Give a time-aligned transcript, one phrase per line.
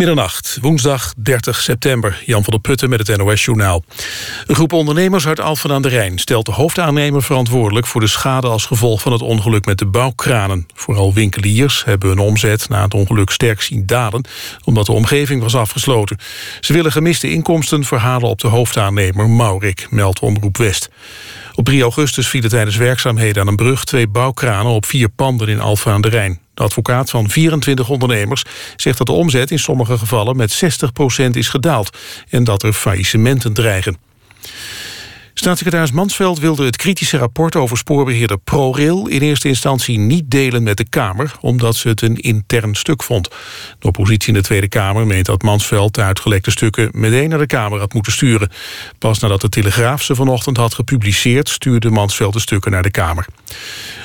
[0.00, 2.22] Middernacht, woensdag 30 september.
[2.26, 3.84] Jan van der Putten met het NOS-journaal.
[4.46, 6.18] Een groep ondernemers uit Alphen aan de Rijn...
[6.18, 8.46] stelt de hoofdaannemer verantwoordelijk voor de schade...
[8.46, 10.66] als gevolg van het ongeluk met de bouwkranen.
[10.74, 14.24] Vooral winkeliers hebben hun omzet na het ongeluk sterk zien dalen...
[14.64, 16.18] omdat de omgeving was afgesloten.
[16.60, 19.86] Ze willen gemiste inkomsten verhalen op de hoofdaannemer Maurik...
[19.90, 20.88] meldt Omroep West.
[21.54, 23.84] Op 3 augustus vielen tijdens werkzaamheden aan een brug...
[23.84, 26.40] twee bouwkranen op vier panden in Alphen aan de Rijn.
[26.54, 28.44] De advocaat van 24 ondernemers
[28.76, 30.62] zegt dat de omzet in sommige gevallen met
[31.24, 33.96] 60% is gedaald en dat er faillissementen dreigen.
[35.34, 40.76] Staatssecretaris Mansveld wilde het kritische rapport over spoorbeheerder ProRail in eerste instantie niet delen met
[40.76, 43.28] de Kamer, omdat ze het een intern stuk vond.
[43.78, 47.46] De oppositie in de Tweede Kamer meent dat Mansveld de uitgelekte stukken meteen naar de
[47.46, 48.50] Kamer had moeten sturen.
[48.98, 53.26] Pas nadat de Telegraaf ze vanochtend had gepubliceerd, stuurde Mansveld de stukken naar de Kamer.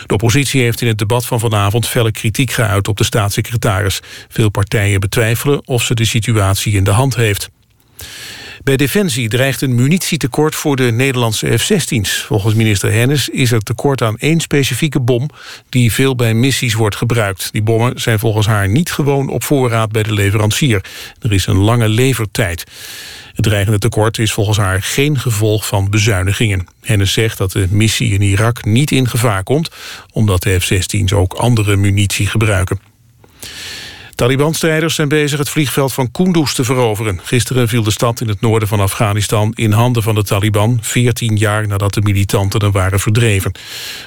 [0.05, 3.99] De oppositie heeft in het debat van vanavond felle kritiek geuit op de staatssecretaris.
[4.27, 7.49] Veel partijen betwijfelen of ze de situatie in de hand heeft.
[8.65, 12.21] Bij Defensie dreigt een munitietekort voor de Nederlandse F-16's.
[12.21, 15.29] Volgens minister Hennis is er tekort aan één specifieke bom...
[15.69, 17.49] die veel bij missies wordt gebruikt.
[17.51, 20.85] Die bommen zijn volgens haar niet gewoon op voorraad bij de leverancier.
[21.19, 22.63] Er is een lange levertijd.
[23.33, 26.67] Het dreigende tekort is volgens haar geen gevolg van bezuinigingen.
[26.81, 29.69] Hennis zegt dat de missie in Irak niet in gevaar komt...
[30.11, 32.79] omdat de F-16's ook andere munitie gebruiken.
[34.15, 37.19] Taliban-strijders zijn bezig het vliegveld van Kunduz te veroveren.
[37.23, 40.77] Gisteren viel de stad in het noorden van Afghanistan in handen van de Taliban...
[40.81, 43.51] 14 jaar nadat de militanten er waren verdreven.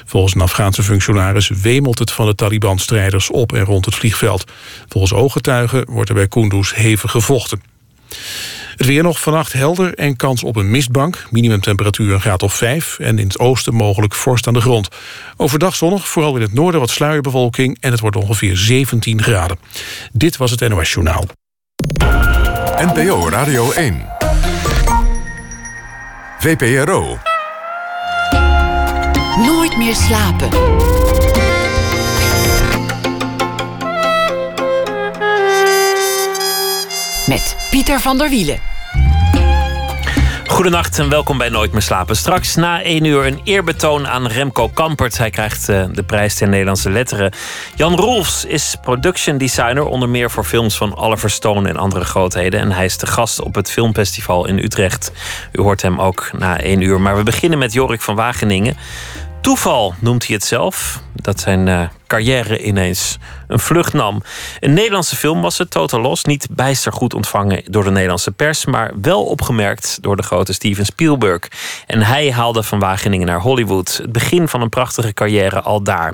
[0.05, 4.51] Volgens een Afghaanse functionaris wemelt het van de Taliban-strijders op en rond het vliegveld.
[4.87, 7.61] Volgens ooggetuigen wordt er bij Kunduz hevig gevochten.
[8.79, 11.25] Het weer nog vannacht helder en kans op een mistbank.
[11.29, 14.87] Minimumtemperatuur een graad of 5 en in het oosten mogelijk vorst aan de grond.
[15.37, 17.77] Overdag zonnig, vooral in het noorden wat sluierbewolking...
[17.79, 19.59] en het wordt ongeveer 17 graden.
[20.11, 21.25] Dit was het NOS Journaal.
[22.77, 24.05] NPO Radio 1.
[26.39, 27.17] VPRO.
[29.37, 30.49] Nooit meer slapen.
[37.27, 38.68] Met Pieter van der Wielen.
[40.49, 42.15] Goedenacht en welkom bij Nooit meer slapen.
[42.15, 45.17] Straks na één uur een eerbetoon aan Remco Kampert.
[45.17, 47.33] Hij krijgt uh, de prijs ter Nederlandse letteren.
[47.75, 52.59] Jan Rolfs is production designer, onder meer voor films van Oliver Stone en andere grootheden.
[52.59, 55.11] En hij is de gast op het filmfestival in Utrecht.
[55.51, 57.01] U hoort hem ook na één uur.
[57.01, 58.77] Maar we beginnen met Jorik van Wageningen.
[59.41, 61.01] Toeval noemt hij het zelf.
[61.13, 64.23] Dat zijn uh, carrière ineens een vlucht nam.
[64.59, 66.23] Een Nederlandse film was het, Total Los.
[66.23, 68.65] Niet bijster goed ontvangen door de Nederlandse pers...
[68.65, 71.41] maar wel opgemerkt door de grote Steven Spielberg.
[71.87, 73.97] En hij haalde van Wageningen naar Hollywood.
[73.97, 76.13] Het begin van een prachtige carrière al daar.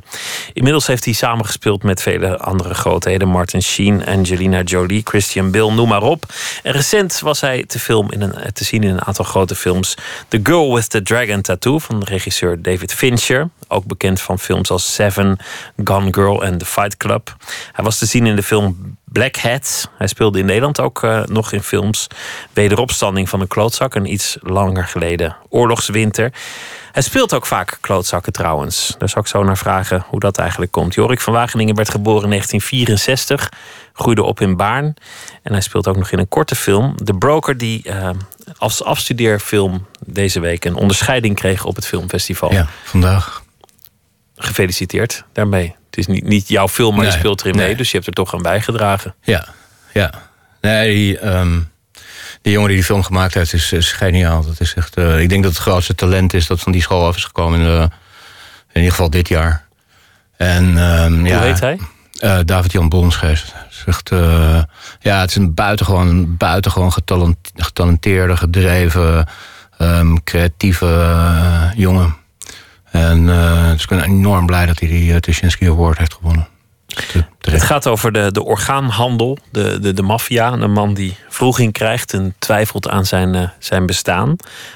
[0.54, 3.28] Inmiddels heeft hij samengespeeld met vele andere grootheden...
[3.28, 6.26] Martin Sheen, Angelina Jolie, Christian Bale, noem maar op.
[6.64, 9.98] En recent was hij te, in een, te zien in een aantal grote films.
[10.28, 13.50] The Girl with the Dragon Tattoo van regisseur David Fincher.
[13.68, 15.38] Ook bekend van films als Seven,
[15.88, 17.35] Gone Girl en The Fight Club.
[17.72, 19.90] Hij was te zien in de film Black Hat.
[19.97, 22.07] Hij speelde in Nederland ook uh, nog in films.
[22.53, 26.34] Wederopstanding van een klootzak, een iets langer geleden oorlogswinter.
[26.91, 28.96] Hij speelt ook vaak klootzakken trouwens.
[28.97, 30.94] Daar zal ik zo naar vragen hoe dat eigenlijk komt.
[30.94, 33.52] Jorik van Wageningen werd geboren in 1964.
[33.94, 34.94] Groeide op in Baarn.
[35.44, 36.94] En hij speelt ook nog in een korte film.
[37.03, 38.09] De Broker die uh,
[38.57, 42.52] als afstudeerfilm deze week een onderscheiding kreeg op het filmfestival.
[42.52, 43.44] Ja, vandaag
[44.35, 45.75] gefeliciteerd daarmee.
[45.85, 47.75] Het is niet, niet jouw film, maar nee, je speelt erin mee.
[47.75, 49.16] Dus je hebt er toch aan bijgedragen.
[49.22, 49.47] Ja,
[49.94, 50.12] ja.
[50.62, 51.72] Nee, die, um,
[52.41, 54.46] die jongen die die film gemaakt heeft is, is geniaal.
[54.46, 57.06] Dat is echt, uh, ik denk dat het grootste talent is dat van die school
[57.06, 57.59] af is gekomen.
[57.59, 57.90] In, in
[58.73, 59.66] ieder geval dit jaar.
[60.38, 61.79] En, um, Hoe ja, heet hij?
[62.23, 63.53] Uh, David-Jan Bonsgeest.
[63.85, 64.63] Echt, uh,
[65.00, 69.28] ja, het is een buitengewoon, buitengewoon getalent, getalenteerde, gedreven,
[69.79, 72.16] um, creatieve jongen.
[72.96, 76.48] En uh, dus ik ben enorm blij dat hij die uh, Tuschinski Award heeft gewonnen.
[77.40, 80.53] Het gaat over de, de orgaanhandel, de, de, de maffia.
[80.53, 84.36] Een man die vroeging krijgt en twijfelt aan zijn, zijn bestaan.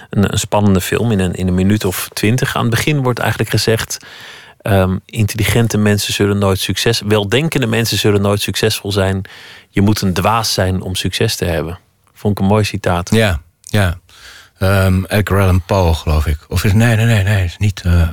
[0.10, 2.56] Een, een, spannende film in een, in een minuut of twintig.
[2.56, 3.98] Aan het begin wordt eigenlijk gezegd...
[4.62, 7.02] Um, intelligente mensen zullen nooit succes...
[7.06, 9.22] weldenkende mensen zullen nooit succesvol zijn.
[9.70, 11.80] Je moet een dwaas zijn om succes te hebben.
[12.14, 13.16] Vond ik een mooi citaat.
[13.16, 14.00] Ja, ja.
[14.60, 16.38] Um, Edgar Allan Poe, geloof ik.
[16.48, 18.10] Of is nee, nee, nee, nee, het is niet uh,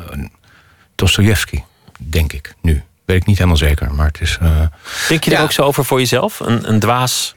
[0.95, 1.63] Dostoevsky,
[1.97, 2.83] denk ik nu.
[3.05, 4.39] Weet ik niet helemaal zeker, maar het is.
[4.43, 4.61] Uh,
[5.09, 5.37] denk je ja.
[5.37, 6.41] er ook zo over voor jezelf?
[6.41, 7.35] Een, een dwaas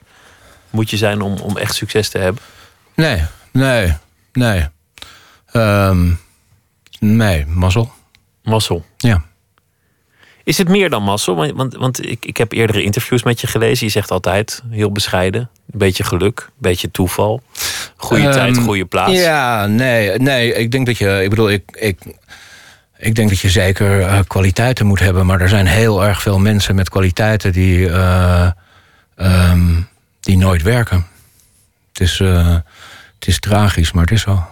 [0.69, 2.41] moet je zijn om, om echt succes te hebben?
[2.95, 3.94] Nee, nee,
[4.33, 4.67] nee.
[5.53, 6.19] Um,
[7.00, 7.94] nee, mazzel.
[8.44, 8.85] Mazzel.
[8.97, 9.23] Ja.
[10.50, 11.36] Is het meer dan mazzel?
[11.36, 13.86] Want, want, want ik, ik heb eerdere interviews met je gelezen.
[13.86, 15.50] Je zegt altijd heel bescheiden.
[15.72, 17.42] Een beetje geluk, een beetje toeval.
[17.96, 19.12] Goede Ehm, tijd, goede plaats.
[19.12, 20.54] Ja, nee, nee.
[20.54, 21.24] Ik denk dat je.
[21.24, 21.63] Ik bedoel, ik.
[21.72, 21.98] ik
[22.98, 26.40] ik denk dat je zeker eh, kwaliteiten moet hebben, maar er zijn heel erg veel
[26.40, 28.51] mensen met kwaliteiten die, eh,
[29.16, 29.81] ehm,
[30.19, 31.07] die nooit werken.
[31.92, 32.56] Het is, eh,
[33.19, 34.48] het is tragisch, maar het is zo.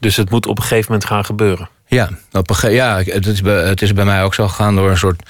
[0.00, 1.68] Dus het moet op een gegeven moment gaan gebeuren.
[1.88, 4.90] Ja, op een ja het, is bij, het is bij mij ook zo gegaan door
[4.90, 5.22] een soort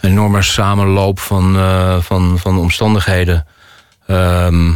[0.00, 3.46] enorme samenloop van, eh, van, van omstandigheden.
[4.06, 4.72] Ehm,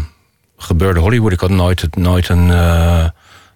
[0.56, 1.32] gebeurde Hollywood.
[1.32, 3.04] Ik had nooit, nooit een, eh,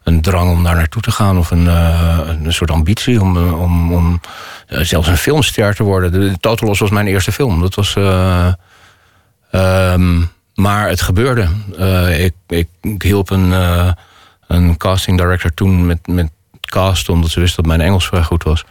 [0.02, 3.92] een drang om daar naartoe te gaan of een, eh, een soort ambitie om, om,
[3.92, 4.20] om
[4.66, 6.12] zelfs een filmster te worden.
[6.12, 7.60] De Total was mijn eerste film.
[7.60, 7.94] Dat was.
[7.96, 8.52] eh,
[9.50, 10.20] ehm,
[10.54, 11.48] maar het gebeurde.
[12.18, 13.52] Ik, ik, ik hielp een,
[14.46, 16.30] een casting director toen met, met
[16.72, 18.64] cast, omdat ze wist dat mijn Engels vrij goed was.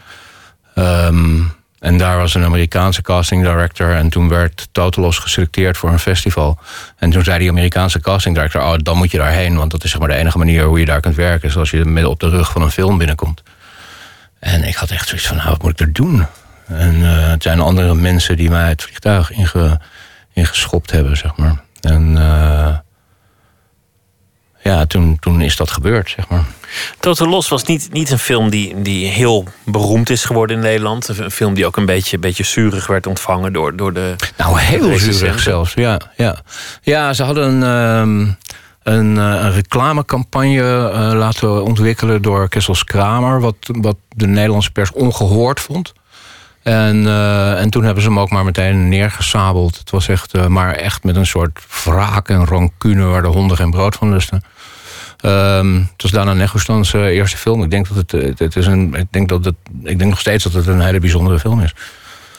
[0.75, 1.41] Ehm,
[1.79, 3.95] en daar was een Amerikaanse casting director.
[3.95, 6.59] En toen werd Total Loss geselecteerd voor een festival.
[6.97, 9.57] En toen zei die Amerikaanse casting director: Oh, dan moet je daarheen.
[9.57, 11.49] Want dat is zeg maar de enige manier hoe je daar kunt werken.
[11.49, 13.43] Is als je midden op de rug van een film binnenkomt.
[14.39, 16.25] En ik had echt zoiets van: nou, wat moet ik er doen?
[16.67, 19.79] En eh, het zijn andere mensen die mij het vliegtuig inge,
[20.33, 21.63] ingeschopt hebben, zeg maar.
[21.81, 22.77] En eh,
[24.63, 26.45] ja, toen, toen is dat gebeurd, zeg maar.
[26.99, 31.07] Total Los was niet, niet een film die, die heel beroemd is geworden in Nederland.
[31.07, 34.15] Een film die ook een beetje, beetje zurig werd ontvangen door, door de.
[34.37, 35.13] Nou, heel recensenten.
[35.13, 35.73] zuurig zelfs.
[35.73, 36.41] Ja, ja.
[36.81, 38.33] ja ze hadden een, ehm,
[38.83, 44.91] een, eh, een reclamecampagne eh, laten ontwikkelen door Kessels Kramer, wat, wat de Nederlandse pers
[44.91, 45.93] ongehoord vond.
[46.63, 49.77] En, eh, en toen hebben ze hem ook maar meteen neergesabeld.
[49.77, 53.57] Het was echt, eh, maar echt met een soort wraak en rancune waar de honden
[53.57, 54.43] geen brood van lusten.
[55.17, 57.63] Ehm, het was Dana Negustans eh, eerste film.
[57.63, 60.19] Ik denk dat het, het, het is een, ik denk dat het, ik denk nog
[60.19, 61.73] steeds dat het een hele bijzondere film is.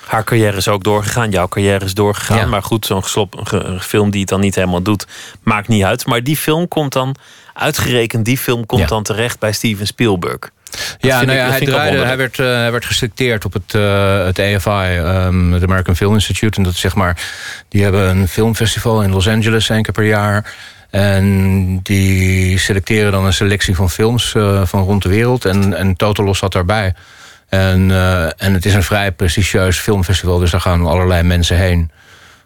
[0.06, 2.36] Haar carrière is ook doorgegaan, jouw carrière is doorgegaan.
[2.38, 2.46] Ja.
[2.46, 5.06] Maar goed, zo'n ge- film die het dan niet helemaal doet,
[5.42, 6.06] maakt niet uit.
[6.06, 7.14] Maar die film komt dan,
[7.54, 8.86] uitgerekend die film komt Ja.
[8.86, 10.50] dan terecht bij Steven Spielberg.
[10.98, 14.38] Ja, nou ja, hij, draaide, hij, werd, eh, hij werd geselecteerd op het, eh, het
[14.38, 16.56] AFI, ehm, het American Film Institute.
[16.56, 17.22] En dat is zeg maar,
[17.69, 20.54] die hebben een filmfestival in Los Angeles één keer per jaar.
[20.92, 25.44] En die selecteren dan een selectie van films eh, van rond de wereld.
[25.44, 26.94] En, en Total Loss zat daarbij.
[27.48, 31.90] En, eh, en het is een vrij prestigieus filmfestival, dus daar gaan allerlei mensen heen.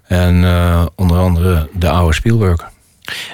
[0.07, 2.71] En eh, onder andere de oude Spielberg.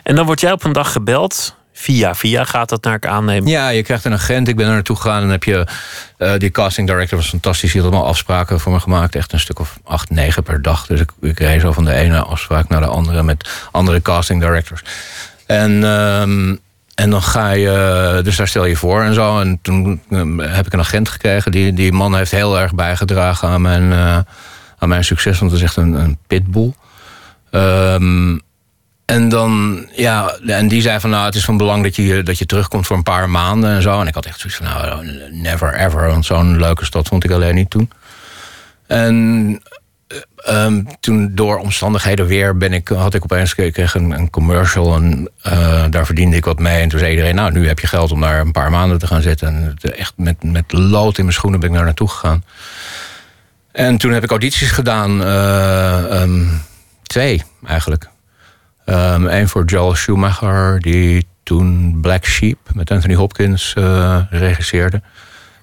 [0.02, 1.56] En dan word jij op een dag gebeld.
[1.82, 3.46] Via via gaat dat naar ik aanneem.
[3.46, 4.48] Ja, je krijgt een agent.
[4.48, 5.66] Ik ben er naartoe gegaan en heb je.
[6.18, 7.72] eh, die casting director was fantastisch.
[7.72, 9.14] Die had allemaal afspraken voor me gemaakt.
[9.14, 10.86] Echt een stuk of acht, negen per dag.
[10.86, 14.40] Dus ik, ik reed zo van de ene afspraak naar de andere met andere casting
[14.40, 14.82] directors.
[15.46, 16.56] En, ehm,
[16.94, 18.20] en dan ga je.
[18.24, 19.40] Dus daar stel je voor en zo.
[19.40, 21.52] En toen ehm, heb ik een agent gekregen.
[21.52, 24.18] Die, die man heeft heel erg bijgedragen aan mijn, eh,
[24.78, 25.38] aan mijn succes.
[25.38, 26.72] Want het is echt een, een pitbull.
[27.50, 28.38] Ehm,
[29.12, 32.38] en dan, ja, en die zei van nou, het is van belang dat je, dat
[32.38, 34.00] je terugkomt voor een paar maanden en zo.
[34.00, 36.06] En ik had echt zoiets van nou, never ever.
[36.06, 37.90] Want zo'n leuke stad vond ik alleen niet toen.
[38.86, 39.60] En
[40.06, 44.30] eh, ehm, toen door omstandigheden weer ben ik, had ik opeens ik kreeg een, een
[44.30, 46.80] commercial en eh, daar verdiende ik wat mee.
[46.80, 49.06] En toen zei iedereen, nou, nu heb je geld om daar een paar maanden te
[49.06, 49.48] gaan zitten.
[49.48, 52.44] En echt met, met lood in mijn schoenen ben ik daar naartoe gegaan.
[53.72, 56.44] En toen heb ik audities gedaan, eh, ehm,
[57.02, 58.10] twee eigenlijk.
[58.84, 65.02] Ehm Eén voor Joel Schumacher, die toen Black Sheep met Anthony Hopkins eh, regisseerde.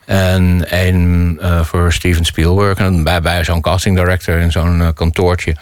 [0.05, 2.77] En één eh, voor Steven Spielberg.
[2.77, 5.55] En bij, bij zo'n casting director in zo'n eh, kantoortje.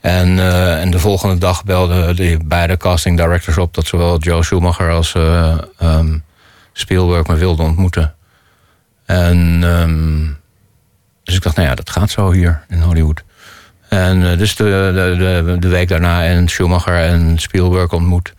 [0.00, 0.38] En,
[0.80, 5.14] en de volgende dag belden die beide casting directors op dat zowel Joe Schumacher als
[5.14, 6.18] eh, ehm,
[6.72, 8.14] Spielberg me wilden ontmoeten.
[9.06, 10.26] En ehm,
[11.24, 13.22] dus ik dacht, nou ja, dat gaat zo hier in Hollywood.
[13.90, 14.64] En eh, dus de,
[15.44, 18.32] de, de, week daarna en Schumacher en Spielberg ontmoet.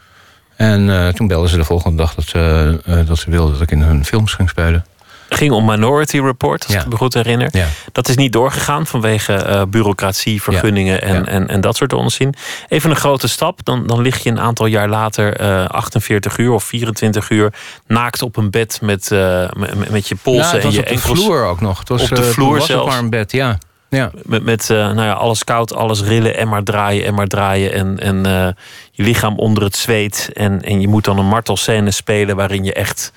[0.56, 3.62] En eh, toen belden ze de volgende dag dat ze, eh, dat ze wilden dat
[3.62, 4.86] ik in hun films ging spelen.
[5.30, 6.82] ging om Minority Report, als Ja.
[6.82, 7.48] ik me goed herinner.
[7.52, 7.66] Ja.
[7.92, 11.26] Dat is niet doorgegaan vanwege bureaucratie, vergunningen en, Ja.
[11.26, 12.34] En, en dat soort onzin.
[12.68, 16.52] Even een grote stap, dan, dan lig je een aantal jaar later eh 48 uur
[16.52, 17.54] of 24 uur
[17.88, 21.20] naakt op een bed met, eh, met, met je polsen en je op de enkels.
[21.24, 21.80] vloer ook nog.
[21.80, 22.88] Het was, Op de vloer zelfs.
[22.90, 23.58] maar een bed, ja.
[23.96, 24.12] Ja.
[24.24, 27.74] Met, met eh, nou ja, alles koud, alles rillen en maar draaien en maar draaien.
[27.74, 28.48] En, en eh,
[28.92, 30.30] je lichaam onder het zweet.
[30.34, 33.12] En, en je moet dan een martelscène spelen waarin je echt...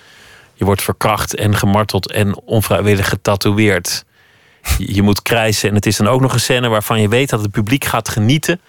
[0.55, 4.05] Je wordt verkracht en gemarteld en onvrijwillig getatoeëerd.
[4.79, 5.69] Je, je moet krijsen.
[5.69, 8.09] En het is dan ook nog een scène waarvan je weet dat het publiek gaat
[8.09, 8.61] genieten...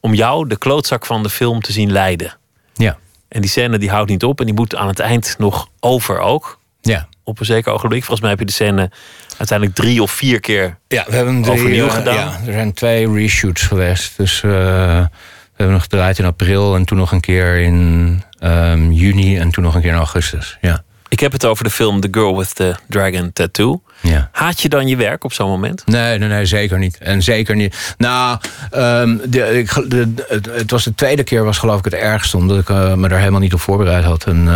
[0.00, 2.36] om jou, de klootzak van de film, te zien lijden.
[2.74, 2.98] Ja.
[3.28, 6.18] En die scène die houdt niet op en die moet aan het eind nog over
[6.18, 6.58] ook.
[6.80, 7.08] Ja.
[7.28, 8.00] Op een zeker ogenblik.
[8.00, 8.90] Volgens mij heb je de scène
[9.38, 12.14] uiteindelijk drie of vier keer Ja, we hebben drie, overnieuw eh, gedaan.
[12.14, 14.16] Ja, er zijn twee reshoots geweest.
[14.16, 18.90] Dus eh, we hebben nog gedraaid in april en toen nog een keer in ehm,
[18.90, 20.58] juni en toen nog een keer in augustus.
[20.60, 20.82] Ja.
[21.10, 23.82] Ik heb het over de film The Girl with the Dragon Tattoo.
[24.00, 24.28] ja.
[24.32, 25.82] Haat je dan je werk op zo'n moment?
[25.86, 26.98] Nee, nee, nee, zeker niet.
[26.98, 27.94] En zeker niet.
[27.98, 28.38] Nou,
[28.70, 31.94] ehm, de, ik, de, de- het, het was de tweede keer was geloof ik het
[31.94, 34.24] ergste, omdat ik eh, me daar helemaal niet op voorbereid had.
[34.24, 34.48] En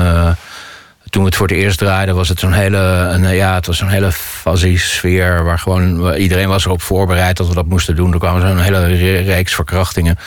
[1.12, 3.76] toen we het voor het eerst draaiden, was het zo'n hele, een, ja, het was
[3.78, 8.12] zo'n hele fuzzy sfeer waar gewoon iedereen was erop voorbereid dat we dat moesten doen.
[8.12, 10.19] Er kwamen zo'n hele re- reeks verkrachtingen.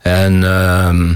[0.00, 1.08] En ehm,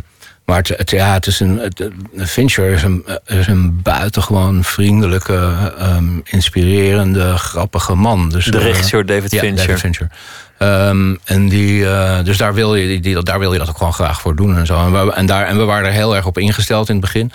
[0.45, 5.55] maar het, het- ja, het is een, het, Fincher is een, is een buitengewoon vriendelijke,
[5.79, 8.29] ehm, inspirerende, grappige man.
[8.31, 9.67] Dus, De eh, regisseur David ja, Fincher.
[9.67, 10.11] David Fincher.
[10.59, 13.93] Ehm, en die, eh, dus daar wil, je, die, daar wil je dat ook gewoon
[13.93, 14.79] graag voor doen en zo.
[14.87, 17.33] En we, en, daar, en we waren er heel erg op ingesteld in het begin.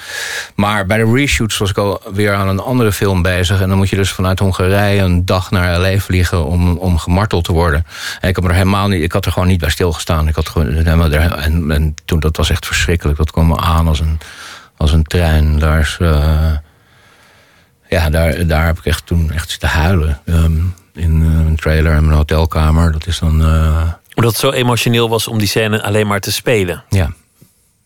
[0.56, 3.62] Maar bij de reshoots was ik alweer aan een andere film bezig.
[3.62, 5.98] En dan moet je dus vanuit Hongarije een dag naar L.A.
[5.98, 7.86] vliegen om, om gemarteld te worden.
[8.22, 10.28] En ik, heb er helemaal niet, ik had er gewoon niet bij stilgestaan.
[10.28, 13.18] Ik had gewoon, er- en, en toen, dat was echt verschrikkelijk.
[13.18, 14.20] Dat kwam me aan als een,
[14.78, 15.60] als een trein.
[15.60, 15.98] Daar is...
[16.00, 16.52] eh,
[17.90, 20.20] ja, daar, daar heb ik echt toen echt zitten huilen.
[20.26, 20.52] Ehm,
[20.94, 22.92] in eh, een trailer in mijn hotelkamer.
[22.92, 23.42] Dat is dan.
[23.42, 26.84] eh, Omdat het zo emotioneel was om die scène alleen maar te spelen.
[26.90, 27.14] ja.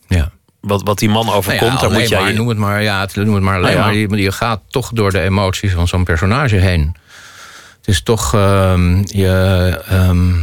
[0.08, 0.32] Ja.
[0.60, 2.22] Wat, wat die man overkomt, Nou ja, daar moet jij...
[2.22, 4.08] maar, noem het maar, ja, het, noem het maar alleen Nou ja.
[4.08, 4.18] maar.
[4.18, 6.96] Je, je gaat toch door de emoties van zo'n personage heen.
[7.78, 8.34] Het is toch.
[8.34, 9.30] ehm, je,
[9.88, 10.34] ehm,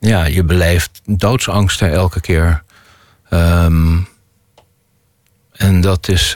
[0.00, 2.62] ja, je beleeft doodsangsten elke keer.
[3.28, 3.96] Ehm,
[5.52, 6.32] en dat is.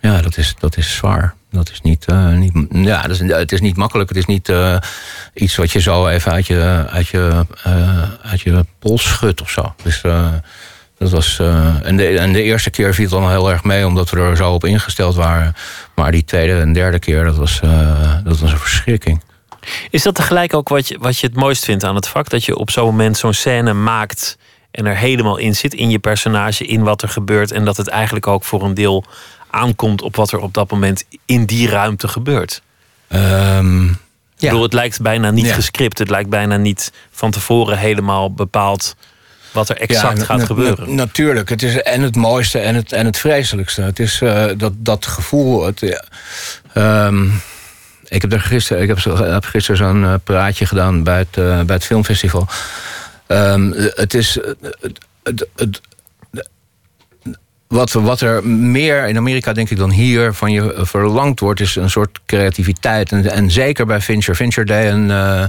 [0.00, 1.34] ja, dat is, dat is zwaar.
[1.50, 4.08] Dat is niet, eh, niet, ja, dat is, het is niet makkelijk.
[4.08, 4.76] Het is niet eh,
[5.34, 9.50] iets wat je zo even uit je, uit je, eh, uit je pols schudt of
[9.50, 9.74] zo.
[9.82, 10.02] Dus
[10.98, 11.38] dat was.
[11.82, 14.52] en, de, de eerste keer viel het dan heel erg mee, omdat we er zo
[14.52, 15.54] op ingesteld waren.
[15.94, 17.60] Maar die tweede en derde keer, dat was,
[18.24, 19.22] dat was een verschrikking.
[19.90, 22.28] Is dat tegelijk ook wat je, wat je het mooist vindt aan het vak?
[22.28, 24.38] Dat je op zo'n moment zo'n scène maakt
[24.70, 27.52] en er helemaal in zit, in je personage, in wat er gebeurt.
[27.52, 29.04] En dat het eigenlijk ook voor een deel
[29.50, 32.62] aankomt op wat er op dat moment in die ruimte gebeurt.
[33.08, 33.94] Ehm, Ik
[34.36, 34.48] ja.
[34.48, 35.54] bedoel, het lijkt bijna niet Ja.
[35.54, 35.98] gescript.
[35.98, 38.96] Het lijkt bijna niet van tevoren helemaal bepaald
[39.52, 40.88] wat er exact Ja, gaat na- gebeuren.
[40.88, 41.48] na- natuurlijk.
[41.48, 43.82] Het is en het mooiste en het, en het vreselijkste.
[43.82, 45.64] Het is eh, dat, dat gevoel.
[45.66, 46.04] Het, ja,
[46.72, 47.26] ehm,
[48.04, 51.74] ik heb, er gisteren, ik heb, gisteren zo'n eh, praatje gedaan bij het, eh, bij
[51.76, 52.48] het filmfestival.
[53.26, 54.38] Ehm, het is.
[54.40, 54.50] eh,
[54.80, 55.80] Het, het, het,
[57.68, 61.60] wat, wat er meer in Amerika, denk ik, dan hier van je eh, verlangd wordt,
[61.60, 63.12] is een soort creativiteit.
[63.12, 64.34] En, en zeker bij Fincher.
[64.34, 65.10] Fincher deed een.
[65.10, 65.44] eh,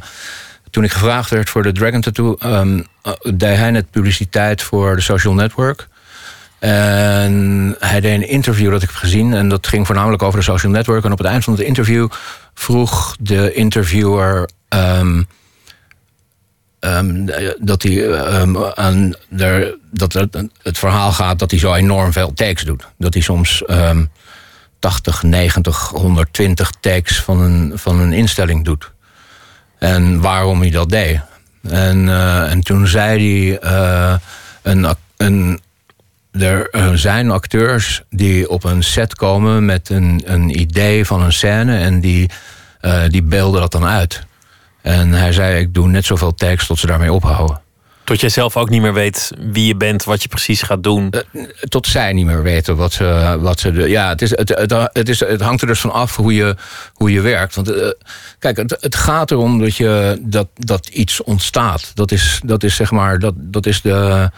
[0.69, 4.95] toen ik gevraagd werd voor de Dragon Tattoo, ehm, eh, deed hij net publiciteit voor
[4.95, 5.87] de social network.
[6.59, 9.33] En hij deed een interview dat ik heb gezien.
[9.33, 11.03] En dat ging voornamelijk over de social network.
[11.03, 12.07] En op het eind van het interview
[12.53, 14.49] vroeg de interviewer.
[14.67, 15.23] ehm,
[16.79, 17.25] ehm,
[17.59, 22.33] dat hij ehm, aan er, dat het, het verhaal gaat dat hij zo enorm veel
[22.33, 22.87] takes doet.
[22.97, 24.03] Dat hij soms ehm
[24.79, 28.91] 80, 90, 120 takes van een, van een instelling doet.
[29.77, 31.19] En waarom hij dat deed.
[31.69, 33.59] En, eh, en toen zei hij.
[33.59, 34.15] eh,
[34.61, 35.59] een, een,
[36.31, 41.77] er zijn acteurs die op een set komen met een, een idee van een scène
[41.77, 42.29] en die,
[42.79, 44.27] eh, die beelden dat dan uit.
[44.81, 47.61] En hij zei: Ik doe net zoveel takes tot ze daarmee ophouden.
[48.09, 51.13] Tot jij zelf ook niet meer weet wie je bent, wat je precies gaat doen.
[51.67, 53.37] tot zij niet meer weten wat ze.
[53.39, 55.91] Wat ze de, ja, het, is, het, het, het, is, het hangt er dus van
[55.91, 56.55] af hoe je,
[56.93, 57.55] hoe je werkt.
[57.55, 57.89] Want eh,
[58.39, 61.91] kijk, het, het gaat erom dat, je, dat, dat iets ontstaat.
[61.93, 63.19] Dat is, dat is zeg maar.
[63.19, 64.29] Dat, dat is de.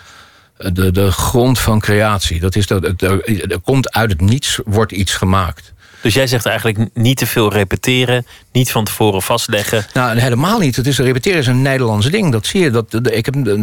[0.74, 2.40] De, de grond van creatie.
[2.40, 5.74] Dat is dat, er, er komt uit het niets, wordt iets gemaakt.
[6.02, 9.86] Dus jij zegt eigenlijk niet te veel repeteren, niet van tevoren vastleggen.
[9.94, 10.76] Nou, helemaal niet.
[10.76, 12.32] Het is, repeteren is een Nederlands ding.
[12.32, 12.70] Dat zie je.
[12.70, 13.60] Dat, ik heb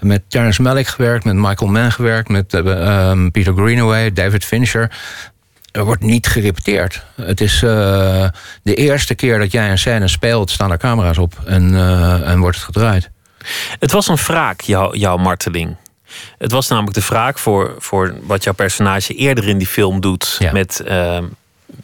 [0.00, 4.90] met Terrence Malick gewerkt, met Michael Mann gewerkt, met eh, ehm, Peter Greenaway, David Fincher.
[5.74, 7.04] Er wordt niet gerepeteerd.
[7.14, 8.28] Het is eh,
[8.62, 12.38] de eerste keer dat jij een scène speelt, staan er camera's op en, eh, en
[12.38, 13.10] wordt het gedraaid.
[13.78, 15.76] Het was een wraak, jou, jouw marteling.
[16.38, 20.36] Het was namelijk de wraak voor, voor wat jouw personage eerder in die film doet.
[20.38, 20.52] Ja.
[20.52, 21.18] Met, eh,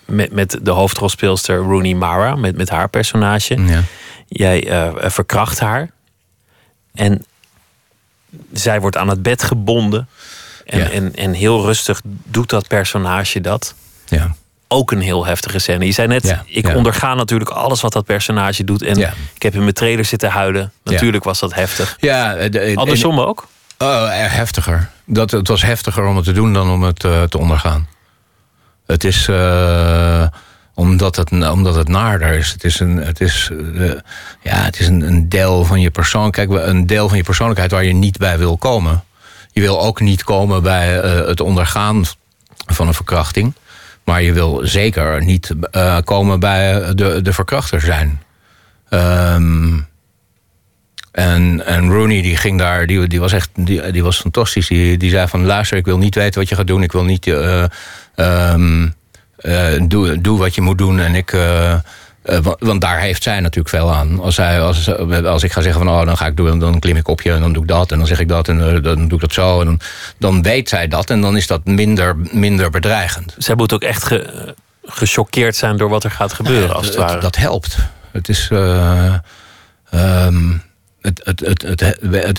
[0.04, 3.62] met, met de hoofdrolspeelster Rooney Mara, met, met haar personage.
[3.62, 3.82] Ja.
[4.28, 5.90] Jij eh, verkracht haar.
[6.94, 7.24] En
[8.52, 10.08] zij wordt aan het bed gebonden.
[10.66, 10.90] En, Ja.
[10.90, 13.74] en, en heel rustig doet dat personage dat.
[14.06, 14.34] Ja.
[14.68, 15.84] Ook een heel heftige scène.
[15.86, 16.74] Je zei net, Ja, ik ja.
[16.74, 18.82] onderga natuurlijk alles wat dat personage doet.
[18.82, 18.98] En
[19.34, 20.72] ik heb in mijn trailer zitten huilen.
[20.84, 21.96] Natuurlijk was dat heftig.
[22.00, 23.48] Ja, eh, de- Andersom ook?
[23.78, 24.90] Oh, eh, heftiger.
[25.04, 27.88] Dat, het was heftiger om het te doen dan om het te ondergaan.
[28.90, 30.26] Het is uh,
[30.74, 32.52] omdat, het, omdat het naarder is.
[32.52, 33.92] Het is een, het is, uh,
[34.42, 36.30] ja, het is een, een deel van je persoon.
[36.30, 39.04] Kijk, een deel van je persoonlijkheid waar je niet bij wil komen.
[39.52, 42.04] Je wil ook niet komen bij uh, het ondergaan
[42.66, 43.54] van een verkrachting.
[44.04, 45.54] Maar je wil zeker niet
[46.04, 48.22] komen bij de, de verkrachter zijn.
[48.90, 49.88] Um,
[51.12, 54.68] en, en Rooney die ging daar, die, die was echt die, die was fantastisch.
[54.68, 56.82] Die, die zei van luister, ik wil niet weten wat je gaat doen.
[56.82, 57.64] Ik wil niet uh,
[58.20, 58.94] um,
[59.40, 60.98] uh, doe, doe wat je moet doen.
[60.98, 61.32] En ik.
[61.32, 61.74] Uh,
[62.58, 64.20] want daar heeft zij natuurlijk veel aan.
[64.20, 66.96] Als, zij, als, als ik ga zeggen van oh, dan ga ik doen, dan klim
[66.96, 69.08] ik op je en dan doe ik dat en dan zeg ik dat en dan
[69.08, 69.60] doe ik dat zo.
[69.60, 69.80] En dan,
[70.18, 73.34] dan weet zij dat en dan is dat minder, minder bedreigend.
[73.38, 76.96] Zij moet ook echt ge, gechoqueerd zijn door wat er gaat gebeuren, ja, als het
[76.96, 77.20] ware.
[77.20, 77.76] Dat helpt.
[78.10, 78.48] Het is.
[79.94, 80.62] Um,
[81.00, 82.38] het, het, het, het,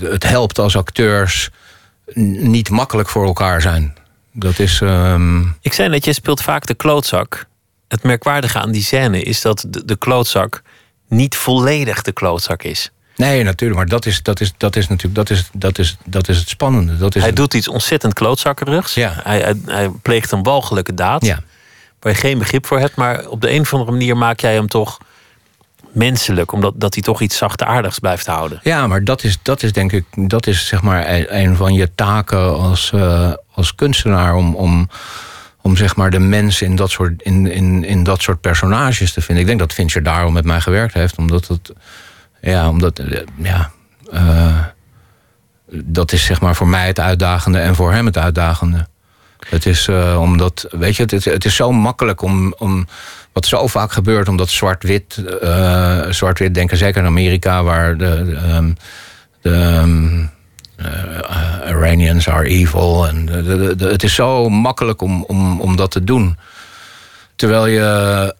[0.00, 1.50] het, helpt als acteurs
[2.40, 3.94] niet makkelijk voor elkaar zijn.
[4.36, 4.80] Dat is.
[4.80, 5.56] Um...
[5.60, 7.46] Ik zei net, je speelt vaak de klootzak.
[7.88, 10.62] Het merkwaardige aan die scène is dat de, de klootzak
[11.08, 12.90] niet volledig de klootzak is.
[13.16, 16.28] Nee, natuurlijk, maar dat is, dat is, dat is natuurlijk dat is, dat is, dat
[16.28, 16.96] is het spannende.
[16.96, 18.94] Dat is hij doet iets ontzettend klootzakkerugs.
[18.94, 19.20] Ja.
[19.22, 21.24] Hij, hij, hij, pleegt een walgelijke daad.
[21.24, 21.38] Ja.
[22.00, 24.54] Waar je geen begrip voor hebt, maar op de een of andere manier maak jij
[24.54, 24.98] hem toch
[25.92, 28.60] menselijk, omdat dat hij toch iets zachtaardigs blijft houden.
[28.62, 31.94] Ja, maar dat is, dat is denk ik, dat is zeg maar een van je
[31.94, 34.54] taken als, uh, als kunstenaar om.
[34.54, 34.88] om
[35.64, 39.20] om zeg maar de mens in dat, soort, in, in, in dat soort personages te
[39.20, 39.42] vinden.
[39.42, 41.16] Ik denk dat Fincher daarom met mij gewerkt heeft.
[41.16, 41.72] Omdat het.
[42.40, 43.02] Ja, omdat.
[43.36, 43.70] Ja.
[44.12, 44.58] Uh,
[45.68, 48.86] dat is zeg maar voor mij het uitdagende en voor hem het uitdagende.
[49.48, 50.66] Het is uh, omdat.
[50.70, 52.54] Weet je, het het is zo makkelijk om.
[52.58, 52.86] om
[53.32, 55.22] wat zo vaak gebeurt, omdat zwart-wit,
[56.10, 58.74] zwart-wit denken, zeker in Amerika, waar de, de,
[59.40, 60.30] de um,
[60.84, 63.06] uh, Iranians are evil.
[63.08, 63.28] En
[63.78, 66.38] het is zo makkelijk om, om, om dat te doen.
[67.36, 68.34] Terwijl je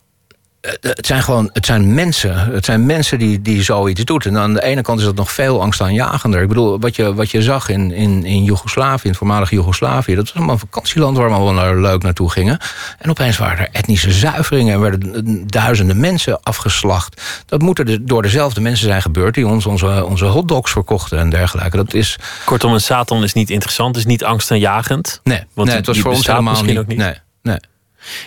[0.80, 2.36] het zijn gewoon het zijn mensen.
[2.36, 4.20] Het zijn mensen die, die zoiets doen.
[4.20, 6.42] En aan de ene kant is dat nog veel angstaanjagender.
[6.42, 10.14] Ik bedoel, wat je, wat je zag in, in, in Joegoslavië, in het voormalig Joegoslavië...
[10.14, 12.58] dat was allemaal een vakantieland waar we allemaal naar, leuk naartoe gingen.
[12.98, 14.74] En opeens waren er etnische zuiveringen...
[14.74, 17.22] en werden duizenden mensen afgeslacht.
[17.46, 19.34] Dat moet er door dezelfde mensen zijn gebeurd...
[19.34, 21.76] die ons onze, onze hotdogs verkochten en dergelijke.
[21.76, 22.18] Dat is...
[22.44, 25.20] Kortom, een Satan is niet interessant, is niet angstaanjagend.
[25.24, 26.98] Nee, want nee het was voor ons helemaal niet, ook niet.
[26.98, 27.58] Nee, nee.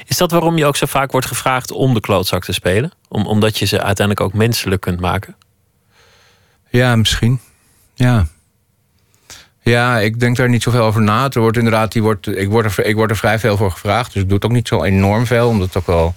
[0.05, 2.91] Is dat waarom je ook zo vaak wordt gevraagd om de klootzak te spelen?
[3.07, 5.35] Om, omdat je ze uiteindelijk ook menselijk kunt maken?
[6.69, 7.39] Ja, misschien.
[7.95, 8.27] Ja.
[9.61, 11.29] Ja, ik denk daar niet zoveel over na.
[11.29, 14.13] Er wordt inderdaad, die wordt, ik, word er, ik word er vrij veel voor gevraagd.
[14.13, 15.47] Dus ik doe het ook niet zo enorm veel.
[15.47, 16.15] Omdat het ook wel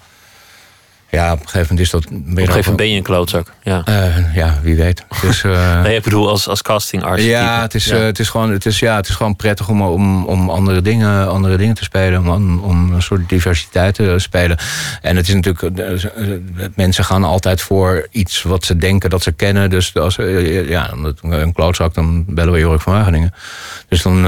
[1.11, 2.05] ja, op een gegeven moment is dat...
[2.05, 3.53] Op een gegeven moment ben je een klootzak.
[3.63, 5.03] Ja, uh, ja wie weet.
[5.21, 7.23] Dus, uh, nee, ik bedoel als, als castingarts.
[7.23, 7.95] Ja, het is, ja.
[7.95, 10.81] Uh, het, is gewoon, het, is, ja, het is gewoon prettig om, om, om andere,
[10.81, 12.27] dingen, andere dingen te spelen.
[12.27, 14.57] Om, om een soort diversiteit te spelen.
[15.01, 15.69] En het is natuurlijk...
[16.75, 19.69] Mensen gaan altijd voor iets wat ze denken dat ze kennen.
[19.69, 23.33] Dus als ja, een klootzak, dan bellen we Jorik van Wageningen.
[23.87, 24.21] Dus dan...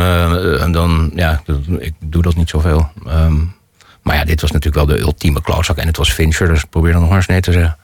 [0.72, 1.42] dan ja,
[1.80, 2.90] ik doe dat niet zoveel.
[3.08, 3.54] Um,
[4.04, 5.78] maar ja, dit was natuurlijk wel de ultieme klootzak.
[5.78, 7.78] En het was Fincher, dus probeer dan nog maar eens nee te zeggen.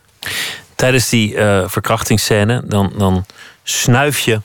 [0.76, 3.26] Tijdens die uh, verkrachtingsscène, dan, dan
[3.64, 4.42] snuif je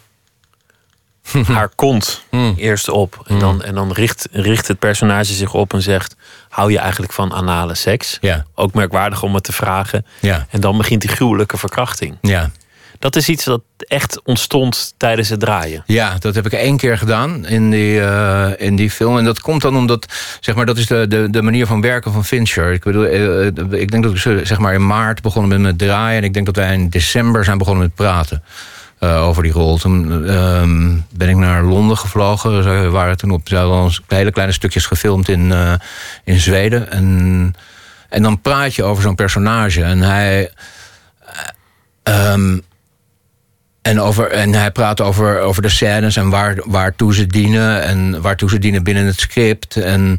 [1.46, 2.54] haar kont Hmm.
[2.56, 3.22] eerst op.
[3.26, 6.16] En dan, en dan richt, richt het personage zich op en zegt...
[6.48, 8.18] hou je eigenlijk van anale seks?
[8.20, 8.44] Ja.
[8.54, 10.06] Ook merkwaardig om het te vragen.
[10.20, 10.46] Ja.
[10.50, 12.18] En dan begint die gruwelijke verkrachting.
[12.20, 12.50] Ja.
[13.04, 15.82] Dat is iets dat echt ontstond tijdens het draaien.
[15.86, 19.18] Ja, dat heb ik één keer gedaan in die, uh, in die film.
[19.18, 22.12] En dat komt dan omdat, zeg maar, dat is de, de, de manier van werken
[22.12, 22.72] van Fincher.
[22.72, 23.46] Ik bedoel, uh,
[23.80, 26.18] ik denk dat we zeg maar in maart begonnen met, met draaien.
[26.18, 28.42] En ik denk dat wij in december zijn begonnen met praten.
[29.00, 29.78] Over die rol.
[29.78, 30.62] Toen uh,
[31.10, 32.82] ben ik naar Londen gevlogen.
[32.82, 33.48] We waren toen op
[34.08, 35.52] hele kleine stukjes gefilmd in,
[36.24, 36.90] in Zweden.
[36.90, 37.54] En,
[38.08, 39.82] en dan praat je over zo'n personage.
[39.82, 40.50] En hij.
[42.02, 42.62] Um,
[43.85, 47.83] en, over, en hij praat over, over de scènes en waar, waartoe ze dienen.
[47.83, 49.77] En waartoe ze dienen binnen het script.
[49.77, 50.18] En,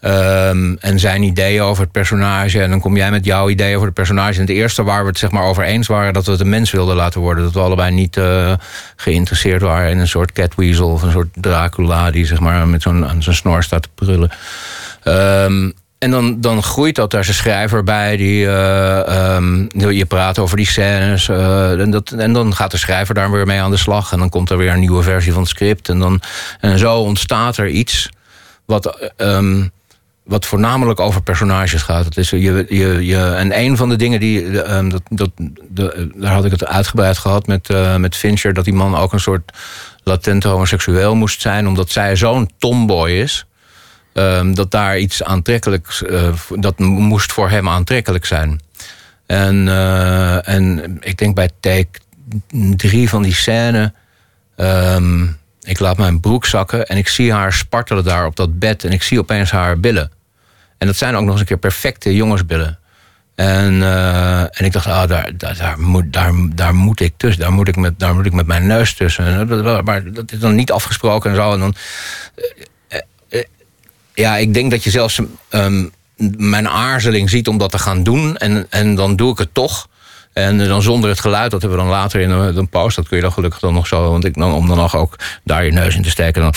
[0.00, 2.62] um, en zijn ideeën over het personage.
[2.62, 4.34] En dan kom jij met jouw ideeën over het personage.
[4.34, 6.12] En het eerste waar we het zeg maar over eens waren...
[6.12, 7.44] dat we het een mens wilden laten worden.
[7.44, 8.52] Dat we allebei niet uh,
[8.96, 10.90] geïnteresseerd waren in een soort catweasel...
[10.90, 14.30] of een soort Dracula die zeg maar met zo'n aan zijn snor staat te prullen.
[15.04, 17.10] Um, en dan, dan groeit dat.
[17.10, 18.16] Daar is een schrijver bij.
[18.16, 21.28] Die, uh, um, je praat over die scènes.
[21.28, 24.12] Uh, en, dat, en dan gaat de schrijver daar weer mee aan de slag.
[24.12, 25.88] En dan komt er weer een nieuwe versie van het script.
[25.88, 26.20] En, dan,
[26.60, 28.08] en zo ontstaat er iets.
[28.64, 29.70] Wat, um,
[30.24, 32.04] wat voornamelijk over personages gaat.
[32.04, 34.44] Het is, je, je, je, en een van de dingen die.
[34.72, 35.30] Um, dat, dat,
[35.68, 38.54] de, daar had ik het uitgebreid gehad met, uh, met Fincher.
[38.54, 39.52] Dat die man ook een soort
[40.02, 41.68] latent homoseksueel moest zijn.
[41.68, 43.46] Omdat zij zo'n tomboy is.
[44.16, 48.60] Ehm, dat daar iets aantrekkelijks, uh, dat moest voor hem aantrekkelijk zijn.
[49.26, 51.88] En, uh, en ik denk bij take
[52.76, 53.90] drie van die scènes.
[54.56, 58.84] Um, ik laat mijn broek zakken en ik zie haar spartelen daar op dat bed.
[58.84, 60.10] En ik zie opeens haar billen.
[60.78, 62.78] En dat zijn ook nog eens een keer perfecte jongensbillen.
[63.34, 67.42] En, uh, en ik dacht, ah, daar, daar, daar, moet, daar, daar moet ik tussen.
[67.42, 69.84] Daar moet ik, met, daar moet ik met mijn neus tussen.
[69.84, 71.52] Maar dat is dan niet afgesproken en zo.
[71.52, 71.74] En dan,
[74.16, 75.90] ja, ik denk dat je zelfs um,
[76.36, 78.36] mijn aarzeling ziet om dat te gaan doen.
[78.36, 79.88] En, en dan doe ik het toch.
[80.32, 82.96] En dan zonder het geluid, dat hebben we dan later in een post.
[82.96, 84.10] Dat kun je dan gelukkig dan nog zo.
[84.10, 86.42] Want ik, dan, om dan nog ook daar je neus in te steken.
[86.42, 86.54] Dan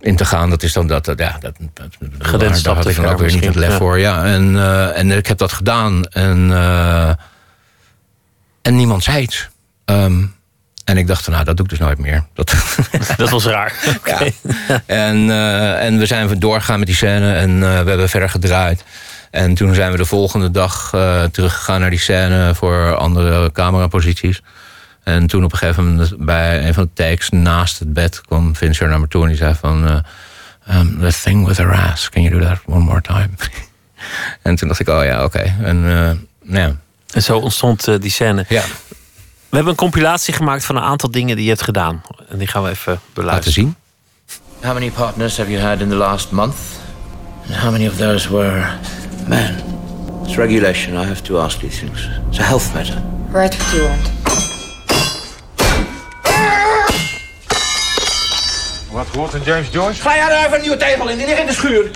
[0.00, 0.50] in te gaan.
[0.50, 1.96] Dat is dan dat, ja, dat, dat
[2.40, 3.98] daar, daar had ik dan ook weer niet het lef voor.
[3.98, 7.08] Ja, en, uh, en ik heb dat gedaan en, uh,
[8.62, 9.48] en niemand zei iets.
[9.84, 10.35] Um,
[10.86, 12.24] en ik dacht, nou, dat doe ik dus nooit meer.
[12.34, 12.54] Dat,
[13.16, 13.72] dat was raar.
[13.96, 14.34] Okay.
[14.68, 14.82] Ja.
[14.86, 18.84] En, uh, en we zijn doorgegaan met die scène en we hebben verder gedraaid.
[19.30, 20.90] En toen zijn we de volgende dag
[21.32, 24.42] teruggegaan naar die scène voor andere cameraposities.
[25.02, 28.56] En toen op een gegeven moment bij een van de takes naast het bed kwam
[28.56, 30.04] Vincent naar me toe en die zei van...
[30.70, 33.28] Um, the thing with her ass, can you do that one more time?
[34.42, 35.38] en toen dacht ik, oh ja, oké.
[35.38, 35.54] Okay.
[35.62, 35.78] En,
[36.42, 36.76] ja.
[37.12, 38.44] en zo ontstond die scène.
[38.48, 38.62] Ja.
[39.56, 42.02] We hebben een compilatie gemaakt van een aantal dingen die je hebt gedaan.
[42.28, 43.34] En die gaan we even beluisteren.
[43.34, 43.76] Laten zien.
[44.60, 46.54] How many partners have you had in the last month?
[47.46, 48.66] And how many of those were
[49.26, 49.56] men?
[50.24, 51.02] It's regulation.
[51.02, 52.08] I have to ask these things.
[52.28, 53.02] It's a health matter.
[53.30, 54.10] Write what you want.
[58.90, 60.00] Wat hoort een James Joyce?
[60.00, 61.90] Ga jij er even een nieuwe tegel in, die ligt in de schuur.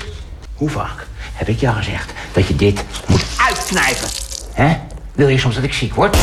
[0.54, 4.08] Hoe vaak heb ik jou gezegd dat je dit moet uitknijpen?
[4.52, 4.76] Hè?
[5.12, 6.16] Wil je soms dat ik ziek word?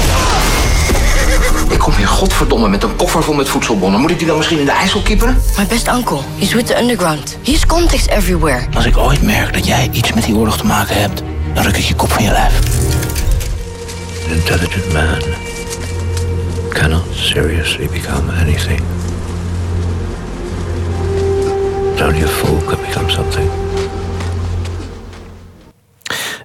[1.70, 4.00] Ik kom hier godverdomme met een koffer vol met voedselbonnen.
[4.00, 5.42] Moet ik die dan misschien in de IJssel kipperen?
[5.58, 6.20] My best uncle.
[6.38, 7.38] He's with the underground.
[7.44, 8.66] He's contacts everywhere.
[8.76, 11.78] Als ik ooit merk dat jij iets met die oorlog te maken hebt, dan ruk
[11.78, 12.60] ik je kop van je lijf.
[14.26, 15.34] An intelligent man
[16.70, 18.82] cannot seriously become anything.
[22.02, 23.50] Only a fool can become something.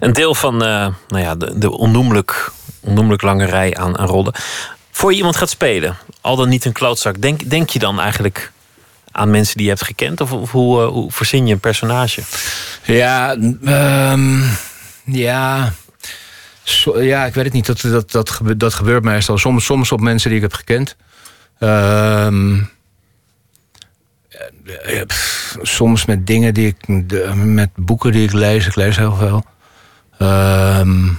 [0.01, 2.51] Een deel van uh, nou ja, de, de onnoemelijk,
[2.83, 4.35] onnoemelijk lange rij aan, aan rollen.
[4.91, 8.53] Voor je iemand gaat spelen, al dan niet een klootzak, denk, denk je dan eigenlijk
[9.13, 10.21] aan mensen die je hebt gekend?
[10.21, 12.23] Of, of hoe, uh, hoe verzin je een personage?
[12.83, 13.37] Ja,
[14.13, 14.45] um,
[15.05, 15.73] ja.
[16.95, 17.67] Ja, ik weet het niet.
[17.67, 19.39] Dat, dat, dat, dat gebeurt meestal.
[19.39, 20.97] Soms, soms op mensen die ik heb gekend.
[21.59, 22.71] Um,
[25.63, 26.89] soms met dingen die ik.
[27.35, 28.67] met boeken die ik lees.
[28.67, 29.45] Ik lees heel veel.
[30.29, 31.19] Um,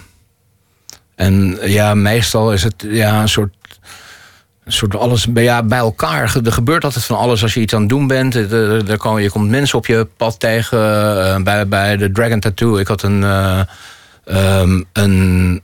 [1.15, 3.53] en ja, meestal is het ja, een soort.
[4.63, 6.35] Een soort alles ja, bij elkaar.
[6.43, 8.35] Er gebeurt altijd van alles als je iets aan het doen bent.
[8.35, 10.77] Er, er je komt mensen op je pad tegen.
[10.77, 12.77] Uh, bij, bij de Dragon Tattoo.
[12.77, 13.21] Ik had een.
[13.21, 13.59] Uh,
[14.25, 15.61] um, een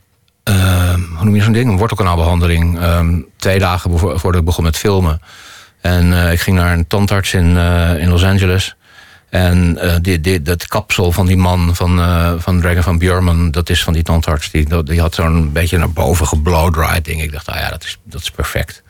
[0.50, 1.70] uh, hoe noem je zo'n ding?
[1.70, 2.82] Een wortelkanaalbehandeling.
[2.84, 5.22] Um, twee dagen voordat ik begon met filmen.
[5.82, 7.58] En ik ging naar een tandarts in,
[7.98, 8.76] in Los Angeles.
[9.30, 12.00] En uh, die, dat kapsel van die man van,
[12.42, 14.52] van Dragon van Björman, dat is van die tandarts.
[14.52, 17.22] Die, die had zo'n beetje naar boven geblowdried ding.
[17.22, 18.84] Ik dacht, ah ja, dat is, dat is perfect.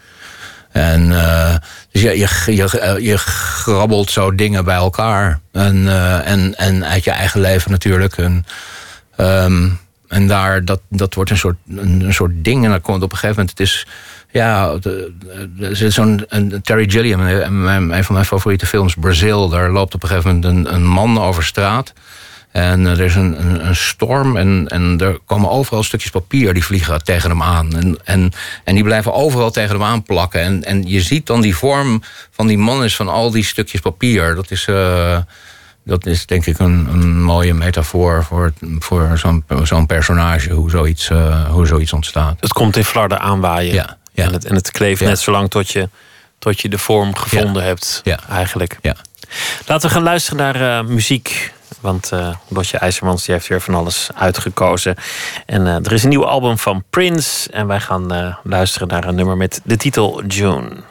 [0.71, 1.09] En
[1.91, 5.39] dus je, je, je, je grabbelt zo dingen bij elkaar.
[5.51, 5.87] En,
[6.25, 8.17] en, en uit je eigen leven natuurlijk.
[8.17, 8.45] En,
[9.17, 12.65] um, en daar, dat, dat wordt een soort, een, een soort ding.
[12.65, 13.59] En dat komt op een gegeven moment.
[13.59, 13.87] Het is
[14.31, 14.77] ja,
[15.59, 16.25] er zit zo'n
[16.63, 19.49] Terry Gilliam, een van mijn favoriete films, Brazil.
[19.49, 21.93] Daar loopt op een gegeven moment een, een man over straat.
[22.51, 26.63] En er is een, een, een, storm en, en er komen overal stukjes papier die
[26.63, 27.75] vliegen tegen hem aan.
[27.75, 28.31] En, en,
[28.63, 30.41] en die blijven overal tegen hem aan plakken.
[30.41, 33.81] En, en je ziet dan die vorm van die man is van al die stukjes
[33.81, 34.35] papier.
[34.35, 35.17] Dat is, uh,
[35.85, 41.09] dat is denk ik een, een mooie metafoor voor, voor zo'n zo'n personage, hoe zoiets,
[41.09, 42.37] uh, hoe zoiets ontstaat.
[42.39, 43.73] Het komt in flarden aanwaaien.
[43.73, 43.97] Ja.
[44.11, 44.23] Ja.
[44.23, 45.89] En, het, en het kleeft net zo lang tot je,
[46.39, 48.77] tot je de vorm gevonden hebt, eigenlijk.
[48.81, 48.95] Ja.
[49.65, 51.53] Laten we gaan luisteren naar uh, muziek.
[51.79, 54.95] Want uh, Lotje IJzermans die heeft weer van alles uitgekozen.
[55.45, 57.51] En uh, er is een nieuw album van Prince.
[57.51, 60.83] En wij gaan luisteren naar een nummer met de titel June.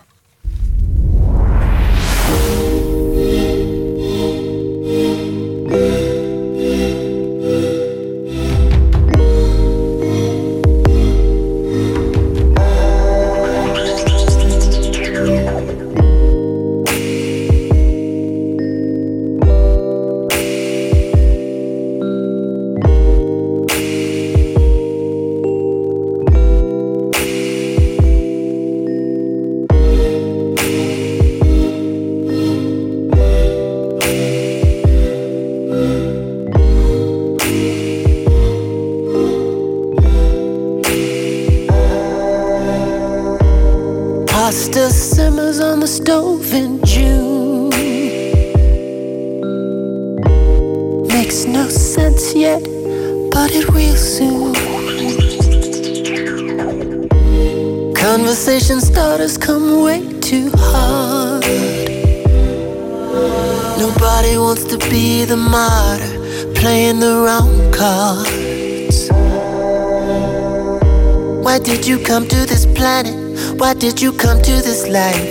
[73.58, 75.28] Why did you come to this life?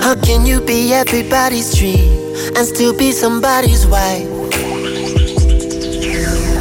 [0.00, 4.28] How can you be everybody's dream and still be somebody's wife?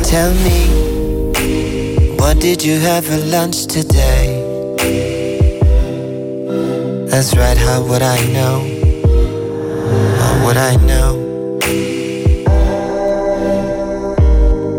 [0.10, 4.42] Tell me, what did you have for lunch today?
[7.08, 8.58] That's right, how would I know?
[10.18, 11.12] How would I know?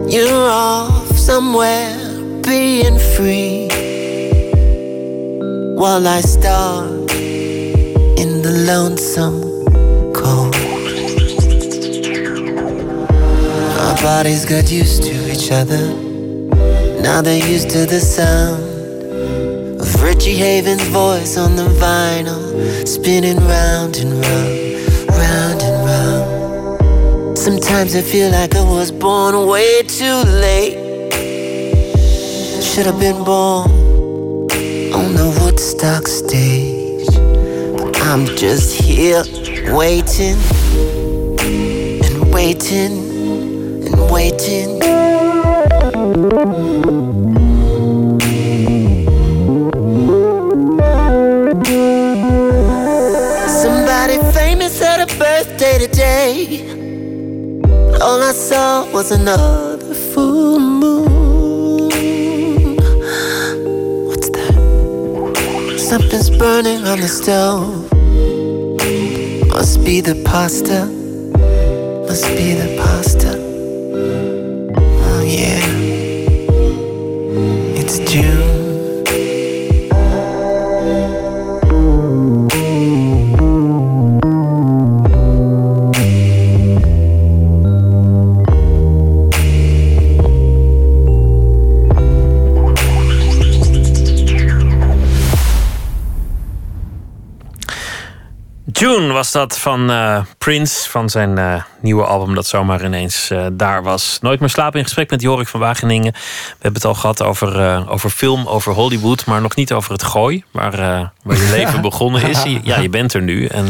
[0.09, 1.95] You're off somewhere
[2.43, 3.64] being free
[5.85, 7.11] while I starve
[8.23, 9.43] in the lonesome
[10.15, 10.57] cold.
[13.85, 15.85] Our bodies got used to each other.
[17.03, 18.65] Now they're used to the sound
[19.79, 27.37] of Richie Haven's voice on the vinyl, spinning round and round, round and round.
[27.37, 30.79] Sometimes I feel like I was born way too late.
[32.63, 33.84] Should have been born
[34.95, 37.09] on the Woodstock stage.
[38.07, 39.25] I'm just here
[39.75, 40.39] waiting
[42.05, 42.93] and waiting
[43.87, 44.81] and waiting.
[53.49, 56.71] Somebody famous had a birthday today.
[58.01, 61.04] All I saw was another full moon.
[65.85, 67.93] Something's burning on the stove.
[69.49, 70.87] Must be the pasta.
[72.09, 72.94] Must be the pasta.
[99.25, 103.83] Was dat van eh, Prince, van zijn eh, nieuwe album dat zomaar ineens eh, daar
[103.83, 104.19] was.
[104.21, 106.13] Nooit meer slapen in gesprek met Jorik van Wageningen.
[106.13, 106.19] We
[106.53, 110.45] hebben het al gehad over, over film, over Hollywood, maar nog niet over het gooi,
[110.51, 110.77] waar,
[111.23, 112.43] waar je leven begonnen is.
[112.43, 113.67] Je- ja, je bent er nu en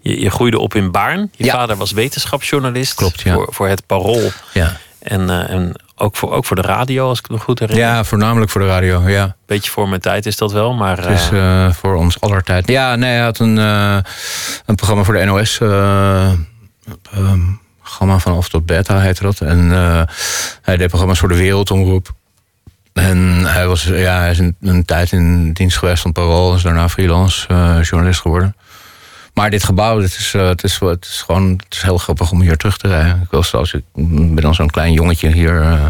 [0.00, 1.30] je, je groeide op in Baarn.
[1.36, 1.52] Je Ja.
[1.52, 3.32] vader was wetenschapsjournalist Klopt, ja.
[3.34, 4.76] voor, voor het Parool Ja.
[4.98, 7.86] en, en ook, voor, ook voor de radio, als ik me goed herinner.
[7.86, 9.36] ja, voornamelijk voor de radio, ja.
[9.46, 10.98] Beetje voor mijn tijd is dat wel, maar...
[10.98, 12.68] Het is eh, eh, voor ons aller tijd.
[12.68, 13.98] Ja, nee, hij had een, eh,
[14.66, 15.58] een programma voor de NOS.
[15.60, 16.32] eh
[17.12, 17.40] ehm,
[17.82, 19.40] Gamma van Of tot Beta heette dat.
[19.40, 19.70] En
[20.62, 22.14] hij deed programma's voor de Wereldomroep.
[22.92, 26.54] En hij was ja, hij is een, een tijd in dienst geweest van Parool.
[26.54, 27.46] Is daarna freelance
[27.82, 28.56] journalist geworden.
[29.38, 32.30] Maar dit gebouw, dit is, eh, het, is, het is gewoon het is heel grappig
[32.30, 33.20] om hier terug te rijden.
[33.22, 35.86] Ik, was, als ik ben dan zo'n klein jongetje hier eh,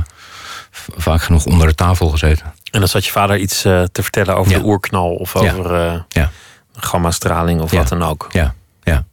[0.97, 2.53] vaak genoeg onder de tafel gezeten.
[2.71, 4.59] En dan zat je vader iets eh, te vertellen over Ja.
[4.59, 5.53] de oerknal of Ja.
[5.53, 6.31] over Ja.
[6.77, 8.27] gamma-straling of wat dan ook.
[8.31, 9.05] Ja, ja.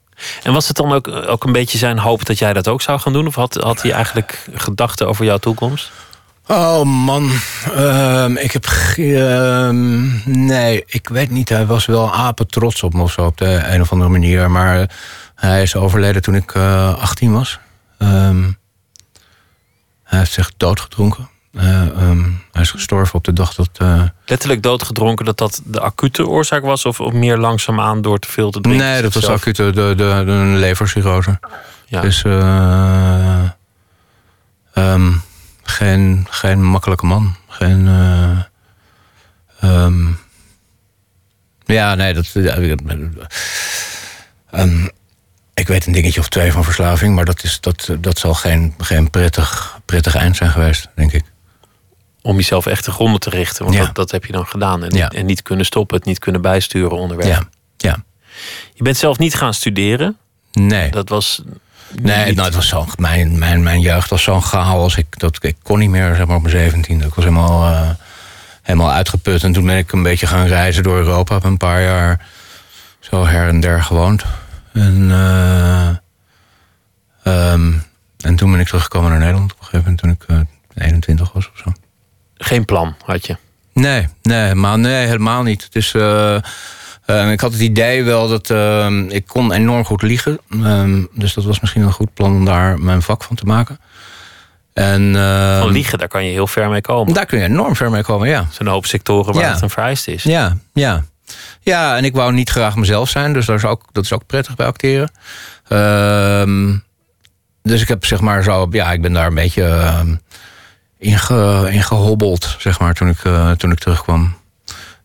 [0.44, 3.00] En was het dan ook, ook een beetje zijn hoop dat jij dat ook zou
[3.00, 3.28] gaan doen?
[3.28, 5.92] Of had, had hij eigenlijk gedachten over jouw toekomst?
[6.48, 7.32] Oh man,
[7.76, 8.66] Ehm, ik heb.
[8.98, 10.06] ehm,
[10.46, 11.50] nee, ik weet niet.
[11.50, 14.52] Hij was wel apen trots op me of zo op de een of andere manier.
[14.52, 14.88] Maar eh,
[15.36, 17.60] hij is overleden toen ik eh 18 was.
[17.98, 18.44] Ehm,
[20.04, 21.30] hij heeft zich doodgedronken.
[21.54, 21.64] Eh,
[22.52, 23.70] hij is gestorven op de dag dat.
[23.78, 26.86] eh, Letterlijk doodgedronken dat dat de acute oorzaak was?
[26.86, 28.86] Of, of meer langzaamaan door te veel te drinken?
[28.86, 29.36] nee, dat was Zelf?
[29.40, 30.24] acute de, de,
[30.60, 31.40] levercirrose.
[31.86, 32.02] Ja.
[32.02, 33.44] Dus eh,
[34.74, 35.12] ehm,
[35.70, 37.36] geen, geen makkelijke man.
[37.48, 37.88] Geen.
[37.88, 38.40] eh,
[39.60, 40.08] ehm,
[41.66, 42.28] ja, nee, dat.
[42.32, 42.58] ja,
[44.52, 44.88] ehm,
[45.54, 48.74] ik weet een dingetje of twee van verslaving, maar dat, is, dat, dat zal geen,
[48.78, 51.24] geen prettig, prettig eind zijn geweest, denk ik.
[52.22, 53.64] Om jezelf echt te gronden te richten.
[53.64, 53.86] Want Ja.
[53.86, 54.84] dat, dat heb je dan gedaan.
[54.84, 55.10] En, Ja.
[55.10, 57.28] en niet kunnen stoppen, het niet kunnen bijsturen onderweg.
[57.28, 57.44] Ja,
[57.78, 58.04] ja.
[58.74, 60.18] Je bent zelf niet gaan studeren.
[60.52, 60.92] Nee.
[60.92, 61.42] Dat was.
[62.02, 64.96] Nee, niet- nou, het was zo, mijn, mijn, mijn jeugd was zo'n chaos.
[64.98, 67.06] Ik, dat, ik kon niet meer, zeg maar, op mijn zeventiende.
[67.06, 67.90] Ik was helemaal, eh,
[68.62, 69.44] helemaal uitgeput.
[69.44, 71.34] En toen ben ik een beetje gaan reizen door Europa.
[71.34, 72.26] Heb een paar jaar
[73.00, 74.24] zo her en der gewoond.
[74.74, 75.88] En, eh,
[77.24, 77.72] ehm,
[78.20, 80.28] en toen ben ik teruggekomen naar Nederland op een gegeven moment.
[80.28, 80.46] Toen ik
[80.78, 81.72] eh, 21 was of zo.
[82.38, 83.38] Geen plan had je.
[83.74, 85.64] Nee, nee, maar nee, helemaal niet.
[85.64, 85.94] Het is.
[87.06, 90.40] Eh, Ehm, ik had het idee wel dat ehm, ik kon enorm goed liegen.
[90.50, 93.80] Ehm, dus dat was misschien een goed plan om daar mijn vak van te maken.
[94.74, 95.14] En,
[95.60, 97.14] Van liegen, daar kan je heel ver mee komen.
[97.14, 98.40] Daar kun je enorm ver mee komen, ja.
[98.40, 99.52] Er zijn een hoop sectoren waar Ja.
[99.52, 100.24] het een vereist is.
[100.24, 101.04] Ja, ja.
[101.60, 104.26] Ja, en ik wou niet graag mezelf zijn, dus dat is ook, dat is ook
[104.26, 105.12] prettig bij acteren.
[107.64, 110.16] Dus ik heb zeg maar zo, ja, ik ben daar een beetje ehm,
[110.98, 114.36] inge, ingehobbeld, zeg maar, toen ik, eh, toen ik terugkwam.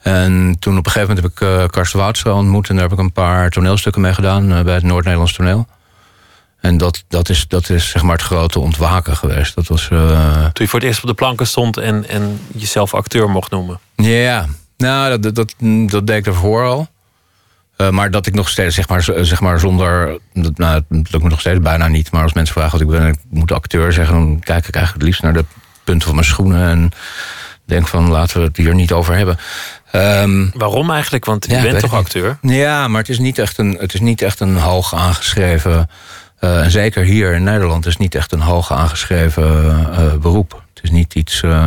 [0.01, 2.93] En toen op een gegeven moment heb ik eh Karsten Woudstra ontmoet en daar heb
[2.93, 5.67] ik een paar toneelstukken mee gedaan eh, bij het Noord-Nederlands toneel.
[6.61, 9.55] En dat, dat, is, dat is zeg maar het grote ontwaken geweest.
[9.55, 9.89] Dat was.
[9.91, 13.51] eh, Toen je voor het eerst op de planken stond en, en jezelf acteur mocht
[13.51, 13.79] noemen.
[13.97, 15.55] Ja, nou, dat, dat, dat,
[15.91, 16.89] dat deed ik ervoor al.
[17.91, 20.19] Maar dat ik nog steeds, zeg maar, zeg maar zonder.
[20.33, 22.11] Dat, nou, dat lukt me nog steeds bijna niet.
[22.13, 24.93] Maar als mensen vragen wat ik ben, ik moet acteur zeggen, dan kijk ik eigenlijk
[24.95, 25.45] het liefst naar de
[25.85, 26.69] punten van mijn schoenen.
[26.69, 26.91] En
[27.71, 29.39] denk van laten we het hier niet over hebben.
[29.91, 31.25] Ehm, Waarom eigenlijk?
[31.25, 32.39] Want je Ja, bent toch acteur?
[32.43, 35.91] ja, maar het is niet echt een, het is niet echt een hoog aangeschreven.
[36.39, 40.63] eh, en zeker hier in Nederland is het niet echt een hoog aangeschreven eh, beroep.
[40.75, 41.67] Het is niet iets eh,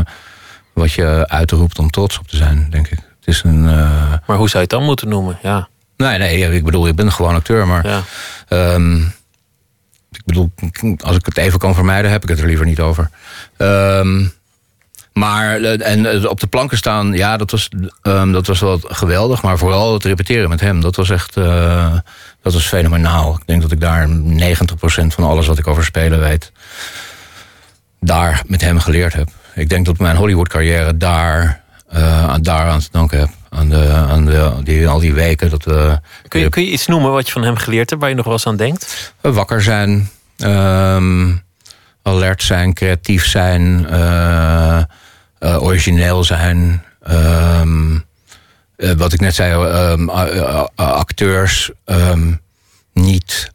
[0.73, 2.97] wat je uitroept om trots op te zijn, denk ik.
[2.97, 3.67] Het is een.
[3.69, 5.37] eh, Maar hoe zou je het dan moeten noemen?
[5.41, 7.87] Ja, Nee, nee, ik bedoel, ik ben gewoon acteur, maar.
[7.87, 8.01] ja.
[8.47, 8.97] ehm,
[10.11, 10.51] ik bedoel,
[10.99, 13.09] als ik het even kan vermijden, heb ik het er liever niet over.
[13.57, 14.25] Ehm,
[15.13, 17.69] maar eh, en eh, op de planken staan, ja, dat was,
[18.01, 19.41] ehm, dat was wel geweldig.
[19.41, 21.93] Maar vooral het repeteren met hem, dat was echt eh,
[22.41, 23.35] dat was fenomenaal.
[23.35, 26.51] Ik denk dat ik daar 90% van alles wat ik over spelen weet,
[27.99, 29.29] daar met hem geleerd heb.
[29.55, 31.61] Ik denk dat mijn Hollywood carrière daar,
[32.27, 33.29] aan daar aan te danken heb.
[33.49, 36.87] Aan, de, aan de, die, al die weken dat we Kun, je, kun je iets
[36.87, 39.13] noemen wat je van hem geleerd hebt, waar je nog wel eens aan denkt?
[39.21, 41.31] wakker zijn, ehm,
[42.01, 43.87] alert zijn, creatief zijn,
[45.43, 46.83] eh, origineel zijn.
[47.01, 47.95] ehm,
[48.75, 50.09] eh, wat ik net zei, ehm,
[50.75, 52.33] acteurs ehm,
[52.93, 53.51] niet.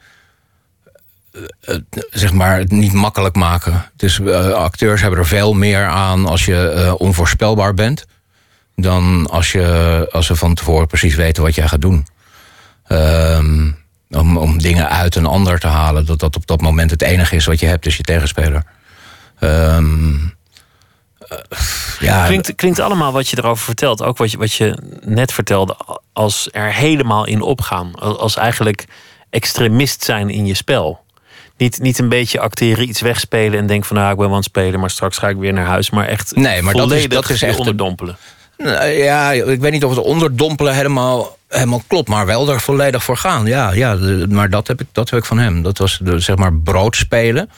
[1.60, 1.76] eh,
[2.10, 3.90] zeg maar, het niet makkelijk maken.
[3.96, 4.20] Dus
[4.54, 8.06] acteurs hebben er veel meer aan als je onvoorspelbaar bent.
[8.76, 12.06] Dan als, je, als ze van tevoren precies weten wat jij gaat doen.
[14.10, 16.06] Om, om dingen uit een ander te halen.
[16.06, 18.62] Dat dat op dat moment het enige is wat je hebt, is je tegenspeler.
[19.38, 19.78] Eh,
[22.00, 24.02] ja, Klinkt, klinkt allemaal wat je erover vertelt.
[24.02, 25.76] Ook wat je, wat je net vertelde.
[26.12, 27.94] Als er helemaal in opgaan.
[27.94, 28.84] Als eigenlijk
[29.30, 31.00] extremist zijn in je spel.
[31.56, 34.40] Niet, niet een beetje acteren, iets wegspelen en denken van nou, ik ben wel aan
[34.40, 35.90] het spelen, maar straks ga ik weer naar huis.
[35.90, 38.16] Maar echt Nee, maar dat is- dat is echt de- onderdompelen.
[38.58, 43.02] Nou, ja, ik weet niet of het onderdompelen helemaal, helemaal klopt, maar wel er volledig
[43.04, 43.46] voor gaan.
[43.46, 45.62] Ja, ja maar dat heb, ik, dat heb ik van hem.
[45.62, 47.50] Dat was zeg maar broodspelen.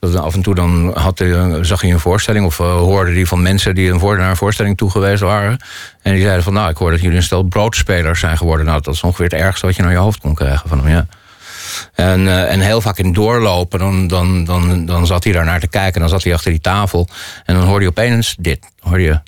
[0.00, 3.42] Dat af en toe dan hij, zag hij een voorstelling of eh, hoorde hij van
[3.42, 5.60] mensen die een voor, naar een voorstelling toe geweest waren.
[6.02, 8.66] En die zeiden van nou, ik hoor dat jullie een stel broodspelers zijn geworden.
[8.66, 10.88] Nou, dat is ongeveer het ergste wat je naar je hoofd kon krijgen van hem,
[10.88, 11.06] ja.
[11.94, 15.60] En, eh, en heel vaak in doorlopen, dan, dan, dan, dan zat hij daar naar
[15.60, 16.00] te kijken.
[16.00, 17.08] Dan zat hij achter die tafel.
[17.44, 18.66] En dan hoorde je opeens dit.
[18.80, 19.20] Hoorde je.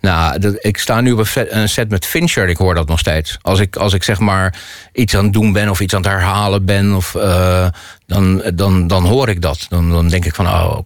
[0.00, 3.38] Nou, dat- ik sta nu op een set met Fincher ik hoor dat nog steeds.
[3.42, 4.54] Als ik, als ik zeg maar
[4.92, 7.66] iets aan het doen ben of iets aan het herhalen ben, of, eh,
[8.06, 9.66] dan, dan, dan hoor ik dat.
[9.68, 10.78] Dan, dan denk ik van, oh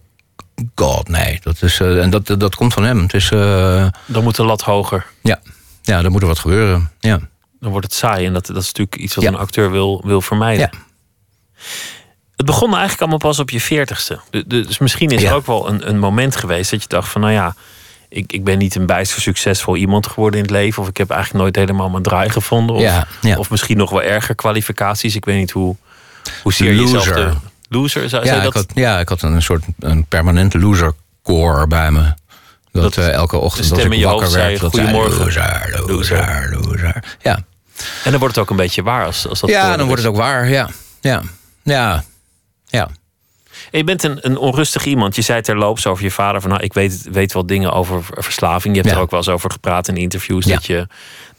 [0.75, 1.39] god, nee.
[1.43, 3.01] Dat is, eh, en dat, dat komt van hem.
[3.01, 5.05] Het is, eh, Dan moet de lat hoger.
[5.21, 5.39] ja.
[5.81, 6.91] ja, dan moet er wat gebeuren.
[6.99, 7.19] Ja.
[7.59, 8.25] Dan wordt het saai.
[8.25, 9.29] En dat, dat is natuurlijk iets wat Ja.
[9.29, 10.69] een acteur wil, wil vermijden.
[10.71, 10.79] Ja.
[12.35, 14.19] Het begon eigenlijk allemaal pas op je veertigste.
[14.29, 15.29] Du- du- Dus misschien is Ja.
[15.29, 17.55] er ook wel een, een moment geweest dat je dacht van nou ja,
[18.09, 20.81] ik, ik ben niet een bijster succesvol iemand geworden in het leven.
[20.83, 22.75] Of ik heb eigenlijk nooit helemaal mijn draai gevonden.
[22.75, 23.37] Of, Ja, ja.
[23.37, 25.15] of misschien nog wel erger kwalificaties.
[25.15, 25.75] Ik weet niet hoe,
[26.43, 27.15] hoe zeer je jezelf Loser.
[27.15, 27.33] de
[27.69, 28.65] loser zou, Ja, zou je ik dat.
[28.67, 32.13] had, ja, ik had een soort een permanent loser core bij me.
[32.71, 35.83] Dat, Dat eh, elke ochtend als ik wakker hoofd zei, werd, dat zei, "Goedemorgen, loser,
[35.87, 37.17] loser, loser.
[37.21, 37.35] Ja,
[38.03, 40.11] En dan wordt het ook een beetje waar als, als dat ja dan wordt het
[40.11, 40.49] ook waar.
[40.49, 40.69] Ja,
[41.01, 41.21] ja,
[41.63, 42.03] ja,
[42.65, 42.89] ja.
[43.71, 45.15] En je bent een, een onrustig iemand.
[45.15, 48.75] Je zei terloops over je vader van nou, ik weet, weet wel dingen over verslaving.
[48.75, 48.95] Je hebt Ja.
[48.97, 50.45] er ook wel eens over gepraat in interviews.
[50.45, 50.53] Ja.
[50.53, 50.87] Dat, je,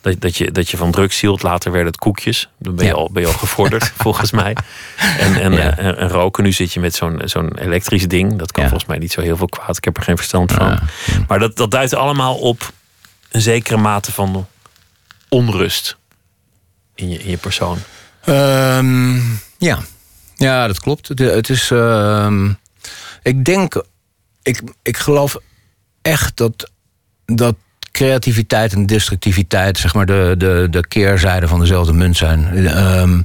[0.01, 1.43] dat, dat, je, dat je van drugs hield.
[1.43, 2.49] Later werden het koekjes.
[2.59, 2.97] Dan ben je, Ja.
[2.97, 4.57] al, ben je al gevorderd, volgens mij.
[5.19, 6.43] En, en, en, en roken.
[6.45, 8.39] Nu zit je met zo'n zo'n elektrisch ding.
[8.39, 9.77] Dat kan volgens mij niet zo heel veel kwaad.
[9.77, 10.79] Ik heb er geen verstand van.
[11.29, 12.73] Maar dat, dat duidt allemaal op
[13.31, 14.47] een zekere mate van
[15.29, 15.97] onrust
[16.95, 17.79] in je, in je persoon.
[18.25, 19.15] Ehm,
[19.59, 19.79] ja.
[20.37, 21.09] Ja, dat klopt.
[21.09, 21.71] Het, is.
[21.71, 22.51] ehm,
[23.23, 23.85] ik denk.
[24.43, 25.37] Ik, ik geloof
[26.03, 26.71] echt dat,
[27.25, 27.55] dat
[27.93, 32.67] creativiteit en destructiviteit, zeg maar, de, de, de keerzijde van dezelfde munt zijn.
[32.67, 33.21] Ehm,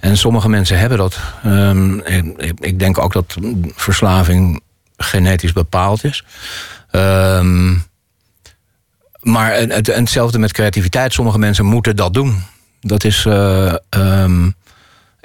[0.00, 1.18] en sommige mensen hebben dat.
[1.42, 1.98] Ehm,
[2.60, 3.36] ik, denk ook dat
[3.74, 4.60] verslaving
[4.96, 6.24] genetisch bepaald is.
[9.20, 11.12] Maar het- hetzelfde met creativiteit.
[11.12, 12.42] Sommige mensen moeten dat doen.
[12.80, 13.24] Dat is.
[13.26, 13.74] eh,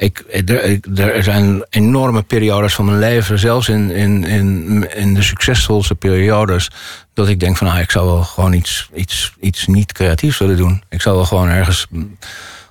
[0.02, 0.80] ik, er,
[1.16, 6.72] er zijn enorme periodes van mijn leven, zelfs in, in, in, in de succesvolste periodes,
[7.14, 10.58] dat ik denk van nou, ik zou wel gewoon iets, iets, iets niet creatiefs willen
[10.58, 10.84] doen.
[10.90, 11.88] Ik zou wel gewoon ergens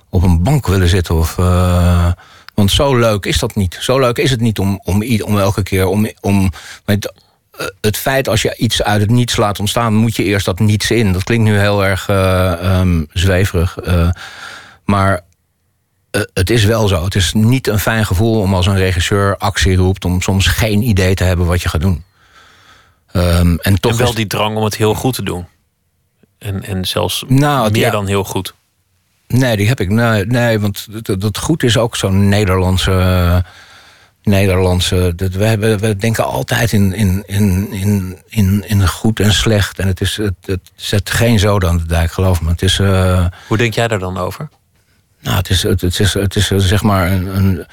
[0.09, 1.15] op een bank willen zitten.
[1.15, 2.11] Of, eh,
[2.53, 3.77] want zo leuk is dat niet.
[3.79, 5.85] Zo leuk is het niet om, om, om elke keer.
[5.85, 6.51] Om, om,
[6.85, 7.13] met,
[7.51, 10.59] eh, het feit als je iets uit het niets laat ontstaan, moet je eerst dat
[10.59, 11.13] niets in.
[11.13, 13.77] Dat klinkt nu heel erg eh, ehm, zweverig.
[14.85, 15.21] maar
[16.33, 17.03] het is wel zo.
[17.03, 20.81] Het is niet een fijn gevoel om als een regisseur actie roept, om soms geen
[20.81, 22.03] idee te hebben wat je gaat doen.
[23.11, 25.45] Ehm, en toch en wel is- die drang om het heel goed te doen.
[26.37, 27.89] En, en zelfs Nou, meer ja.
[27.91, 28.53] dan heel goed.
[29.27, 29.89] Nee, die heb ik.
[29.89, 33.43] Nee, nee want dat, dat goed is ook zo'n Nederlandse.
[34.23, 35.13] Nederlandse.
[35.15, 39.79] Dat, we, hebben, we denken altijd in, in, in, in, in, in goed en slecht.
[39.79, 42.49] En het, is, het, het zet geen zoden aan de dijk, geloof me.
[42.49, 42.79] Het is.
[42.79, 44.49] eh, Hoe denk jij daar dan over?
[45.21, 47.37] Nou, het is, het, is, het is zeg maar een.
[47.37, 47.65] een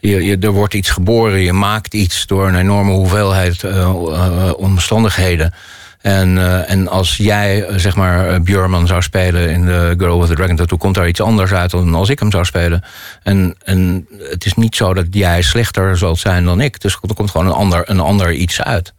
[0.00, 4.52] je, je, er wordt iets geboren, je maakt iets door een enorme hoeveelheid eh, eh,
[4.56, 5.54] omstandigheden.
[6.00, 10.34] En, eh, en als jij, zeg maar, Björman zou spelen in The Girl with the
[10.34, 10.78] Dragon Tattoo...
[10.78, 12.84] komt daar iets anders uit dan als ik hem zou spelen.
[13.22, 16.80] En, en het is niet zo dat jij slechter zult zijn dan ik.
[16.80, 18.92] Dus er komt gewoon een ander, een ander iets uit.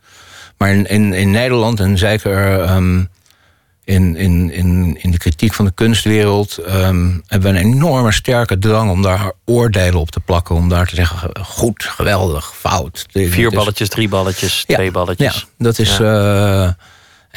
[0.57, 3.03] Maar in, in, in Nederland, en zeker ehm,
[3.89, 6.57] in, in, in, in de kritiek van de kunstwereld...
[6.57, 10.55] ehm, hebben we een enorme sterke drang om daar oordelen op te plakken.
[10.55, 13.05] Om daar te zeggen, goed, geweldig, fout.
[13.11, 15.35] Vier is- balletjes, drie balletjes, Ja, twee balletjes.
[15.35, 15.99] Ja, dat is.
[15.99, 16.75] eh, en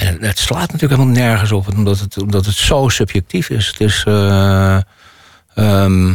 [0.07, 3.67] het, het slaat natuurlijk helemaal nergens op, omdat het, omdat het zo subjectief is.
[3.67, 4.03] Het is.
[4.07, 4.77] eh,
[5.55, 6.13] ehm,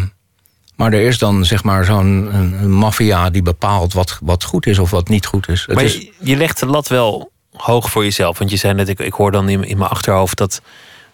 [0.75, 4.89] maar er is dan zeg maar zo'n maffia die bepaalt wat, wat goed is of
[4.91, 5.63] wat niet goed is.
[5.65, 8.38] Het Maar is je, je legt de lat wel hoog voor jezelf.
[8.38, 10.62] Want je zei net, ik, ik hoor dan in, in mijn achterhoofd dat,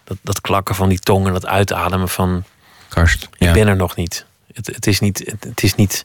[0.04, 2.44] dat, dat klakken van die tong en dat uitademen van
[2.88, 3.22] karst.
[3.22, 3.52] ik Ja.
[3.52, 4.26] ben er nog niet.
[4.52, 6.04] Het, het, is niet het, het is niet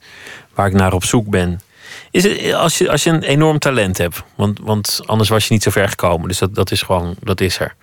[0.54, 1.62] waar ik naar op zoek ben.
[2.12, 5.54] Is het, als, je, als je een enorm talent hebt, want, want anders was je
[5.54, 6.28] niet zo ver gekomen.
[6.28, 7.76] Dus dat, dat is gewoon, dat is er.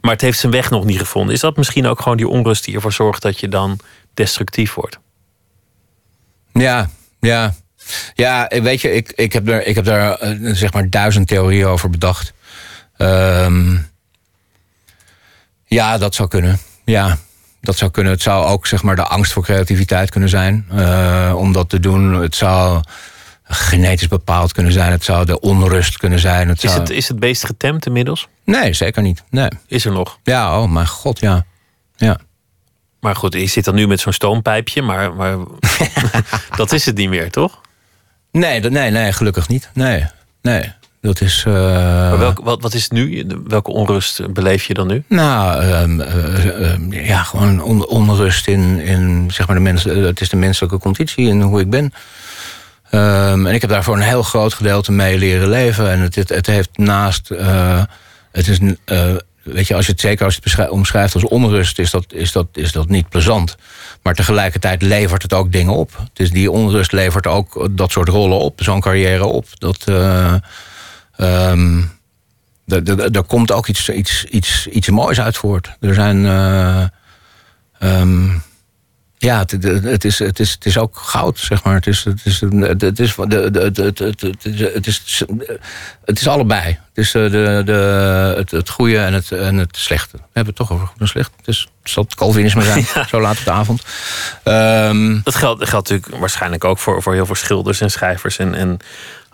[0.00, 1.34] Maar het heeft zijn weg nog niet gevonden.
[1.34, 3.78] Is dat misschien ook gewoon die onrust die ervoor zorgt dat je dan
[4.14, 4.98] destructief wordt?
[6.52, 6.90] Ja,
[7.20, 7.54] ja.
[8.14, 11.66] Ja, weet je, ik, ik heb daar, ik heb daar eh, zeg maar duizend theorieën
[11.66, 12.32] over bedacht.
[12.96, 13.76] Ehm,
[15.64, 16.58] ja, dat zou kunnen.
[16.84, 17.18] Ja,
[17.60, 18.12] dat zou kunnen.
[18.12, 20.66] Het zou ook zeg maar de angst voor creativiteit kunnen zijn.
[20.70, 22.12] eh, om dat te doen.
[22.22, 22.80] Het zou
[23.46, 24.90] genetisch bepaald kunnen zijn.
[24.90, 26.48] Het zou de onrust kunnen zijn.
[26.48, 26.80] Het Is zou...
[26.82, 28.28] het, is het beest getemd inmiddels?
[28.44, 29.22] Nee, zeker niet.
[29.30, 29.48] Nee.
[29.66, 30.18] Is er nog?
[30.22, 31.44] Ja, oh mijn god, ja.
[31.96, 32.18] Ja.
[33.00, 35.36] Maar goed, je zit dan nu met zo'n stoompijpje, maar, maar
[36.56, 37.60] dat is het niet meer, toch?
[38.40, 39.70] Nee, nee, nee, gelukkig niet.
[39.74, 40.04] Nee,
[40.42, 40.72] nee.
[41.00, 41.42] Dat is.
[41.46, 43.26] eh, Maar welk, wat, wat is het nu?
[43.46, 45.02] Welke onrust beleef je dan nu?
[45.08, 50.02] Nou, ehm, eh, ehm, ja, gewoon on- onrust in, in zeg maar de mensen.
[50.04, 51.92] Het is de menselijke conditie en hoe ik ben.
[52.90, 55.90] Ehm, en ik heb daar voor een heel groot gedeelte mee leren leven.
[55.90, 57.30] En het, het, het heeft naast.
[57.30, 57.82] eh,
[58.32, 59.14] het is, eh,
[59.44, 62.32] weet je, als je het zeker als je het omschrijft als onrust, is dat, is,
[62.32, 63.56] dat, is dat niet plezant.
[64.02, 66.02] Maar tegelijkertijd levert het ook dingen op.
[66.12, 69.46] Dus die onrust levert ook dat soort rollen op, zo'n carrière op.
[69.58, 69.86] Dat.
[72.66, 75.76] er, er komt ook iets, iets, iets, iets moois uit voort.
[75.80, 76.26] Er zijn.
[76.26, 76.84] eh,
[77.78, 78.28] ehm,
[79.24, 81.74] ja, het, het, het is, het, is, het is ook goud, zeg maar.
[81.74, 82.52] Het is, het is, het
[82.98, 83.28] is, het,
[83.62, 85.22] het, het, het, is- het, is,
[86.04, 86.62] het is allebei.
[86.66, 87.72] Het is eh, de, de,
[88.36, 90.16] het, het goede en het, en het slechte.
[90.16, 91.30] We hebben het toch over goed en slecht.
[91.44, 93.82] Dus het zal het Calvinisme zijn, zo laat op de avond.
[94.42, 98.38] Ehm, Dat geldt, dat geldt natuurlijk waarschijnlijk ook voor, voor heel veel schilders en schrijvers
[98.38, 98.76] en, en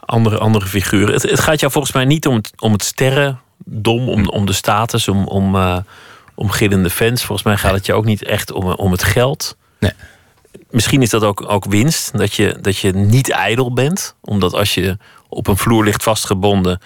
[0.04, 1.14] andere, andere figuren.
[1.14, 4.52] Het, het gaat jou volgens mij niet om het, om het sterrendom, om, om de
[4.52, 5.76] status, om, om, eh,
[6.34, 7.24] om gillende fans.
[7.24, 9.56] Volgens mij gaat het je ook niet echt om, om het geld.
[9.80, 9.92] Nee.
[10.70, 14.14] Misschien is dat ook, ook winst, dat je, dat je niet ijdel bent.
[14.20, 14.96] Omdat als je
[15.28, 16.80] op een vloer ligt vastgebonden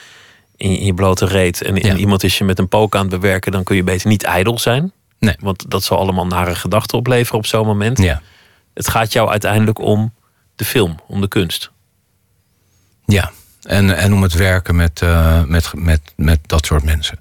[0.57, 1.63] in je, in je blote reet...
[1.63, 1.97] en, en Ja.
[1.97, 3.53] iemand is je met een pook aan het bewerken...
[3.53, 4.93] dan kun je beter niet ijdel zijn.
[5.19, 5.37] Nee.
[5.39, 7.99] Want dat zal allemaal nare gedachten opleveren op zo'n moment.
[7.99, 8.23] ja.
[8.75, 10.15] Het gaat jou uiteindelijk om
[10.57, 11.71] de film, om de kunst.
[13.07, 13.31] Ja,
[13.63, 17.19] en, en om het werken met, eh, met, met, met dat soort mensen.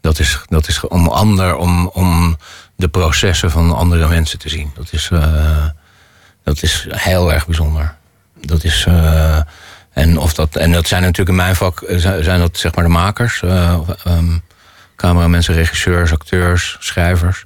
[0.00, 2.36] Dat is, dat is om, ander, om, om
[2.80, 4.70] de processen van andere mensen te zien.
[4.74, 5.64] Dat is, eh,
[6.44, 7.94] dat is heel erg bijzonder.
[8.40, 9.40] Dat is, eh,
[9.92, 12.84] en, of dat, en dat zijn natuurlijk in mijn vak eh, zijn dat zeg maar
[12.84, 13.42] de makers.
[13.42, 14.38] eh, ehm,
[14.96, 17.44] cameramensen, regisseurs, acteurs, schrijvers.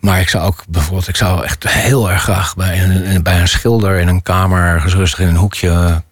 [0.00, 3.48] Maar ik zou ook bijvoorbeeld, ik zou echt heel erg graag bij een, bij een
[3.48, 6.02] schilder in een kamer ergens in een hoekje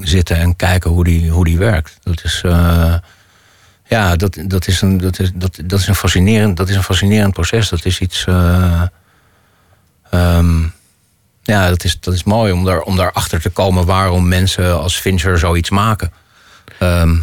[0.00, 1.98] zitten en kijken hoe die, hoe die werkt.
[2.02, 2.42] Dat is.
[3.88, 6.82] Ja, dat, dat, is een, dat, is, dat, dat, is een fascinerend, dat is een
[6.82, 7.68] fascinerend proces.
[7.68, 8.24] Dat is iets.
[8.24, 8.82] eh,
[10.10, 10.62] ehm,
[11.42, 14.96] ja, dat is, dat is mooi om, daar, om daarachter te komen waarom mensen als
[14.96, 16.12] Fincher zoiets maken.
[16.78, 17.16] Ehm,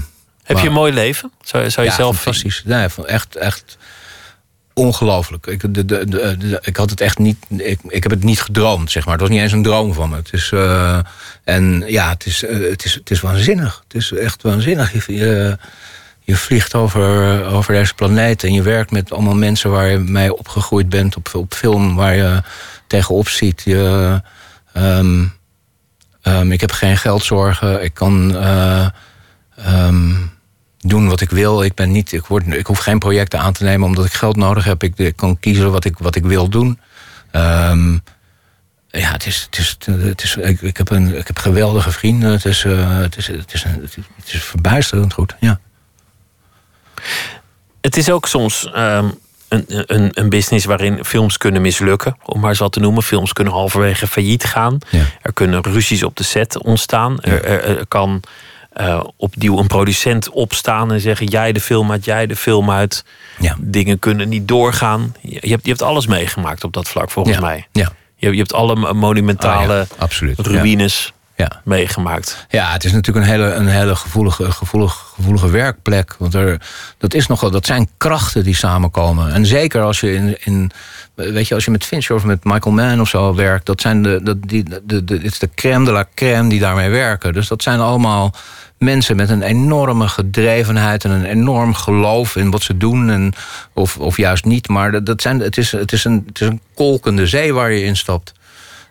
[0.44, 1.32] Heb je een mooi leven?
[1.44, 2.62] Zou, zou je ja, zelf fantastisch.
[2.66, 3.78] Nee, echt, echt
[4.74, 5.46] ongelooflijk.
[5.48, 7.38] Ik, de, de, de, ik had het echt niet.
[7.58, 9.14] Ik, ik heb het niet gedroomd, zeg maar.
[9.14, 10.16] Het was niet eens een droom van me.
[10.16, 10.52] Het is.
[10.52, 11.00] eh,
[11.44, 13.84] en ja, het is, eh, het, is, het is waanzinnig.
[13.88, 14.94] Het is echt waanzinnig.
[14.94, 15.58] Je, je,
[16.24, 20.38] je vliegt over, over deze planeet en je werkt met allemaal mensen waar je mee
[20.38, 22.42] opgegroeid bent op, op film, waar je
[22.88, 23.62] tegenop ziet.
[23.66, 24.22] Je,
[24.74, 25.26] ehm,
[26.22, 27.84] ehm, ik heb geen geldzorgen.
[27.84, 28.36] Ik kan.
[28.36, 28.88] eh,
[29.56, 30.12] ehm,
[30.80, 31.64] doen wat ik wil.
[31.64, 34.36] Ik, ben niet, ik, word, ik hoef geen projecten aan te nemen omdat ik geld
[34.36, 34.84] nodig heb.
[34.84, 36.80] Ik, kan kiezen wat ik, wat ik wil doen.
[39.00, 42.32] Ja, het is, het is, het is, ik, heb een, ik heb geweldige vrienden.
[42.32, 45.36] Het is, eh, het is, het is, het is, het is verbijsterend goed.
[45.40, 45.60] Ja.
[47.82, 49.10] Het is ook soms ehm,
[49.48, 53.04] een, een, een business waarin films kunnen mislukken, om maar wat te noemen.
[53.04, 54.78] Films kunnen halverwege failliet gaan.
[54.90, 55.04] Ja.
[55.22, 57.22] Er kunnen ruzies op de set ontstaan.
[57.22, 58.24] Er, er, er kan
[58.74, 63.06] eh, opnieuw een producent opstaan en zeggen: jij de film uit, jij de film uit.
[63.40, 63.56] Ja.
[63.60, 65.16] Dingen kunnen niet doorgaan.
[65.22, 67.68] Je hebt, je hebt alles meegemaakt op dat vlak, volgens mij.
[67.72, 67.92] Ja.
[68.16, 69.88] Je, je hebt alle monumentale.
[70.00, 70.34] Ja.
[70.38, 71.14] ruïnes
[71.50, 71.62] Ja.
[71.64, 72.46] meegemaakt.
[72.50, 76.16] Ja, het is natuurlijk een hele, een hele gevoelige, gevoelige, gevoelige werkplek.
[76.20, 76.62] Want er,
[76.98, 79.34] dat, is nogal, dat zijn krachten die samenkomen.
[79.34, 80.38] En zeker als je in.
[80.44, 80.72] in
[81.16, 84.04] Weet je, als je met Fincher of met Michael Mann of zo werkt, dat zijn
[84.04, 87.34] de, dat, die, de, de, dit is de crème de la crème die daarmee werken.
[87.34, 88.34] Dus dat zijn allemaal
[88.78, 93.10] mensen met een enorme gedrevenheid en een enorm geloof in wat ze doen.
[93.10, 93.34] En,
[93.74, 94.68] of, of juist niet.
[94.68, 97.72] Maar dat, dat zijn, het, is, het, is een, het is een kolkende zee waar
[97.72, 98.34] je instapt.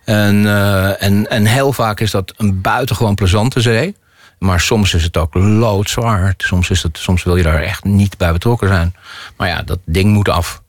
[0.05, 3.97] En, eh, en, en heel vaak is dat een buitengewoon plezante zee.
[4.39, 6.35] Maar soms is het ook loodzwaar.
[6.37, 8.95] Soms, is het, soms wil je daar echt niet bij betrokken zijn.
[9.37, 10.63] Maar ja, dat ding moet af.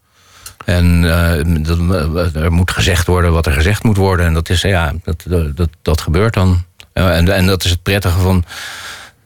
[0.65, 4.25] En eh, dat, er moet gezegd worden wat er gezegd moet worden.
[4.25, 5.23] En dat, is, ja, dat,
[5.55, 6.63] dat, dat gebeurt dan.
[6.93, 8.45] En, en dat is het prettige van.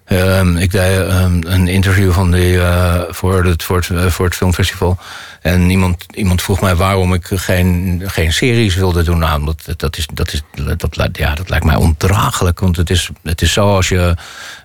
[0.08, 4.26] Ehm, ik deed ehm, een interview van die, eh, voor, het, voor, het, eh, voor
[4.26, 4.98] het filmfestival.
[5.42, 9.18] En iemand, iemand vroeg mij waarom ik geen, geen series wilde doen.
[9.18, 10.42] Nou, dat, dat, is, dat, is,
[10.78, 12.60] dat, ja, dat lijkt mij ondraaglijk.
[12.60, 14.16] Want het is, het is zo als je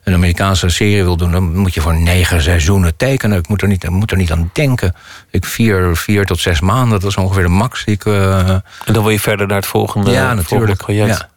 [0.04, 1.32] een Amerikaanse serie wil doen...
[1.32, 3.38] dan moet je voor negen seizoenen tekenen.
[3.38, 4.94] Ik moet er niet, ik moet er niet aan denken.
[5.30, 8.04] Ik vier, vier tot zes maanden, dat is ongeveer de max die ik...
[8.04, 10.78] eh, En dan wil je verder naar het volgende, ja, volgende natuurlijk.
[10.82, 11.18] project.
[11.18, 11.28] Ja,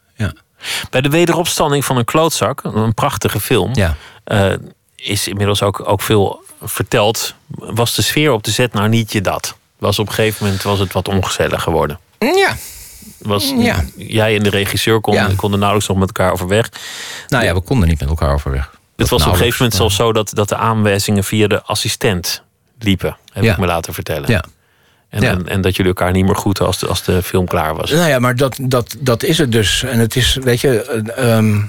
[0.90, 3.96] Bij de wederopstanding van een klootzak, een prachtige film, ja.
[4.24, 4.52] eh,
[4.96, 7.34] is inmiddels ook, ook veel verteld.
[7.48, 9.56] Was de sfeer op de set nou niet je dat?
[9.78, 11.98] Was op een gegeven moment was het wat ongezellig geworden.
[12.18, 12.56] ja.
[13.18, 13.84] Was, Ja.
[13.96, 15.34] Jij en de regisseur konden, Ja.
[15.36, 16.68] konden nauwelijks nog met elkaar overweg.
[17.28, 18.70] Nou ja, we konden niet met elkaar overweg.
[18.96, 22.42] Het was op een gegeven moment zelfs zo dat, dat de aanwijzingen via de assistent
[22.78, 23.16] liepen.
[23.32, 23.52] Heb Ja.
[23.52, 24.30] ik me laten vertellen.
[24.30, 24.44] Ja.
[25.08, 25.30] En, Ja.
[25.30, 27.90] en, en dat jullie elkaar niet meer groeten als de, als de film klaar was.
[27.90, 29.82] Nou ja, maar dat, dat, dat is het dus.
[29.82, 30.82] En het is, weet je,
[31.16, 31.60] eh, ehm,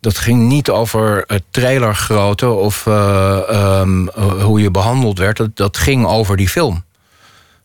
[0.00, 4.06] dat ging niet over het trailergrootte of eh, ehm,
[4.40, 5.36] hoe je behandeld werd.
[5.36, 6.84] Dat, dat ging over die film.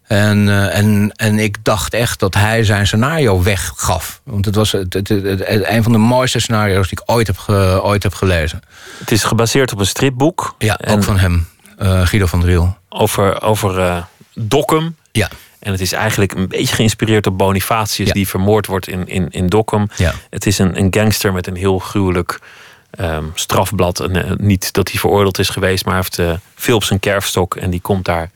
[0.04, 4.22] En, eh, en, en ik dacht echt dat hij zijn scenario weggaf.
[4.24, 7.38] Want het was het, het, het- een van de mooiste scenario's die ik ooit heb,
[7.38, 8.62] ge- ooit heb gelezen.
[9.00, 10.56] Het is gebaseerd op een stripboek.
[10.58, 12.78] Ja, En ook van hem, eh, Guido van Driel.
[12.90, 13.98] over, over eh
[14.42, 14.96] Dokkum.
[15.12, 15.30] Ja,
[15.60, 18.14] En het is eigenlijk een beetje geïnspireerd op Bonifatius, Ja.
[18.14, 19.88] die vermoord wordt in, in, in Dokkum.
[19.96, 20.14] ja.
[20.30, 22.40] Het is een, een gangster met een heel gruwelijk
[22.92, 24.00] ehm, strafblad.
[24.00, 27.56] En, eh, niet dat hij veroordeeld is geweest, maar heeft eh, veel op zijn kerfstok.
[27.56, 28.32] En die komt daar.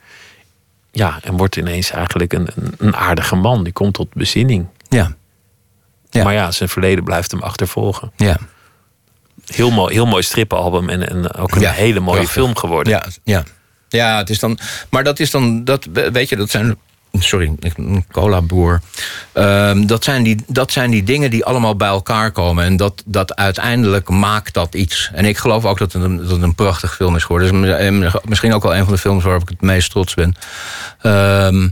[0.92, 3.64] Ja, en wordt ineens eigenlijk een, een, een aardige man.
[3.64, 4.66] Die komt tot bezinning.
[4.88, 5.14] ja.
[6.10, 6.22] Ja.
[6.24, 8.12] Maar ja, zijn verleden blijft hem achtervolgen.
[8.16, 8.36] ja.
[9.46, 12.42] Heel mooi, heel mooi strippenalbum en, en ook een hele mooie prachtig.
[12.42, 12.92] film geworden.
[12.92, 13.42] Ja, ja.
[13.94, 14.58] Ja, het is dan.
[14.90, 15.64] Maar dat is dan.
[15.64, 16.76] Dat, weet je, dat zijn.
[17.18, 18.80] Sorry, een cola-boer.
[19.32, 22.64] Ehm, dat, zijn die, dat zijn die dingen die allemaal bij elkaar komen.
[22.64, 25.10] En dat, dat uiteindelijk maakt dat iets.
[25.12, 27.60] En ik geloof ook dat het een, dat een prachtig film is geworden.
[27.60, 30.34] Mi- misschien ook wel een van de films waarop ik het meest trots ben.
[31.00, 31.68] Ehm,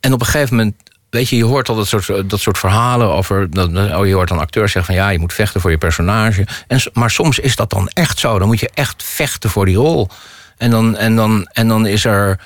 [0.00, 0.74] en op een gegeven moment.
[1.10, 3.48] Weet je, je hoort al dat soort, dat soort verhalen over.
[3.96, 6.46] Oh, je hoort dan acteurs zeggen van ja, je moet vechten voor je personage.
[6.66, 8.38] En, maar soms is dat dan echt zo.
[8.38, 10.08] Dan moet je echt vechten voor die rol.
[10.58, 12.40] En dan, en dan, en dan is er.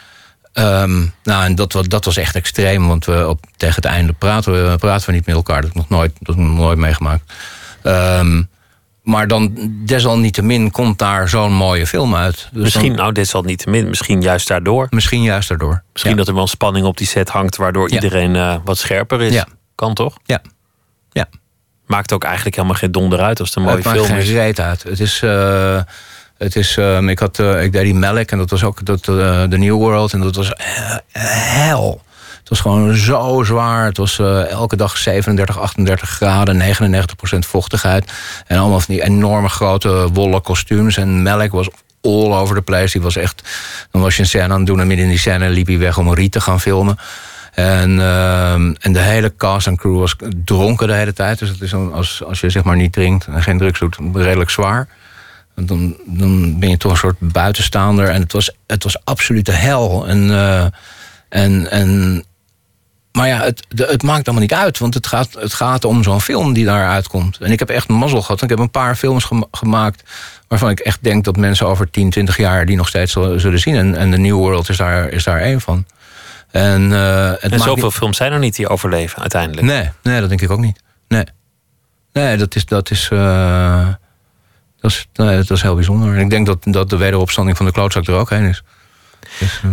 [0.53, 4.71] ehm, nou, en dat, dat was echt extreem, want we op, tegen het einde praten
[4.71, 5.61] we, praten we niet met elkaar.
[5.63, 7.33] Dat heb ik nog nooit, dat nog nooit meegemaakt.
[7.83, 8.43] Ehm,
[9.03, 12.49] maar dan desalniettemin komt daar zo'n mooie film uit.
[12.53, 14.87] Dus Misschien, dan- nou, desalniettemin, misschien juist daardoor.
[14.91, 15.83] misschien juist daardoor.
[15.93, 16.19] Misschien ja.
[16.19, 17.95] dat er wel spanning op die set hangt, waardoor Ja.
[17.95, 19.33] iedereen eh, wat scherper is.
[19.33, 19.47] Ja.
[19.75, 20.17] Kan toch?
[20.25, 20.41] Ja.
[21.11, 21.27] ja.
[21.87, 24.19] Maakt ook eigenlijk helemaal geen donder uit als het een mooie het maakt film geen
[24.19, 24.31] is.
[24.31, 24.83] reet uit.
[24.83, 25.81] Het is, eh,
[26.43, 29.09] Het is, ehm, ik, had, eh, ik deed die Melk en dat was ook dat,
[29.09, 30.13] eh, de New World.
[30.13, 32.03] En dat was eh, hel.
[32.39, 33.85] Het was gewoon zo zwaar.
[33.85, 34.19] Het was
[34.49, 38.13] elke dag 37, 38 graden, 99% vochtigheid.
[38.47, 40.97] En allemaal van die enorme grote wollen kostuums.
[40.97, 41.69] En Melk was
[42.01, 42.93] all over the place.
[42.93, 43.43] Die was echt,
[43.91, 45.79] dan was je een scène aan het doen en midden in die scène liep hij
[45.79, 46.99] weg om riet te gaan filmen.
[47.53, 51.39] En, ehm, en de hele cast en crew was dronken de hele tijd.
[51.39, 54.51] Dus het is als, als je zeg maar niet drinkt en geen drugs doet, redelijk
[54.51, 54.89] zwaar.
[55.55, 58.09] Dan, dan ben je toch een soort buitenstaander.
[58.09, 60.07] En het was, het was absolute hel.
[60.07, 60.65] En, eh,
[61.29, 62.25] en, en,
[63.13, 64.79] maar ja, het, de- het maakt allemaal niet uit.
[64.79, 67.39] Want het gaat, het gaat om zo'n film die daar uitkomt.
[67.39, 68.43] En ik heb echt mazzel gehad.
[68.43, 70.03] Ik heb een paar films gema- gemaakt...
[70.49, 72.67] waarvan ik echt denk dat mensen over 10, 20 jaar...
[72.67, 73.75] die nog steeds zullen zullen zien.
[73.77, 75.87] En, en The New World is daar, is daar één van.
[76.51, 79.67] En, eh, het En zoveel niet- films zijn er niet die overleven uiteindelijk.
[79.67, 80.81] Nee, nee, dat denk ik ook niet.
[81.09, 81.25] Nee,
[82.13, 82.65] nee dat is.
[82.65, 83.89] Dat is eh,
[84.83, 86.15] dat is, nee, dat is heel bijzonder.
[86.15, 88.63] En ik denk dat, dat de wederopstanding van de klootzak er ook heen is.
[89.39, 89.71] Dus, eh,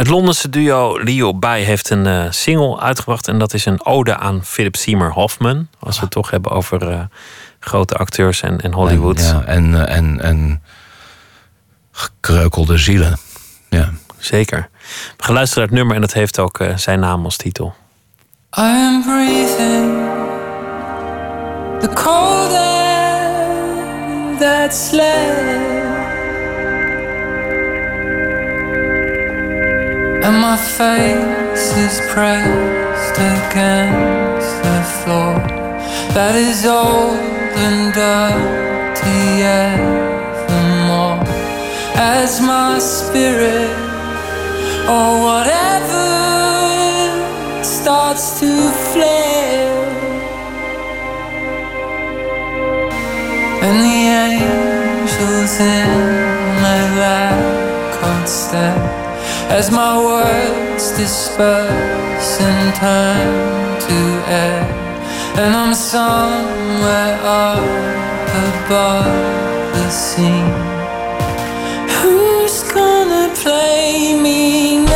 [0.00, 3.28] Het Londense duo Leo Bai heeft een eh, single uitgebracht.
[3.28, 5.68] En dat is een ode aan Philip Seymour Hoffman.
[5.78, 7.00] Als we het toch hebben over eh,
[7.58, 9.18] grote acteurs en, en Hollywood.
[9.18, 10.62] En, ja, en, eh, en, en
[11.92, 13.18] gekreukelde zielen.
[13.68, 13.92] Ja.
[14.18, 14.68] Zeker.
[15.16, 17.74] We gaan luisteren naar het nummer en dat heeft ook zijn naam als titel.
[18.58, 20.08] I am breathing
[21.80, 22.69] the cold air
[24.40, 25.38] that's left,
[30.24, 35.34] and my face is pressed against the floor.
[36.16, 37.18] That is old
[37.64, 41.20] and dirty evermore.
[41.94, 43.70] As my spirit
[44.88, 46.08] or whatever
[47.62, 48.50] starts to
[48.90, 49.28] flare.
[53.62, 55.88] And the angels in
[56.64, 57.38] my lap
[58.00, 58.82] can't stare
[59.58, 63.98] as my words disperse in time to
[64.44, 64.62] air
[65.40, 67.64] and I'm somewhere up
[68.48, 70.54] above the scene
[71.96, 74.89] Who's gonna play me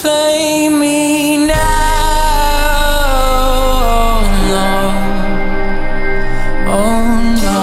[0.00, 1.54] play me now?
[4.52, 4.70] No,
[6.76, 7.02] oh
[7.44, 7.60] no.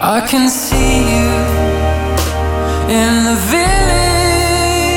[0.00, 1.32] I can see you
[2.98, 4.88] in the village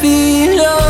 [0.00, 0.86] below.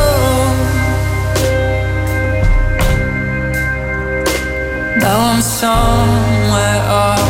[5.03, 7.25] Now I'm somewhere up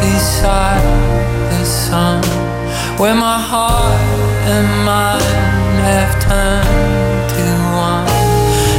[0.00, 0.89] beside
[3.00, 3.98] where my heart
[4.54, 5.24] and mind
[5.88, 7.46] have turned to
[7.88, 8.06] one,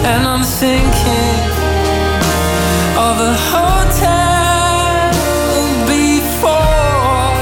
[0.06, 1.42] and I'm thinking
[3.08, 5.10] of a hotel
[5.90, 7.34] before.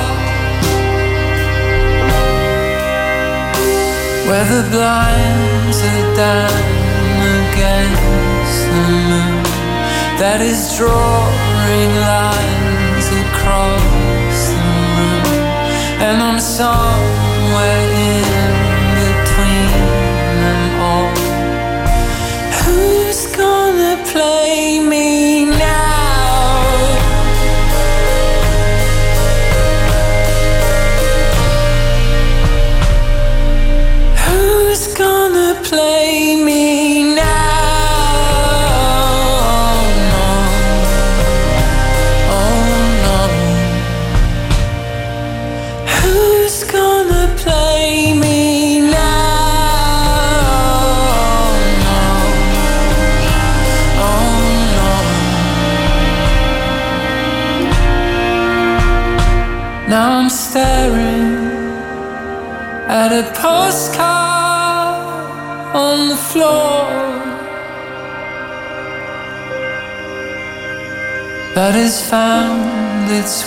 [4.29, 6.63] Where the blinds are down
[7.41, 9.43] against the moon
[10.21, 12.58] That is drawing lines
[16.39, 18.23] I'm somewhere in
[18.95, 19.71] between
[20.41, 21.11] them all
[22.63, 26.63] Who's gonna play me now?
[34.23, 35.98] Who's gonna play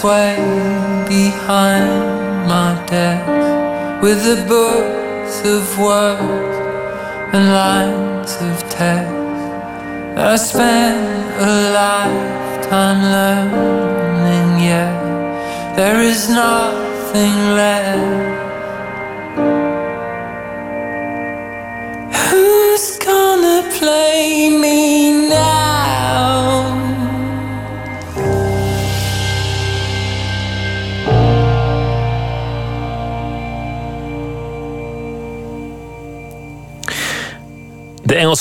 [0.03, 6.57] found its way behind my desk with the books of words
[7.33, 9.13] and lines of text.
[10.17, 10.99] I spent
[11.41, 18.32] a lifetime learning yet there is nothing left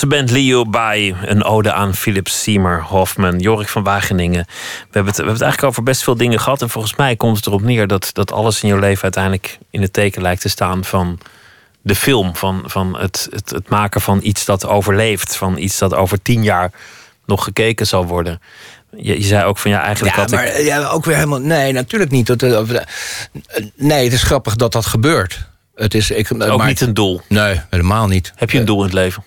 [0.08, 4.46] Band Leo Bay, een ode aan Philip Seymour Hoffman, Jorik van Wageningen.
[4.46, 4.54] We
[4.92, 6.62] hebben, het, we hebben het eigenlijk over best veel dingen gehad.
[6.62, 9.82] En volgens mij komt het erop neer dat, dat alles in je leven uiteindelijk in
[9.82, 11.20] het teken lijkt te staan van
[11.82, 12.36] de film.
[12.36, 15.36] Van, van het, het, het maken van iets dat overleeft.
[15.36, 16.72] Van iets dat over tien jaar
[17.26, 18.42] nog gekeken zal worden.
[18.96, 20.66] Je, je zei ook van ja, eigenlijk Ja, had maar ik.
[20.66, 21.40] ja, ook weer helemaal.
[21.40, 22.28] Nee, natuurlijk niet.
[22.28, 22.42] Dat,
[23.76, 25.50] nee, het is grappig dat dat gebeurt.
[25.76, 27.22] Het is ik, Ook maar, niet een doel.
[27.28, 28.32] Nee, helemaal niet.
[28.36, 29.24] Heb je een doel in het leven?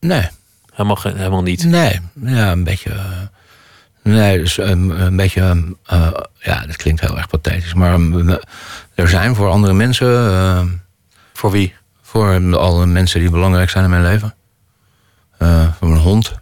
[0.00, 0.28] Nee.
[0.72, 1.64] Helemaal, helemaal niet.
[1.64, 2.90] Nee, ja, een beetje.
[2.90, 3.20] eh,
[4.02, 5.42] nee, dus um, een beetje.
[5.42, 7.74] um, eh, ja, dat klinkt heel erg pathetisch.
[7.74, 8.28] Maar um,
[8.94, 10.82] er zijn voor andere mensen.
[11.32, 11.74] Voor wie?
[12.02, 14.34] voor alle mensen die belangrijk zijn in mijn leven.
[15.38, 16.34] Eh, voor mijn hond.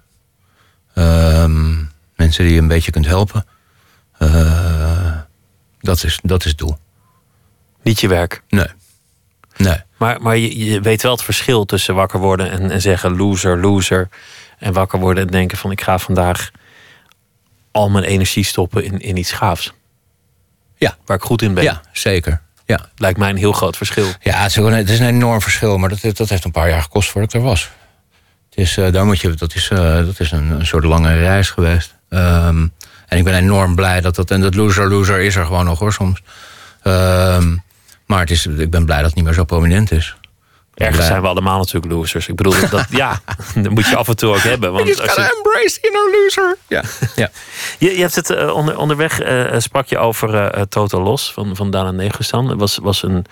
[0.94, 1.74] Ehm,
[2.16, 3.44] mensen die je een beetje kunt helpen.
[5.80, 6.78] Dat, is, dat is het doel.
[7.82, 8.42] Niet je werk.
[8.48, 8.66] Nee.
[9.58, 9.76] Nee.
[9.96, 13.60] Maar, maar je, je weet wel het verschil tussen wakker worden en, en zeggen loser,
[13.60, 14.08] loser.
[14.58, 16.50] En wakker worden en denken van ik ga vandaag
[17.70, 19.72] al mijn energie stoppen in, in iets gaafs.
[20.76, 20.96] Ja.
[21.04, 21.64] Waar ik goed in ben.
[21.64, 22.40] Ja, zeker.
[22.66, 22.80] Ja.
[22.96, 24.06] Lijkt mij een heel groot verschil.
[24.20, 26.68] Ja, het is, een, het is een enorm verschil, maar dat, dat heeft een paar
[26.68, 27.70] jaar gekost voordat ik er was.
[28.50, 31.18] Het is, eh, daar moet je, dat is, eh, dat is een, een soort lange
[31.18, 31.94] reis geweest.
[32.08, 32.66] Ehm,
[33.06, 34.30] en ik ben enorm blij dat dat.
[34.30, 36.22] En dat loser loser is er gewoon nog hoor soms.
[36.82, 37.56] Ehm,
[38.08, 40.16] maar het is, ik ben blij dat het niet meer zo prominent is.
[40.74, 42.28] Ergens zijn we allemaal natuurlijk losers.
[42.28, 43.20] Ik bedoel, dat, ja,
[43.62, 44.72] dat moet je af en toe ook hebben.
[44.72, 46.56] Want als je, embrace inner loser.
[46.68, 46.82] Ja.
[47.16, 47.30] ja.
[47.78, 51.56] je, je hebt het eh, onder, onderweg, eh, sprak je over eh, Total Los van,
[51.56, 52.48] van Dana Negustan.
[52.48, 53.24] Het was, was een,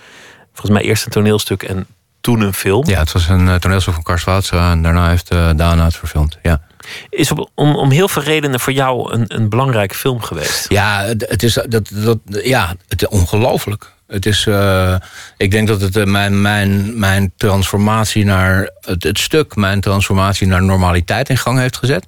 [0.53, 1.87] volgens mij eerst een toneelstuk en
[2.21, 2.87] toen een film.
[2.87, 6.37] ja, het was een toneelstuk van Karst en daarna heeft Dana het verfilmd.
[6.41, 6.61] Ja.
[7.09, 10.65] Is op, om, om heel veel redenen voor jou een, een belangrijke film geweest.
[10.69, 13.95] Ja, het het is, dat, dat, ja, het is ongelooflijk.
[14.07, 14.95] Het is, eh,
[15.37, 20.63] ik denk dat het eh, mijn, mijn, mijn transformatie naar het, stuk, mijn transformatie naar
[20.63, 22.05] normaliteit in gang heeft gezet.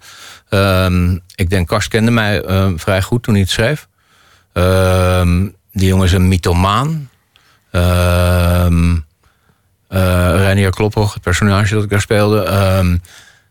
[0.49, 3.87] Ehm, ik denk, Karst kende mij eh, vrij goed toen hij het schreef.
[4.53, 7.09] Ehm, die jongen is een mythomaan.
[7.71, 8.97] Ehm
[9.87, 12.43] eh Reinier Klophoch, het personage dat ik daar speelde.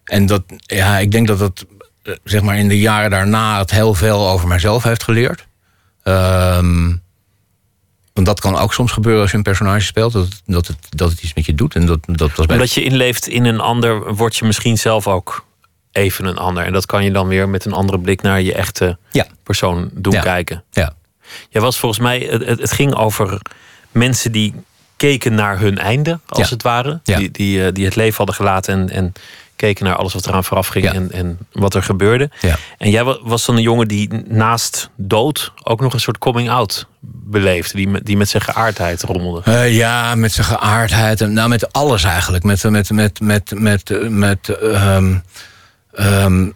[0.04, 1.66] En dat, ja, ik denk dat dat
[2.24, 5.46] zeg maar in de jaren daarna het heel veel over mijzelf heeft geleerd.
[6.02, 6.92] Ehm,
[8.24, 10.76] want dat kan ook soms gebeuren als je een personage speelt, dat, het- dat, het,
[10.88, 11.74] dat het iets met je doet.
[11.74, 15.06] En dat, dat was bij Omdat je inleeft in een ander, word je misschien zelf
[15.06, 15.44] ook
[15.92, 16.64] even een ander.
[16.64, 19.26] En dat kan je dan weer met een andere blik naar je echte Ja.
[19.42, 20.20] persoon doen Ja.
[20.20, 20.64] kijken.
[20.70, 20.92] Ja.
[21.50, 23.40] Jij was volgens mij, het, het het ging over
[23.92, 24.54] mensen die
[24.98, 26.54] keken naar hun einde, als Ja.
[26.54, 27.00] het ware.
[27.04, 27.16] Ja.
[27.18, 29.12] Die, die, eh, die het leven hadden gelaten en, en
[29.56, 30.92] keken naar alles wat eraan vooraf ging Ja.
[30.92, 32.30] en, en wat er gebeurde.
[32.40, 32.56] Ja.
[32.78, 36.86] En jij wa- was dan een jongen die naast dood ook nog een soort coming-out
[37.00, 37.76] beleefde.
[37.76, 39.40] Die, met- die met zijn geaardheid rommelde.
[39.44, 41.20] Eh, ja, met zijn geaardheid.
[41.20, 42.44] En, nou, met alles eigenlijk.
[42.44, 44.48] Met, met, met, met, met, eh, met
[45.94, 46.48] ehm,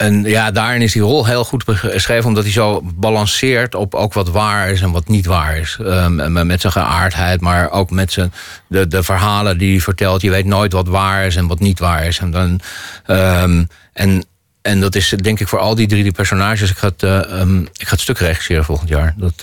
[0.00, 4.12] en ja, daarin is die rol heel goed beschreven, omdat hij zo balanceert op ook
[4.12, 5.78] wat waar is en wat niet waar is.
[5.84, 8.32] En met zijn geaardheid, maar ook met zijn,
[8.66, 10.22] de, de verhalen die hij vertelt.
[10.22, 12.18] Je weet nooit wat waar is en wat niet waar is.
[12.18, 12.60] En, dan,
[13.06, 14.24] ehm, en,
[14.62, 16.70] en dat is denk ik voor al die drie die personages.
[16.70, 19.14] Ik ga het, eh, ehm, ik ga het stuk regisseren volgend jaar.
[19.16, 19.42] Dat,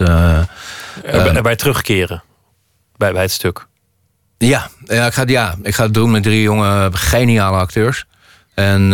[1.03, 2.23] Erbij, erbij terugkeren
[2.95, 3.67] bij, bij het stuk.
[4.37, 8.05] Ja, ja, ik ga, ja, ik ga het doen met drie jonge, geniale acteurs.
[8.53, 8.93] En,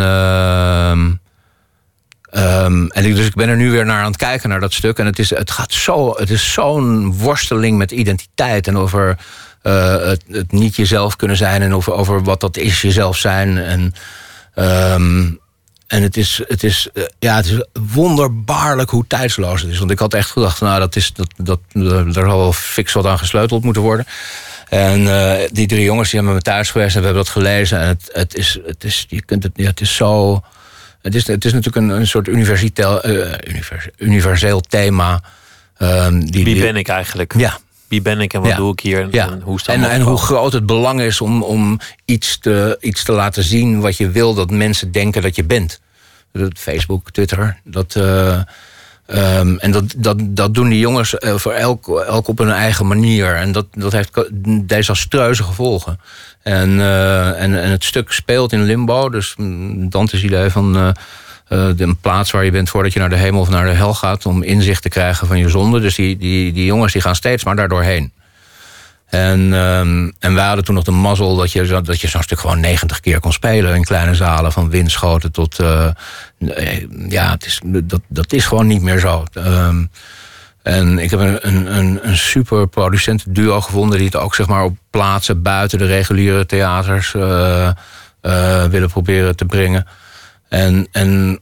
[2.34, 4.74] ehm, en ik, dus ik ben er nu weer naar aan het kijken, naar dat
[4.74, 4.98] stuk.
[4.98, 8.68] En het is, het gaat zo, het is zo'n worsteling met identiteit.
[8.68, 9.18] En over
[9.62, 11.62] eh, het, het niet jezelf kunnen zijn.
[11.62, 13.58] En over, over wat dat is, jezelf zijn.
[13.58, 13.94] En,
[14.54, 15.32] ehm,
[15.88, 17.64] en het is, het, is, eh, ja, het is
[17.94, 19.80] wonderbaarlijk hoe tijdsloos het is.
[19.80, 23.06] Want ik had echt gedacht, nou, dat is, dat, dat, er zal wel fix wat
[23.06, 24.06] aan gesleuteld moeten worden.
[24.70, 27.80] En eh, die drie jongens die hebben me thuis geweest en we hebben dat gelezen.
[27.80, 30.42] En het, het, is, het, is, je kunt het, ja, het is zo.
[31.04, 33.06] Het is, het is natuurlijk een, een soort universeel,
[33.48, 35.22] univers, universeel thema.
[35.78, 37.34] ehm, die, Wie ben ik eigenlijk?
[37.38, 37.58] Ja.
[37.88, 38.56] Wie ben ik en wat Ja.
[38.56, 39.02] doe ik hier?
[39.02, 39.32] En, Ja.
[39.32, 43.12] en hoe en, en hoe groot het belang is om, om iets, te, iets te
[43.12, 45.82] laten zien wat je wil dat mensen denken dat je bent.
[46.56, 47.96] Facebook, Twitter, dat.
[47.96, 48.42] eh,
[49.14, 52.88] ehm, en dat, dat, dat doen die jongens eh, voor elk, elk op hun eigen
[52.88, 53.36] manier.
[53.36, 54.30] En dat, dat heeft
[54.66, 56.00] desastreuze gevolgen.
[56.44, 59.10] En, eh, en, en het stuk speelt in limbo.
[59.10, 60.88] Dus mm, Dante's idee van eh,
[61.48, 63.94] eh, een plaats waar je bent voordat je naar de hemel of naar de hel
[63.94, 64.26] gaat.
[64.26, 65.80] om inzicht te krijgen van je zonde.
[65.80, 68.12] Dus die, die, die jongens die gaan steeds maar daardoor heen.
[69.14, 72.40] En, ehm, en wij hadden toen nog de mazzel dat je, dat je zo'n stuk
[72.40, 74.52] gewoon 90 keer kon spelen in kleine zalen.
[74.52, 75.60] Van windschoten tot.
[76.38, 79.24] nee, ja, het is, dat, dat is gewoon niet meer zo.
[79.34, 79.86] Ehm,
[80.64, 84.64] En ik heb een, een, een, super producent duo gevonden die het ook zeg maar
[84.64, 87.70] op plaatsen buiten de reguliere theaters uh,
[88.22, 89.88] uh, willen proberen te brengen.
[90.50, 91.40] En, en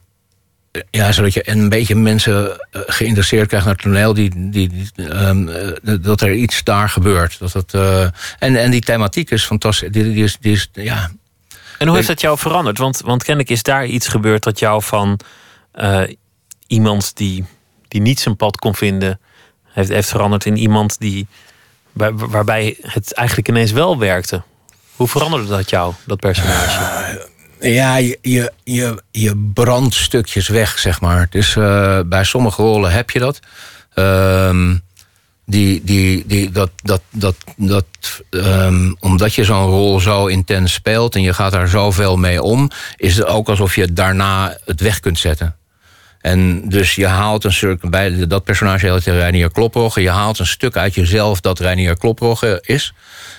[0.89, 5.15] ja, zodat je een beetje mensen eh, geïnteresseerd krijgt naar het toneel, die, die, die
[5.26, 5.49] um,
[6.01, 7.39] dat er iets daar gebeurt.
[7.39, 8.01] Dat het, uh,
[8.39, 9.91] en, en die thematiek is fantastisch.
[9.91, 11.11] Die, die is, die is, ja.
[11.78, 12.78] En hoe heeft dat jou veranderd?
[12.78, 15.19] Want, want kennelijk is daar iets gebeurd dat jou van
[15.76, 16.01] uh,
[16.67, 17.45] iemand die,
[17.88, 19.19] die niet zijn pad kon vinden,
[19.63, 21.28] heeft, heeft veranderd in iemand die,
[21.91, 24.43] waar, waarbij het eigenlijk ineens wel werkte.
[24.95, 27.30] Hoe veranderde dat jou, dat personage?
[27.62, 31.28] Ja, je, je, je, je brandt stukjes weg, zeg maar.
[31.30, 33.39] Dus uh, bij sommige rollen heb je dat.
[33.95, 34.72] Uh,
[35.45, 37.86] die, die, die, dat, dat, dat, dat,
[38.30, 42.70] um, omdat je zo'n rol zo intens speelt en je gaat daar zoveel mee om,
[42.95, 45.55] is het ook alsof je daarna het weg kunt zetten.
[46.22, 50.45] En dus je haalt een stuk, bij dat personage heet Reinier Kloprogge, je haalt een
[50.45, 52.93] stuk uit jezelf dat Reinier Kloprogge is.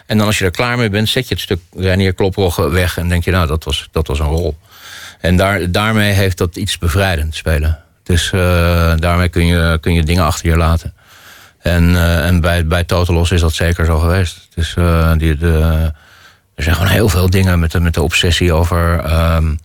[0.06, 2.98] En dan als je er klaar mee bent, zet je het stuk Reinier Kloprogge weg
[2.98, 4.56] en denk je, nou, dat was, dat was een rol.
[5.20, 7.78] En daar, daarmee heeft dat iets bevrijdend spelen.
[8.02, 10.94] Dus uh, daarmee kun je, kun je dingen achter je laten.
[11.58, 14.48] En, uh, en bij, bij Totalos is dat zeker zo geweest.
[14.54, 15.92] Dus uh, die, de,
[16.54, 19.12] er zijn gewoon heel veel dingen met de, met de obsessie over.
[19.34, 19.58] Um,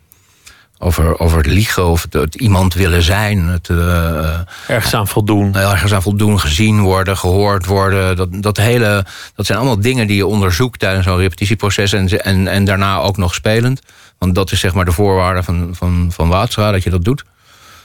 [0.79, 3.47] over, over het liegen of het, het iemand willen zijn.
[3.47, 5.55] Het, uh, ergens aan voldoen.
[5.55, 8.15] Ergens aan voldoen, gezien worden, gehoord worden.
[8.15, 9.05] Dat, dat, hele,
[9.35, 13.17] dat zijn allemaal dingen die je onderzoekt tijdens zo'n repetitieproces en, en, en daarna ook
[13.17, 13.81] nog spelend.
[14.17, 17.23] Want dat is zeg maar de voorwaarde van, van, van dat je dat doet.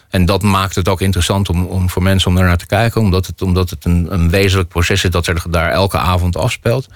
[0.08, 3.26] En dat maakt het ook interessant om, om voor mensen om naar te kijken, omdat
[3.26, 6.88] het, omdat het een, een wezenlijk proces is dat er daar elke avond afspeelt.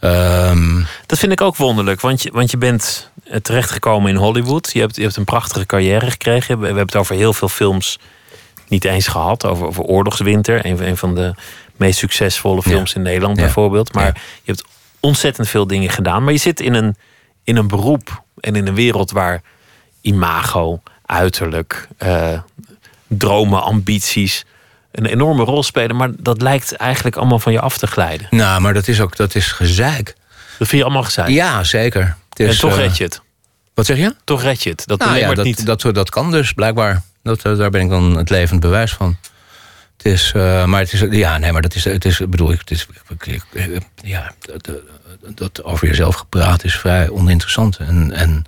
[0.00, 0.86] Um...
[1.06, 3.10] Dat vind ik ook wonderlijk, want je, want je bent
[3.42, 4.70] terechtgekomen in Hollywood.
[4.72, 6.54] Je hebt, je hebt een prachtige carrière gekregen.
[6.54, 7.98] We, we hebben het over heel veel films
[8.68, 9.46] niet eens gehad.
[9.46, 11.34] Over, over Oorlogswinter, een, een van de
[11.76, 12.96] meest succesvolle films ja.
[12.96, 13.42] in Nederland ja.
[13.42, 13.94] bijvoorbeeld.
[13.94, 14.12] Maar ja.
[14.14, 14.64] je hebt
[15.00, 16.24] ontzettend veel dingen gedaan.
[16.24, 16.96] Maar je zit in een,
[17.44, 19.42] in een beroep en in een wereld waar
[20.00, 22.40] imago, uiterlijk, uh,
[23.06, 24.44] dromen, ambities
[24.92, 25.96] een enorme rol spelen.
[25.96, 28.26] Maar dat lijkt eigenlijk allemaal van je af te glijden.
[28.30, 30.14] Nou, maar dat is ook dat is gezeik.
[30.58, 31.28] Dat vind je allemaal gezeik?
[31.28, 32.16] Ja, zeker.
[32.28, 33.20] Het is, en toch red je het?
[33.74, 34.14] Wat zeg je?
[34.24, 34.82] Toch red je het.
[34.86, 35.66] Dat nou, ja, dat, niet.
[35.66, 37.02] Dat, dat kan dus, blijkbaar.
[37.22, 39.16] Dat, daar ben ik dan het levend bewijs van.
[39.96, 42.58] Het is, uh, maar het is, ja, nee, maar dat is, het is, bedoel ik,
[42.58, 42.86] het is,
[44.02, 44.70] ja, dat,
[45.34, 47.76] dat over jezelf gepraat is vrij oninteressant.
[47.76, 48.44] En, en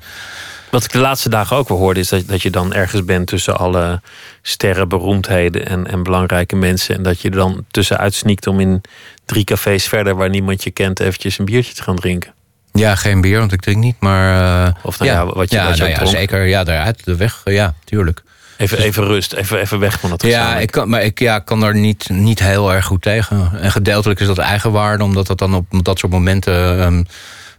[0.72, 3.26] wat ik de laatste dagen ook wel hoorde, is dat, dat je dan ergens bent
[3.26, 4.00] tussen alle
[4.42, 6.94] sterren, beroemdheden en, en belangrijke mensen.
[6.96, 8.80] En dat je er dan tussenuit sneakt om in
[9.24, 12.32] drie cafés verder waar niemand je kent, eventjes een biertje te gaan drinken.
[12.72, 14.66] Ja, geen bier, want ik drink niet, maar.
[14.66, 16.46] Uh, of nou ja, ja, wat je, ja, wat je nou ja zeker.
[16.46, 17.40] Ja, daaruit de weg.
[17.44, 18.22] Ja, tuurlijk.
[18.56, 21.60] Even, even rust, even, even weg van het Ja, ik kan, maar ik ja, kan
[21.60, 23.50] daar niet, niet heel erg goed tegen.
[23.60, 26.82] En gedeeltelijk is dat eigenwaarde, omdat dat dan op dat soort momenten.
[26.82, 27.06] Um,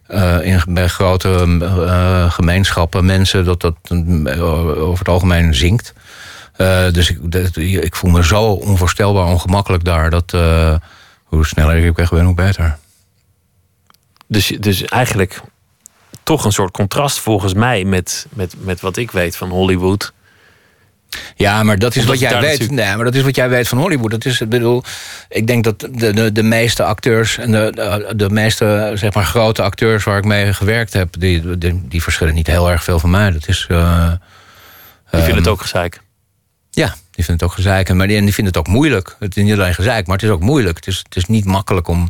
[0.07, 3.75] uh, in, bij grote uh, gemeenschappen, mensen, dat dat
[4.77, 5.93] over het algemeen zinkt.
[6.91, 10.09] Dus ik, ik voel me zo onvoorstelbaar ongemakkelijk daar.
[10.09, 10.31] Dat
[11.23, 12.77] hoe sneller ik weg ben, hoe beter.
[14.27, 15.41] Dus, dus eigenlijk
[16.23, 20.13] toch een soort contrast volgens mij met, met, met wat ik weet van Hollywood.
[21.35, 22.71] Ja, maar dat is wat jij weet.
[22.71, 24.11] Nee, maar dat is wat jij weet van Hollywood.
[24.11, 24.83] Dat is, ik bedoel,
[25.29, 29.25] ik denk dat de, de, de meeste acteurs en de, de, de, meeste zeg maar,
[29.25, 32.99] grote acteurs waar ik mee gewerkt heb, die, die, die verschillen niet heel erg veel
[32.99, 33.31] van mij.
[33.31, 33.67] Dat is.
[33.71, 34.11] Uh,
[35.11, 36.01] die vinden het ook gezeik.
[36.71, 37.93] Ja, die vinden het ook gezeik.
[37.93, 39.15] Maar die, die vinden het ook moeilijk.
[39.19, 40.75] Het is niet alleen gezeik, maar het is ook moeilijk.
[40.75, 42.07] Het is, het is niet makkelijk om,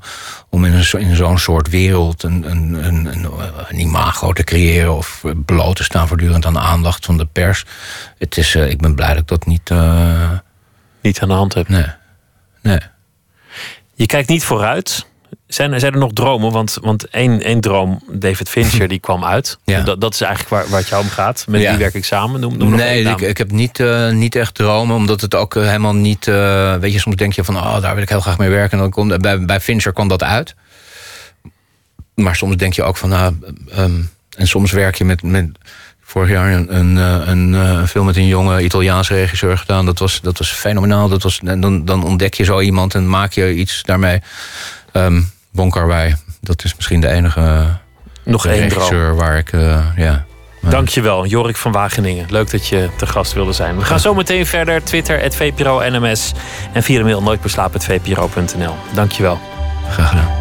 [0.50, 3.28] om in, een, in zo'n soort wereld een, een, een, een,
[3.68, 7.66] een imago te creëren of bloot te staan voortdurend aan de aandacht van de pers.
[8.18, 9.70] Het is, uh, ik ben blij dat ik dat niet.
[9.70, 10.32] Uh...
[11.02, 11.70] Niet aan de hand heb.
[11.70, 11.86] Nee.
[12.62, 12.80] nee.
[13.94, 15.06] Je kijkt niet vooruit.
[15.54, 16.52] Zijn, zijn er nog dromen?
[16.52, 19.58] Want, want één, één droom, David Fincher, die kwam uit.
[19.66, 19.82] Ja.
[19.82, 21.46] Dat, dat is eigenlijk waar, waar het jou om gaat.
[21.48, 21.70] Met ja.
[21.70, 22.40] wie werk ik samen?
[22.40, 24.96] Noem, noem nee, ik, ik heb niet, uh, niet echt dromen.
[24.96, 26.28] Omdat het ook uh, helemaal niet...
[26.28, 27.58] Uh, weet je, soms denk je van...
[27.58, 28.72] Oh, daar wil ik heel graag mee werken.
[28.72, 30.56] En dan komt, bij, bij Fincher kwam dat uit.
[32.16, 33.10] Maar soms denk je ook van...
[33.10, 33.36] Nou,
[33.78, 35.24] um, en soms werk je met...
[35.24, 35.48] met
[36.02, 39.86] vorig jaar een, een, een, een, film met een jonge Italiaanse regisseur gedaan.
[39.86, 41.10] Dat was, dat was fenomenaal.
[41.10, 44.22] Dat was, en dan, dan ontdek je zo iemand en maak je iets daarmee.
[44.94, 47.66] Um, Bon Carwij, dat is misschien de enige
[48.24, 49.18] Nog één regisseur droom.
[49.18, 49.52] waar ik...
[49.52, 50.26] Uh, ja,
[50.70, 52.26] Dankjewel, Jorik van Wageningen.
[52.30, 53.78] Leuk dat je te gast wilde zijn.
[53.78, 54.84] We gaan zo meteen verder.
[54.84, 56.32] Twitter, VPRO NMS.
[56.74, 58.76] En via de mail nooitbeslapen.vpro.nl.
[58.94, 59.40] Dankjewel.
[59.90, 60.32] Graag gedaan.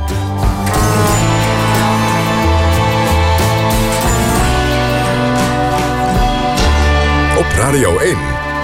[7.39, 8.17] Op Radio 1,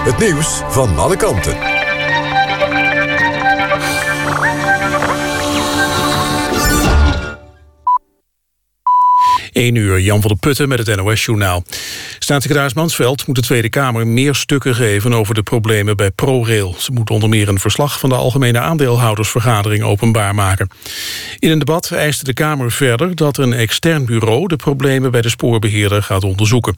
[0.03, 1.78] het nieuws van alle kanten.
[9.59, 11.63] 1 uur, Jan van der Putten met het NOS-journaal.
[12.19, 15.13] Staatssecretaris Mansveld moet de Tweede Kamer meer stukken geven...
[15.13, 16.75] over de problemen bij ProRail.
[16.77, 20.69] Ze moet onder meer een verslag van de Algemene Aandeelhoudersvergadering openbaar maken.
[21.39, 24.47] In een debat eiste de Kamer verder dat een extern bureau...
[24.47, 26.75] de problemen bij de spoorbeheerder gaat onderzoeken.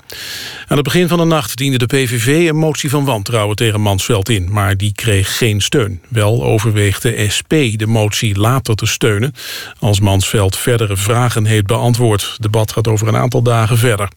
[0.67, 4.29] Aan het begin van de nacht diende de PVV een motie van wantrouwen tegen Mansveld
[4.29, 4.47] in...
[4.51, 6.01] maar die kreeg geen steun.
[6.07, 9.33] Wel overweegt de SP de motie later te steunen...
[9.79, 12.35] als Mansveld verdere vragen heeft beantwoord.
[12.39, 14.09] De debat gaat over een aantal dagen verder.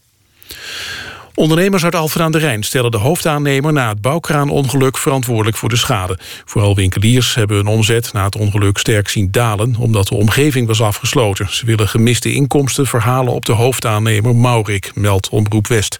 [1.34, 5.76] Ondernemers uit Alphen aan de Rijn stellen de hoofdaannemer na het bouwkraanongeluk verantwoordelijk voor de
[5.76, 6.18] schade.
[6.44, 10.82] Vooral winkeliers hebben hun omzet na het ongeluk sterk zien dalen omdat de omgeving was
[10.82, 11.54] afgesloten.
[11.54, 15.98] Ze willen gemiste inkomsten verhalen op de hoofdaannemer Maurik, meldt Omroep West.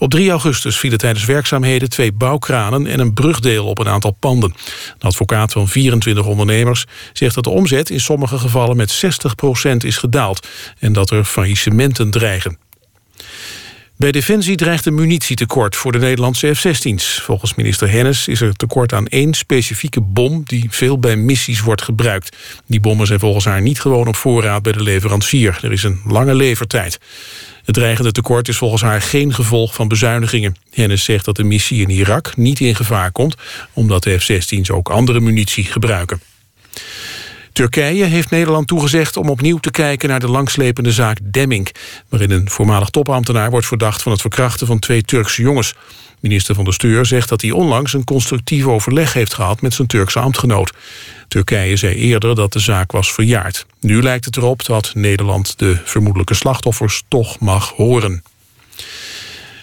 [0.00, 4.54] Op 3 augustus vielen tijdens werkzaamheden twee bouwkranen en een brugdeel op een aantal panden.
[4.98, 9.04] De advocaat van 24 ondernemers zegt dat de omzet in sommige gevallen met
[9.66, 10.46] 60% is gedaald
[10.78, 12.58] en dat er faillissementen dreigen.
[13.96, 17.20] Bij Defensie dreigt een munitietekort voor de Nederlandse F-16's.
[17.22, 20.42] Volgens minister Hennis is er tekort aan één specifieke bom...
[20.46, 22.36] die veel bij missies wordt gebruikt.
[22.66, 25.58] Die bommen zijn volgens haar niet gewoon op voorraad bij de leverancier.
[25.62, 26.98] Er is een lange levertijd.
[27.70, 30.56] Het dreigende tekort is volgens haar geen gevolg van bezuinigingen.
[30.70, 33.34] Hennis zegt dat de missie in Irak niet in gevaar komt...
[33.72, 36.20] omdat de F-16's ook andere munitie gebruiken.
[37.52, 41.74] Turkije heeft Nederland toegezegd om opnieuw te kijken naar de langslepende zaak Demming,
[42.08, 45.74] waarin een voormalig topambtenaar wordt verdacht van het verkrachten van twee Turkse jongens.
[46.20, 49.88] Minister van de Steur zegt dat hij onlangs een constructief overleg heeft gehad met zijn
[49.88, 50.72] Turkse ambtgenoot.
[51.28, 53.66] Turkije zei eerder dat de zaak was verjaard.
[53.80, 58.22] Nu lijkt het erop dat Nederland de vermoedelijke slachtoffers toch mag horen.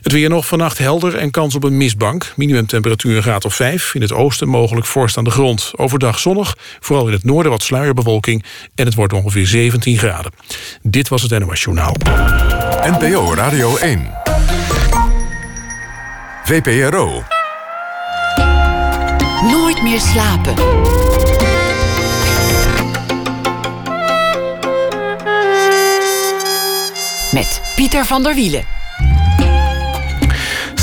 [0.01, 2.33] Het weer nog vannacht helder en kans op een mistbank.
[2.35, 3.95] Minimumtemperatuur een graad of 5.
[3.95, 5.71] In het oosten mogelijk vorst aan de grond.
[5.75, 8.43] Overdag zonnig, vooral in het noorden wat sluierbewolking.
[8.75, 10.31] En het wordt ongeveer 17 graden.
[10.81, 11.95] Dit was het NOS Journaal.
[12.81, 14.36] NPO Radio 1.
[16.47, 17.23] VPRO.
[19.51, 20.53] Nooit meer slapen.
[27.31, 28.63] Met Pieter van der Wielen.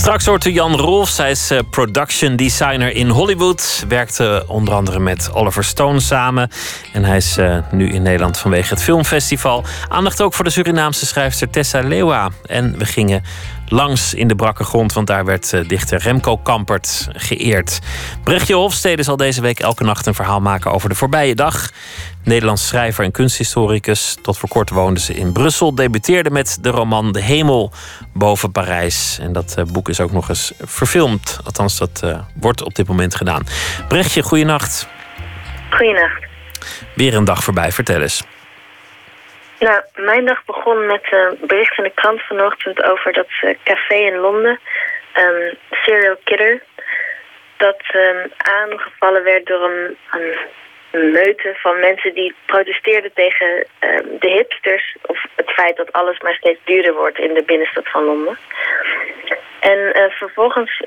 [0.04, 1.16] Straks hoort u Jan Rolfs.
[1.16, 3.84] Hij is eh, production designer in Hollywood.
[3.88, 6.50] Werkte onder andere met Oliver Stone samen.
[6.92, 9.64] En hij is eh, nu in Nederland vanwege het filmfestival.
[9.88, 12.30] Aandacht ook voor de Surinaamse schrijfster Tessa Lewa.
[12.46, 13.22] En we gingen
[13.68, 17.78] langs in de brakke grond, want daar werd uh, dichter Remco Kampert geëerd.
[18.22, 21.70] Brechtje Hofstede zal deze week elke nacht een verhaal maken over de voorbije dag.
[22.24, 24.16] Nederlands schrijver en kunsthistoricus.
[24.22, 25.74] Tot voor kort woonde ze in Brussel.
[25.74, 27.72] Debuteerde met de roman De Hemel
[28.12, 29.18] boven Parijs.
[29.20, 31.38] En dat uh, boek is ook nog eens verfilmd.
[31.44, 33.46] Althans, dat uh, wordt op dit moment gedaan.
[33.88, 34.88] Brechtje, goeienacht.
[35.70, 36.26] Goeienacht.
[36.94, 38.22] Weer een dag voorbij, vertel eens.
[39.64, 43.94] Nou, mijn dag begon met een bericht in de krant vanochtend over dat uh, café
[43.94, 44.60] in Londen,
[45.16, 46.62] um, serial killer,
[47.56, 49.96] dat um, aangevallen werd door een,
[50.90, 56.18] een meute van mensen die protesteerden tegen um, de hipsters of het feit dat alles
[56.20, 58.38] maar steeds duurder wordt in de binnenstad van Londen.
[59.60, 60.82] En uh, vervolgens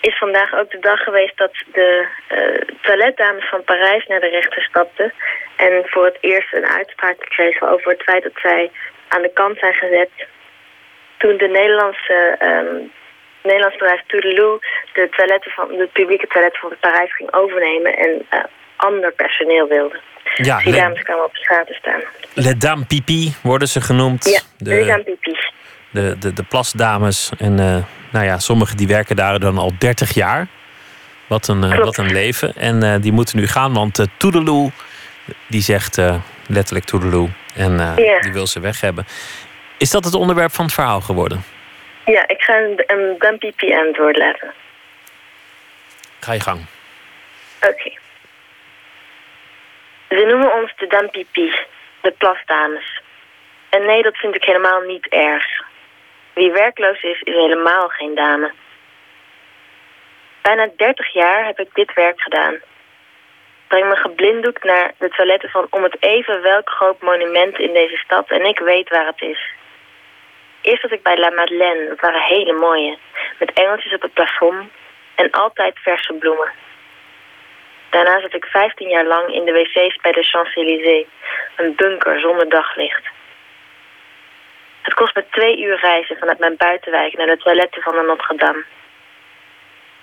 [0.00, 4.62] is vandaag ook de dag geweest dat de uh, toiletdames van Parijs naar de rechter
[4.62, 5.12] stapten
[5.56, 8.70] en voor het eerst een uitspraak kregen over het feit dat zij
[9.08, 10.10] aan de kant zijn gezet
[11.16, 12.92] toen de Nederlandse um,
[13.42, 14.58] Nederlands bedrijf Toedeloe
[14.92, 18.40] de toiletten van de publieke toiletten van Parijs ging overnemen en uh,
[18.76, 20.00] ander personeel wilde.
[20.34, 22.00] Ja, die dames kwamen op de straat te staan.
[22.34, 24.24] Le Dame Pipi worden ze genoemd.
[24.24, 25.36] Ja, de, Le Dame Pipi.
[25.90, 27.32] De, de, de plasdames.
[27.38, 27.76] En uh,
[28.10, 30.46] nou ja, sommigen die werken daar dan al 30 jaar.
[31.26, 32.54] Wat een, uh, wat een leven.
[32.56, 34.70] En uh, die moeten nu gaan, want uh, Toedeloe,
[35.46, 36.00] die zegt
[36.48, 37.28] letterlijk Toedeloe.
[37.54, 39.06] En die wil ze weg hebben.
[39.78, 41.44] Is dat het onderwerp van het verhaal geworden?
[42.04, 44.52] Ja, ik ga een, een Dame Pipi aan het woord laten.
[46.20, 46.66] Ga je gang.
[47.56, 47.68] Oké.
[47.68, 47.98] Okay.
[50.08, 51.54] Ze noemen ons de Dampipi,
[52.00, 53.02] de plasdames.
[53.70, 55.65] En nee, dat vind ik helemaal niet erg.
[56.36, 58.52] Wie werkloos is, is helemaal geen dame.
[60.42, 62.54] Bijna 30 jaar heb ik dit werk gedaan.
[63.68, 67.96] Breng me geblinddoekt naar de toiletten van om het even welk groot monument in deze
[67.96, 69.52] stad en ik weet waar het is.
[70.60, 72.98] Eerst was ik bij La Madeleine, dat waren hele mooie,
[73.38, 74.70] met engeltjes op het plafond
[75.14, 76.50] en altijd verse bloemen.
[77.90, 81.06] Daarna zat ik 15 jaar lang in de wc's bij de Champs-Élysées,
[81.56, 83.14] een bunker zonder daglicht.
[84.86, 88.64] Het kost me twee uur reizen vanuit mijn buitenwijk naar de toiletten van de Notre-Dame.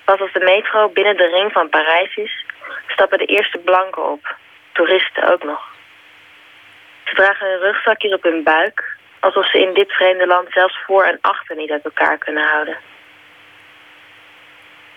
[0.03, 2.45] Pas de metro binnen de ring van Parijs is,
[2.87, 4.35] stappen de eerste blanken op,
[4.71, 5.61] toeristen ook nog.
[7.03, 11.03] Ze dragen hun rugzakjes op hun buik, Alsof ze in dit vreemde land zelfs voor
[11.03, 12.77] en achter niet uit elkaar kunnen houden.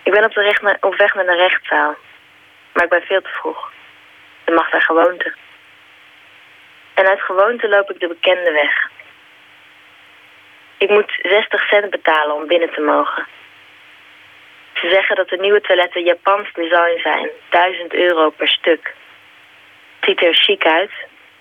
[0.03, 0.63] Ik ben op, de recht
[0.97, 1.95] weg naar de rechtszaal.
[2.73, 3.73] Maar ik ben veel te vroeg.
[4.45, 5.35] De mag daar gewoonte.
[6.95, 8.96] En uit gewoonte loop ik de bekende weg.
[10.79, 13.27] Ik moet 60 cent betalen om binnen te mogen.
[14.73, 17.31] Ze zeggen dat de nieuwe toiletten Japans design zijn.
[17.51, 18.95] 1000 euro per stuk.
[20.01, 20.91] Het ziet er chic uit.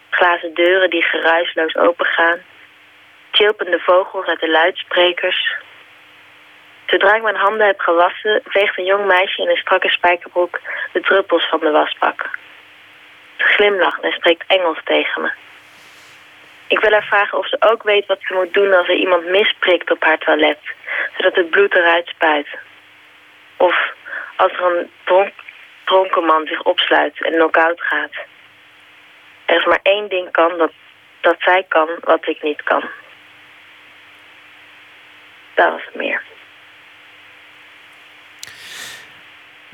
[0.09, 2.39] Glazen deuren die geruisloos opengaan.
[3.31, 5.55] Chilpende vogels uit de luidsprekers.
[6.86, 10.59] Zodra ik mijn handen heb gewassen, veegt een jong meisje in een strakke spijkerbroek
[10.93, 12.29] de druppels van de wasbak.
[13.38, 15.31] Ze glimlacht en spreekt Engels tegen me.
[16.68, 19.26] Ik wil haar vragen of ze ook weet wat ze moet doen als er iemand
[19.26, 20.59] misprikt op haar toilet,
[21.18, 22.47] zodat het bloed eruit spuit.
[23.57, 23.93] Of
[24.36, 25.34] als er een dronk,
[25.84, 28.11] dronken man zich opsluit en knock-out gaat.
[29.45, 30.72] Er is maar één ding kan dat,
[31.22, 32.84] dat zij kan wat ik niet kan.
[35.53, 36.22] Dat was het meer.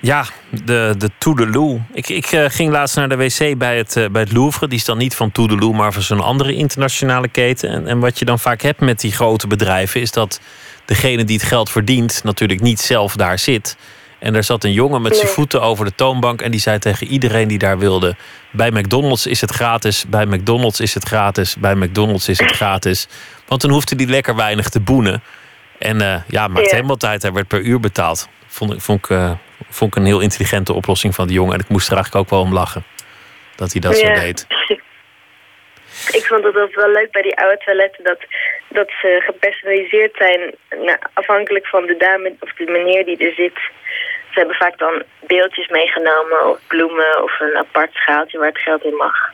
[0.01, 1.81] Ja, de, de Toedeloe.
[1.93, 4.67] Ik, ik uh, ging laatst naar de wc bij het, uh, bij het Louvre.
[4.67, 7.69] Die is dan niet van Toedeloe, maar van zo'n andere internationale keten.
[7.69, 10.01] En, en wat je dan vaak hebt met die grote bedrijven...
[10.01, 10.39] is dat
[10.85, 13.77] degene die het geld verdient natuurlijk niet zelf daar zit.
[14.19, 16.41] En er zat een jongen met zijn voeten over de toonbank...
[16.41, 18.15] en die zei tegen iedereen die daar wilde...
[18.51, 21.55] bij McDonald's is het gratis, bij McDonald's is het gratis...
[21.55, 23.07] bij McDonald's is het gratis.
[23.47, 25.23] Want dan hoefde hij lekker weinig te boenen.
[25.79, 26.75] En uh, ja, maakt ja.
[26.75, 27.21] helemaal tijd.
[27.21, 28.27] Hij werd per uur betaald.
[28.47, 29.17] Vond, vond ik
[29.71, 31.53] vond ik een heel intelligente oplossing van die jongen.
[31.53, 32.83] En ik moest er eigenlijk ook wel om lachen.
[33.55, 34.15] Dat hij dat ja.
[34.15, 34.47] zo deed.
[35.91, 38.19] Ik vond het ook wel leuk bij die oude toiletten dat,
[38.67, 43.59] dat ze gepersonaliseerd zijn nou, afhankelijk van de dame of de meneer die er zit.
[44.31, 48.83] Ze hebben vaak dan beeldjes meegenomen of bloemen of een apart schaaltje waar het geld
[48.83, 49.33] in mag.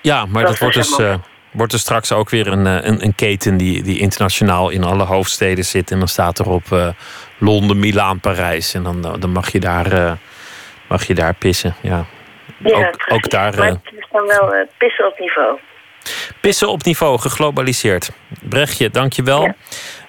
[0.00, 1.14] Ja, maar dat, dat wordt dus, uh,
[1.52, 5.64] wordt er straks ook weer een, een, een, keten die, die internationaal in alle hoofdsteden
[5.64, 5.90] zit.
[5.90, 6.88] En dan staat erop uh,
[7.40, 8.74] Londen, Milaan, Parijs.
[8.74, 10.12] En dan, dan mag, je daar, uh,
[10.88, 11.74] mag je daar pissen.
[11.80, 12.04] Ja.
[12.58, 13.56] Ja, ook, ook daar.
[13.56, 15.58] Maar het is dan wel uh, pissen op niveau.
[16.40, 18.10] Pissen op niveau, geglobaliseerd.
[18.40, 19.42] Brechtje, dank je wel.
[19.42, 19.54] Ja.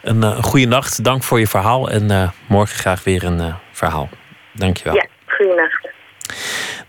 [0.02, 1.90] Een, uh, goede nacht, dank voor je verhaal.
[1.90, 4.10] En morgen graag weer een verhaal.
[4.54, 4.94] Dank je wel.
[4.94, 5.90] Ja, goeienacht.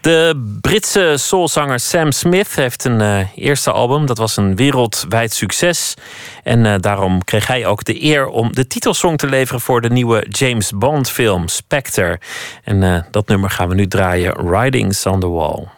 [0.03, 4.07] De Britse soulzanger Sam Smith heeft een uh, eerste album.
[4.07, 5.95] Dat was een wereldwijd succes.
[6.43, 9.91] En uh, daarom kreeg hij ook de eer om de titelsong te leveren voor de
[9.91, 12.21] nieuwe James Bond film Spectre.
[12.65, 15.69] En uh, dat nummer gaan we nu draaien: Ridings on the Wall.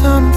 [0.00, 0.29] some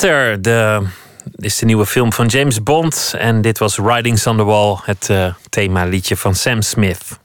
[0.00, 0.86] Spectre, de,
[1.36, 3.14] is de nieuwe film van James Bond.
[3.18, 7.18] En dit was Ridings on the Wall, het eh themaliedje van Sam Smith.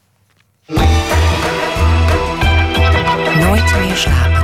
[3.40, 4.35] Nooit meer slapen.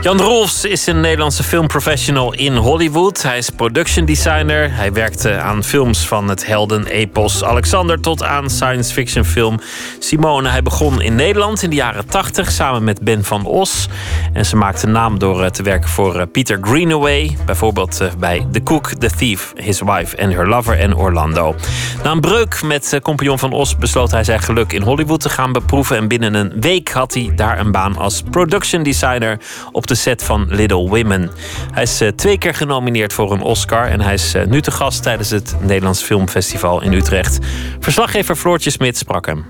[0.00, 3.22] Jan Rolfs is een Nederlandse filmprofessional in Hollywood.
[3.22, 4.74] Hij is production designer.
[4.74, 9.60] Hij werkte aan films van het helden-epos Alexander tot aan science fiction film
[9.98, 10.48] Simone.
[10.48, 13.88] Hij begon in Nederland in de jaren 80 samen met Ben van Os.
[14.32, 17.36] En ze maakte naam door eh, te werken voor eh, Peter Greenaway.
[17.46, 21.54] Bijvoorbeeld eh, bij The Cook, The Thief, His Wife and Her Lover en Orlando.
[22.02, 25.52] Na een breuk met compagnon van Os besloot hij zijn geluk in Hollywood te gaan
[25.52, 25.96] beproeven.
[25.96, 29.38] En binnen een week had hij daar een baan als production designer
[29.72, 31.30] op de set van Little Women.
[31.72, 34.70] Hij is eh, twee keer genomineerd voor een Oscar en hij is eh, nu te
[34.70, 37.38] gast tijdens het Nederlands Filmfestival in Utrecht.
[37.80, 39.44] Verslaggever Floortje Smit sprak hem.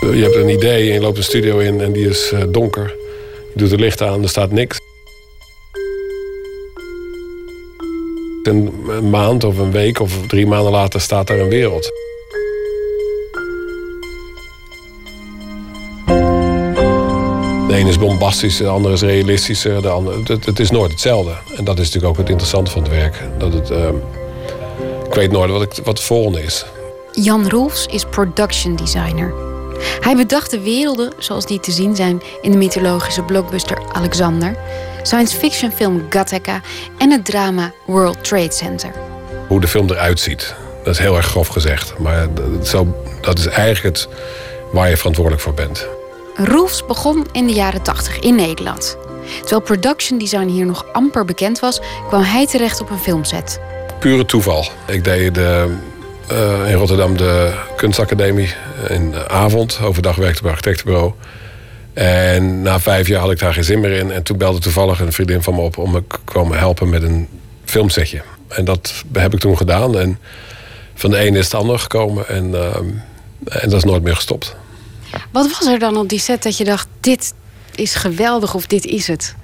[0.00, 2.94] Je hebt een idee en je loopt de studio in en die is eh, donker.
[3.52, 4.78] Je doet het licht aan, er staat niks.
[8.42, 11.92] Een, een maand of een week of drie maanden later staat er een wereld.
[17.84, 19.82] Ene is bombastisch, de andere is realistischer.
[19.82, 21.30] De andere, het, het is nooit hetzelfde.
[21.56, 23.22] En dat is natuurlijk ook het interessante van het werk.
[23.38, 23.94] Dat het, ehm,
[25.06, 26.64] ik weet nooit wat, ik, wat het volgende is.
[27.12, 29.34] Jan Rolfs is production designer.
[30.00, 34.56] Hij bedacht de werelden zoals die te zien zijn in de mythologische blockbuster Alexander,
[35.02, 36.60] science fiction film Gattaca
[36.98, 38.90] en het drama World Trade Center.
[39.48, 40.54] Hoe de film eruit ziet,
[40.84, 41.98] dat is heel erg grof gezegd.
[41.98, 44.08] Maar dat, zo, dat is eigenlijk het
[44.72, 45.86] waar je verantwoordelijk voor bent.
[46.36, 48.96] Rolfs begon in de jaren 80 in Nederland.
[49.40, 53.60] Terwijl production design hier nog amper bekend was, kwam hij terecht op een filmset.
[53.98, 54.66] Pure toeval.
[54.86, 55.76] Ik deed de,
[56.32, 58.54] uh, in Rotterdam de kunstacademie
[58.88, 59.80] in de avond.
[59.82, 61.12] Overdag werkte ik bij een architectenbureau.
[61.92, 64.12] En na vijf jaar had ik daar geen zin meer in.
[64.12, 67.28] En toen belde toevallig een vriendin van me op om me komen helpen met een
[67.64, 68.22] filmsetje.
[68.48, 69.98] En dat heb ik toen gedaan.
[69.98, 70.18] En
[70.94, 72.28] van de ene is het ander gekomen.
[72.28, 72.76] En, uh,
[73.44, 74.56] en dat is nooit meer gestopt.
[75.30, 77.34] Wat was er dan op die set dat je dacht: dit
[77.74, 79.34] is geweldig of dit is het?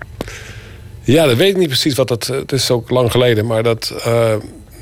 [1.03, 2.27] Ja, dat weet ik niet precies wat dat.
[2.27, 3.93] Het is ook lang geleden, maar dat.
[4.07, 4.33] Uh,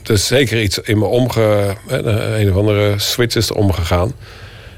[0.05, 1.77] er is zeker iets in me omge.
[1.87, 4.13] Een of andere switch is er omgegaan.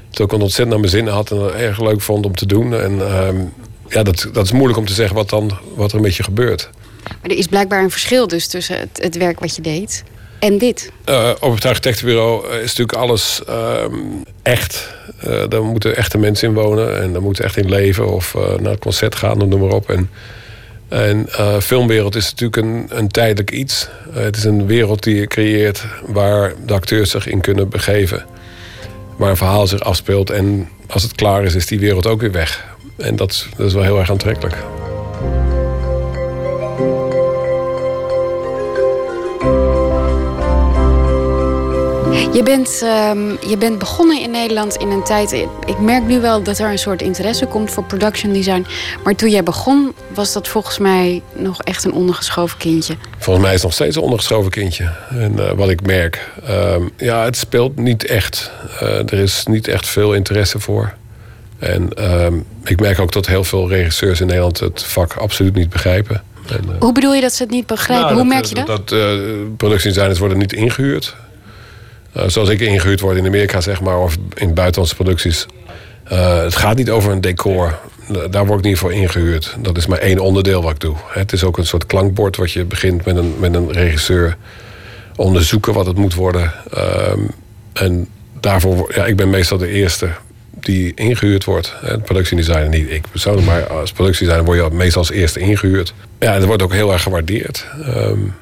[0.09, 2.45] Toen ik het ontzettend naar mijn zin had en het erg leuk vond om te
[2.45, 2.75] doen.
[2.75, 3.27] En uh,
[3.87, 6.69] ja, dat, dat is moeilijk om te zeggen wat, dan, wat er een beetje gebeurt.
[7.03, 10.03] Maar er is blijkbaar een verschil dus tussen het, het werk wat je deed
[10.41, 10.91] en dit.
[11.09, 13.41] Uh, op het architectenbureau is natuurlijk alles
[14.41, 14.93] echt.
[15.27, 18.71] Uh, daar moeten echte mensen in wonen en daar moeten echt in leven of naar
[18.71, 19.89] het concert gaan, noem maar op.
[19.89, 20.09] En,
[20.89, 21.27] en
[21.61, 23.89] filmwereld is natuurlijk een, een tijdelijk iets.
[24.11, 28.25] het is een wereld die je creëert waar de acteurs zich in kunnen begeven.
[29.17, 30.29] Waar een verhaal zich afspeelt.
[30.29, 32.65] En als het klaar is, is die wereld ook weer weg.
[32.97, 34.55] En dat, dat is wel heel erg aantrekkelijk.
[42.11, 45.31] Je bent, ehm, je bent begonnen in Nederland in een tijd.
[45.65, 48.65] Ik merk nu wel dat er een soort interesse komt voor production design.
[49.03, 52.95] Maar toen jij begon, was dat volgens mij nog echt een ondergeschoven kindje.
[53.17, 54.91] Volgens mij is het nog steeds een ondergeschoven kindje.
[55.09, 58.51] En uh, wat ik merk, ehm, ja, het speelt niet echt.
[58.81, 60.93] Uh, er is niet echt veel interesse voor.
[61.59, 62.33] En ehm,
[62.63, 66.23] ik merk ook dat heel veel regisseurs in Nederland het vak absoluut niet begrijpen.
[66.49, 68.05] En, uh, Hoe bedoel je dat ze het niet begrijpen?
[68.05, 68.67] nou, Hoe dat, merk je dat?
[68.67, 71.15] Dat, dat productiedesigners worden niet ingehuurd.
[72.17, 75.45] Uh, zoals ik ingehuurd word in Amerika, zeg maar, of in buitenlandse producties.
[76.11, 77.79] Uh, het gaat niet over een decor.
[78.29, 79.55] Daar word ik niet voor ingehuurd.
[79.59, 80.95] Dat is maar één onderdeel wat ik doe.
[81.07, 84.37] Het is ook een soort klankbord wat je begint met een, met een regisseur.
[85.15, 86.53] Onderzoeken wat het moet worden.
[86.77, 87.29] Um,
[87.73, 88.07] en
[88.39, 90.09] daarvoor, ja, ik ben meestal de eerste
[90.51, 91.73] die ingehuurd wordt.
[92.03, 95.93] Productiedesigner niet ik persoonlijk, maar als productiedesigner word je meestal als eerste ingehuurd.
[96.19, 97.67] Ja, dat wordt ook heel erg gewaardeerd.
[97.87, 98.33] Um,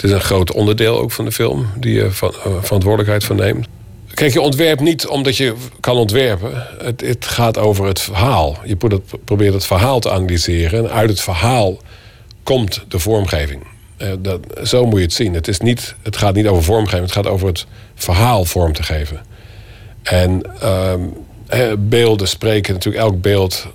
[0.00, 3.36] het is een groot onderdeel ook van de film, die je van, uh, verantwoordelijkheid voor
[3.36, 3.66] neemt.
[4.14, 6.66] Kijk, je ontwerpt niet omdat je kan ontwerpen.
[6.82, 8.58] Het, het gaat over het verhaal.
[8.64, 8.76] Je
[9.24, 10.78] probeert het verhaal te analyseren.
[10.78, 11.78] En uit het verhaal
[12.42, 13.62] komt de vormgeving.
[13.98, 15.34] Uh, dat, zo moet je het zien.
[15.34, 18.82] Het, is niet, het gaat niet over vormgeving, het gaat over het verhaal vorm te
[18.82, 19.20] geven.
[20.02, 21.12] En um,
[21.78, 23.66] beelden spreken, natuurlijk elk beeld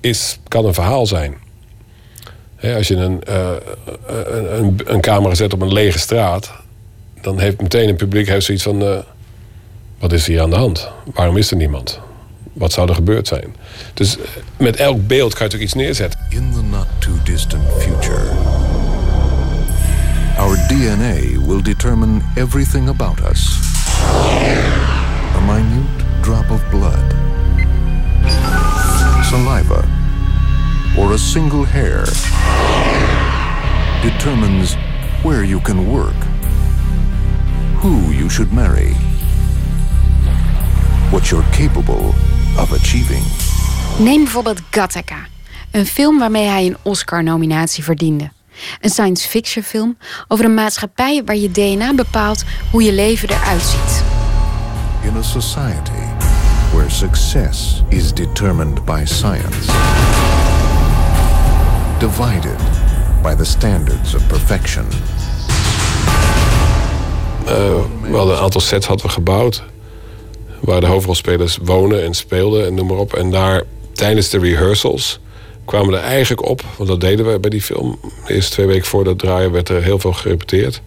[0.00, 1.34] is, kan een verhaal zijn.
[2.60, 3.50] He, als je een, uh,
[4.06, 6.52] een, een, een, camera zet op een lege straat,
[7.20, 8.98] dan heeft meteen een publiek heeft zoiets van: uh,
[9.98, 10.88] wat is hier aan de hand?
[11.14, 12.00] Waarom is er niemand?
[12.52, 13.56] Wat zou er gebeurd zijn?
[13.94, 14.16] Dus
[14.56, 16.20] met elk beeld kan je natuurlijk iets neerzetten.
[16.30, 18.28] In the not too distant future,
[20.36, 23.58] our DNA will determine everything about us.
[25.36, 27.14] A minute drop of blood,
[29.22, 29.84] saliva,
[30.96, 32.04] or a single hair
[34.02, 34.76] determines
[35.22, 36.16] where you can work,
[37.82, 38.94] who you should marry,
[41.10, 42.14] what you're capable
[42.58, 43.22] of achieving.
[43.98, 45.26] Neem bijvoorbeeld Gattaca,
[45.70, 48.30] een film waarmee hij een Oscar-nominatie verdiende.
[48.80, 49.96] Een science fiction film
[50.28, 54.02] over een maatschappij waar je DNA bepaalt hoe je leven eruit ziet.
[55.02, 56.08] In a society
[56.72, 59.72] where success is determined by science,
[62.00, 62.56] divided
[63.22, 64.86] by the standards of perfection.
[67.44, 69.62] Uh, we hadden een aantal sets hadden we gebouwd.
[70.60, 73.14] Waar de hoofdrolspelers wonen en speelden en noem maar op.
[73.14, 73.62] En daar
[73.92, 75.18] tijdens de rehearsals
[75.64, 77.98] kwamen we er eigenlijk op, want dat deden we bij die film.
[78.26, 80.80] De eerste twee weken voor dat draaien werd er heel veel gerepeteerd.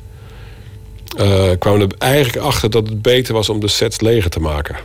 [1.19, 4.39] Uh, kwamen we er eigenlijk achter dat het beter was om de sets leger te
[4.39, 4.75] maken.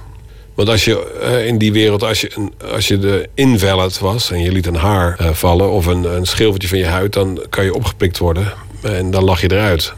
[0.58, 4.42] Want als je uh, in die wereld, als je, als je de invalid was en
[4.42, 7.64] je liet een haar uh, vallen of een, een schilfertje van je huid, dan kan
[7.64, 8.52] je opgepikt worden
[8.82, 9.92] en dan lag je eruit.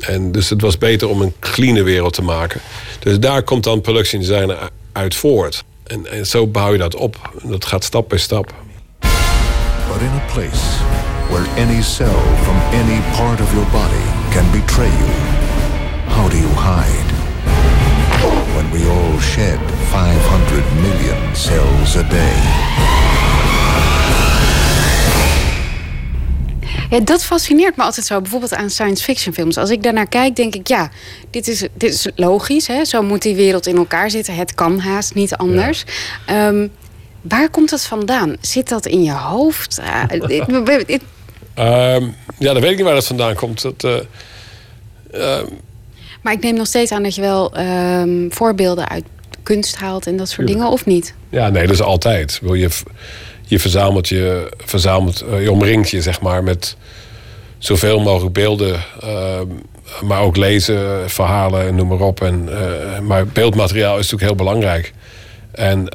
[0.00, 2.60] En dus het was beter om een clean wereld te maken.
[2.98, 4.52] Dus daar komt dan production design
[4.92, 5.64] uit voort.
[5.86, 7.30] En, en zo bouw je dat op.
[7.42, 8.54] Dat gaat stap bij stap.
[9.92, 10.64] But in a place
[11.30, 15.10] where any cell from any part of your body can betray you,
[16.06, 17.17] how do you hide?
[21.88, 22.36] Cells a day.
[26.90, 29.56] Ja, dat fascineert me altijd zo, bijvoorbeeld aan science fiction films.
[29.56, 30.90] Als ik daarnaar kijk, denk ik, ja,
[31.30, 32.66] dit is, dit is logisch.
[32.66, 32.84] Hè?
[32.84, 34.34] Zo moet die wereld in elkaar zitten.
[34.34, 35.84] Het kan haast niet anders.
[36.26, 36.46] Ja.
[36.46, 36.70] Um,
[37.20, 38.36] waar komt dat vandaan?
[38.40, 39.80] Zit dat in je hoofd?
[41.58, 43.62] Uh, um, ja, dan weet ik niet waar dat vandaan komt.
[43.62, 43.96] Dat, uh,
[45.14, 45.46] uh,
[46.22, 47.52] maar ik neem nog steeds aan dat je wel
[48.30, 49.04] voorbeelden uit
[49.48, 50.54] kunst haalt en dat soort ja.
[50.54, 51.14] dingen, of niet?
[51.30, 52.38] Ja, nee, dat is altijd.
[52.42, 52.68] Wil je
[53.46, 56.76] je verzamelt je, verzamelt, uh, je omringt je zeg maar met
[57.58, 59.40] zoveel mogelijk beelden, uh,
[60.02, 62.20] maar ook lezen, verhalen en noem maar op.
[62.20, 64.92] En, uh, maar beeldmateriaal is natuurlijk heel belangrijk.
[65.52, 65.88] En,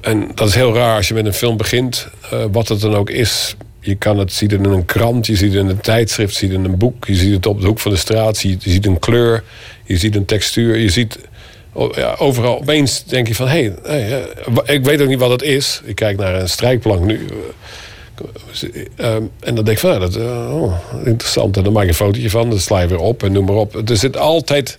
[0.00, 2.08] en dat is heel raar als je met een film begint,
[2.52, 3.56] wat het dan ook is.
[3.80, 6.50] Je kan het zien in een krant, je ziet het in een tijdschrift, je ziet
[6.50, 8.70] het in een boek, je ziet het op de hoek van de straat, je, je
[8.70, 9.44] ziet een kleur,
[9.84, 11.18] je ziet een textuur, je ziet
[12.18, 13.48] overal opeens denk je van...
[13.48, 14.24] hé, hey,
[14.64, 15.80] ik weet ook niet wat het is.
[15.84, 17.26] Ik kijk naar een strijkplank nu.
[18.96, 20.74] Um, en dan denk ik van, ja, dat oh,
[21.04, 21.56] interessant.
[21.56, 23.54] En dan maak je een fotootje van, dan sla je weer op en noem maar
[23.54, 23.88] op.
[23.90, 24.78] Er zit altijd...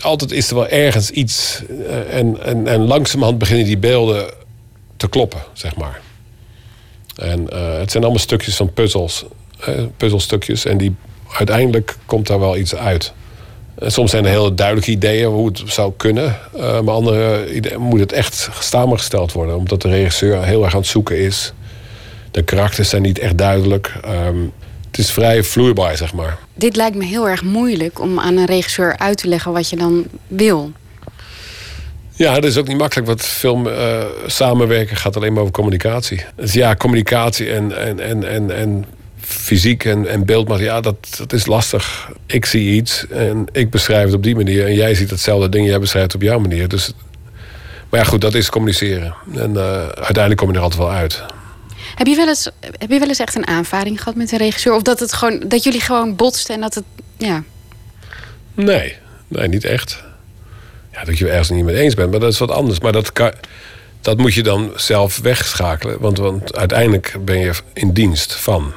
[0.00, 1.62] Altijd is er wel ergens iets.
[2.10, 4.30] En, en, en langzamerhand beginnen die beelden
[4.96, 6.00] te kloppen, zeg maar.
[7.16, 9.24] En het zijn allemaal stukjes van puzzels.
[9.96, 10.64] Puzzelstukjes.
[10.64, 10.94] En die,
[11.36, 13.12] uiteindelijk komt daar wel iets uit.
[13.80, 16.38] Soms zijn er heel duidelijke ideeën hoe het zou kunnen.
[16.56, 19.56] Uh, maar andere ideeën moet het echt samengesteld worden.
[19.56, 21.52] Omdat de regisseur heel erg aan het zoeken is.
[22.30, 23.92] De karakters zijn niet echt duidelijk.
[24.26, 24.52] Um,
[24.90, 26.38] het is vrij vloeibaar, zeg maar.
[26.54, 29.76] Dit lijkt me heel erg moeilijk om aan een regisseur uit te leggen wat je
[29.76, 30.72] dan wil.
[32.10, 36.24] Ja, dat is ook niet makkelijk, want film uh, samenwerken gaat alleen maar over communicatie.
[36.36, 38.84] Dus ja, communicatie en, en, en, en, en
[39.32, 42.10] fysiek en, en beeldmateriaal, dat, dat is lastig.
[42.26, 44.66] Ik zie iets en ik beschrijf het op die manier.
[44.66, 46.68] En jij ziet hetzelfde ding, jij beschrijft het op jouw manier.
[46.68, 46.92] Dus,
[47.88, 49.14] maar ja, goed, dat is communiceren.
[49.34, 51.22] En uh, uiteindelijk kom je er altijd wel uit.
[51.94, 54.74] Heb je, wel eens, heb je wel eens echt een aanvaring gehad met een regisseur?
[54.74, 56.84] Of dat, het gewoon, dat jullie gewoon botsten en dat het.
[57.16, 57.42] Ja.
[58.54, 58.96] Nee,
[59.28, 60.02] nee, niet echt.
[60.92, 62.80] Ja, dat je het ergens niet mee eens bent, maar dat is wat anders.
[62.80, 63.32] Maar dat, kan,
[64.00, 66.00] dat moet je dan zelf wegschakelen.
[66.00, 68.72] Want, want uiteindelijk ben je in dienst van.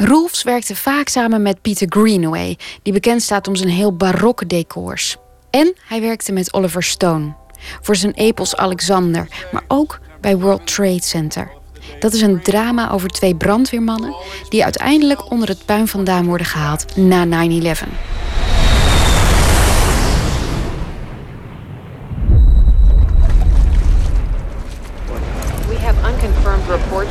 [0.00, 5.16] Rolfs werkte vaak samen met Peter Greenaway, die bekend staat om zijn heel barokke decors.
[5.50, 7.34] En hij werkte met Oliver Stone
[7.82, 11.50] voor zijn epos Alexander, maar ook bij World Trade Center.
[11.98, 14.14] Dat is een drama over twee brandweermannen
[14.48, 18.47] die uiteindelijk onder het puin vandaan worden gehaald na 9-11.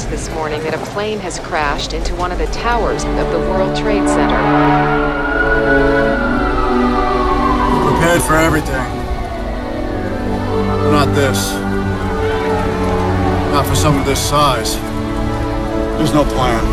[0.08, 3.40] Confirmed this morning that a plane has crashed into one of the towers of the
[3.50, 4.42] World Trade Center.
[7.74, 8.88] We're prepared for everything.
[10.92, 11.52] Not this.
[13.52, 14.76] Not for something this size.
[15.98, 16.64] There's no plan.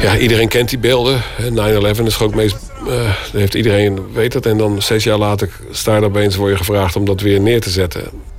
[0.00, 1.22] Ja, iedereen kent die beelden.
[1.38, 2.56] 9-11 is ook meest.
[2.86, 4.46] Uh, heeft iedereen weet het.
[4.46, 7.60] En dan zes jaar later sta je opeens word je gevraagd om dat weer neer
[7.60, 8.31] te zetten.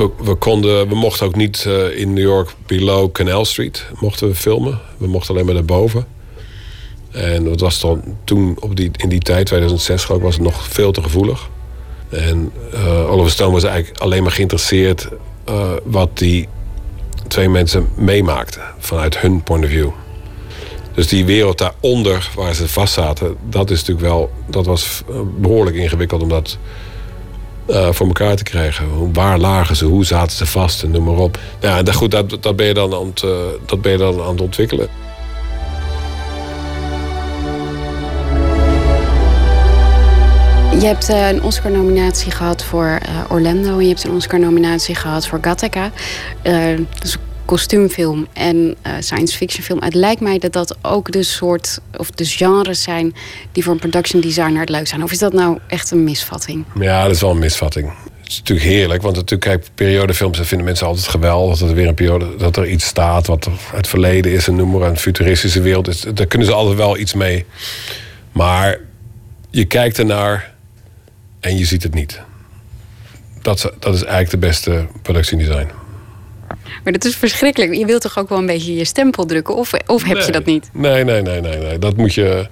[0.00, 4.34] We, konden, we mochten ook niet uh, in New York below Canal Street mochten we
[4.34, 4.80] filmen.
[4.96, 6.06] We mochten alleen maar daarboven.
[7.10, 10.44] En dat was dan, toen op die, in die tijd, 2006 geloof ik, was het
[10.44, 11.50] nog veel te gevoelig.
[12.08, 15.08] En uh, Oliver Stone was eigenlijk alleen maar geïnteresseerd
[15.48, 16.48] uh, wat die
[17.28, 19.90] twee mensen meemaakten vanuit hun point of view.
[20.94, 25.02] Dus die wereld daaronder waar ze vast zaten, dat is natuurlijk wel, dat was
[25.40, 26.58] behoorlijk ingewikkeld omdat
[27.70, 29.12] uh, voor elkaar te krijgen.
[29.12, 31.38] Waar lagen ze, hoe zaten ze vast en noem maar op.
[31.60, 33.30] Ja, dat, goed, dat, dat, ben je dan aan het, uh,
[33.66, 34.88] dat ben je dan aan het ontwikkelen.
[40.80, 42.98] Je hebt uh, een Oscar-nominatie gehad voor
[43.28, 45.90] Orlando en je hebt een Oscar-nominatie gehad voor Gattaca.
[46.98, 47.16] dus
[47.50, 49.82] kostuumfilm en uh, science fiction film.
[49.82, 53.14] Het lijkt mij dat dat ook de soort of de genres zijn
[53.52, 55.02] die voor een production designer het leuk zijn.
[55.02, 56.64] Of is dat nou echt een misvatting?
[56.80, 57.92] Ja, dat is wel een misvatting.
[58.20, 61.58] Het is natuurlijk heerlijk, want natuurlijk, kijk, periodefilms vinden mensen altijd geweldig.
[61.58, 64.70] Dat er weer een periode, dat er iets staat wat het verleden is en noem
[64.70, 66.00] maar een futuristische wereld is.
[66.14, 67.44] Daar kunnen ze altijd wel iets mee.
[68.32, 68.80] Maar
[69.50, 70.54] je kijkt ernaar
[71.40, 72.20] en je ziet het niet.
[73.42, 75.79] Dat, dat is eigenlijk de beste productiedesign.
[76.84, 77.74] Maar dat is verschrikkelijk.
[77.74, 79.56] Je wilt toch ook wel een beetje je stempel drukken?
[79.56, 80.70] Of, of heb je dat niet?
[80.72, 81.78] Nee, nee, nee, nee, nee.
[81.78, 82.48] Dat moet je.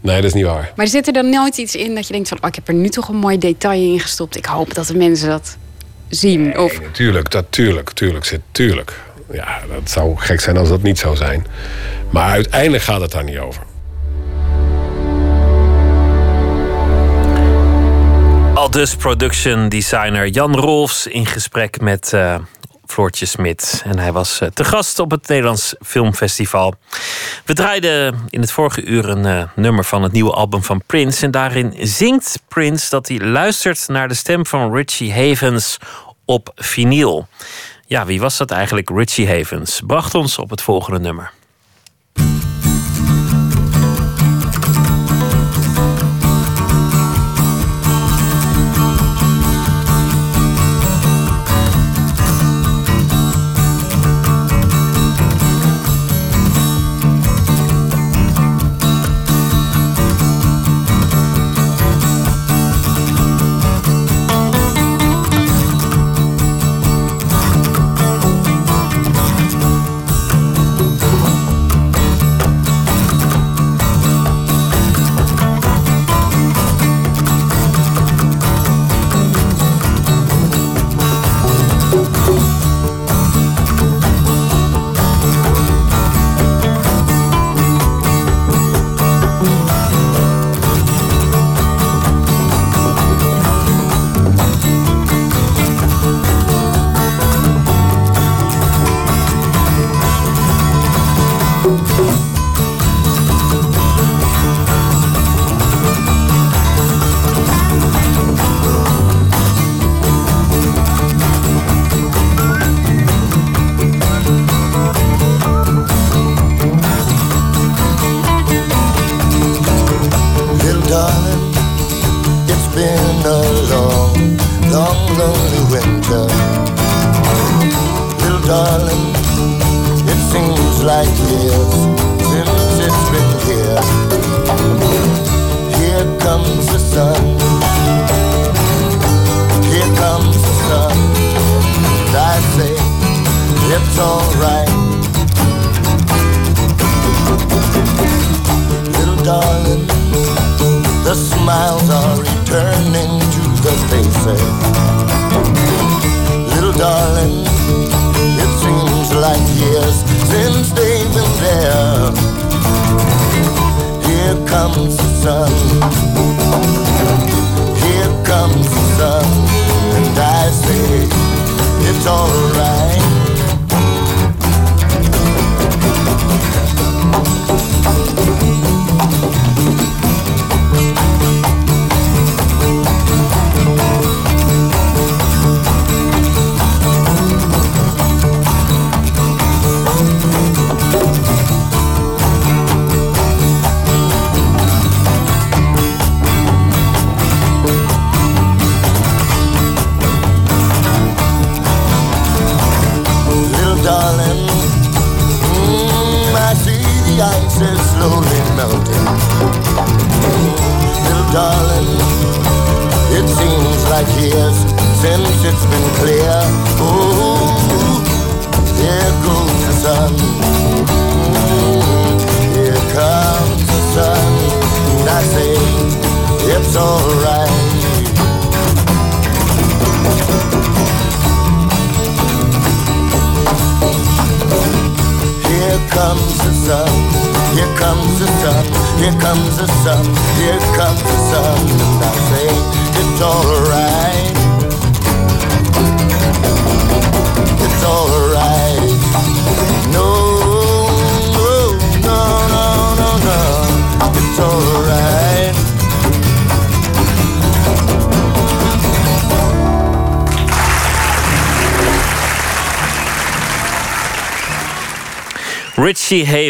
[0.00, 0.72] Nee, dat is niet waar.
[0.76, 2.38] Maar zit er dan nooit iets in dat je denkt van...
[2.40, 4.36] Oh, ik heb er nu toch een mooi detail in gestopt.
[4.36, 5.56] Ik hoop dat de mensen dat
[6.08, 6.42] zien.
[6.42, 6.80] Nee, of...
[6.80, 8.40] Natuurlijk, dat tuurlijk, tuurlijk zit.
[8.50, 9.00] Tuurlijk.
[9.32, 11.46] Ja, dat zou gek zijn als dat niet zou zijn.
[12.10, 13.62] Maar uiteindelijk gaat het daar niet over.
[18.54, 22.34] Al dus production designer Jan Rolfs in gesprek met uh,
[22.92, 23.82] Floortje Smit.
[23.84, 26.74] En hij was eh, te gast op het Nederlands Filmfestival.
[27.44, 31.24] We draaiden in het vorige uur een uh, nummer van het nieuwe album van Prince.
[31.24, 35.78] En daarin zingt Prince dat hij luistert naar de stem van Richie Havens
[36.24, 37.26] op vinyl.
[37.86, 38.90] Ja, wie was dat eigenlijk?
[38.90, 41.32] Richie Havens bracht ons op het volgende nummer.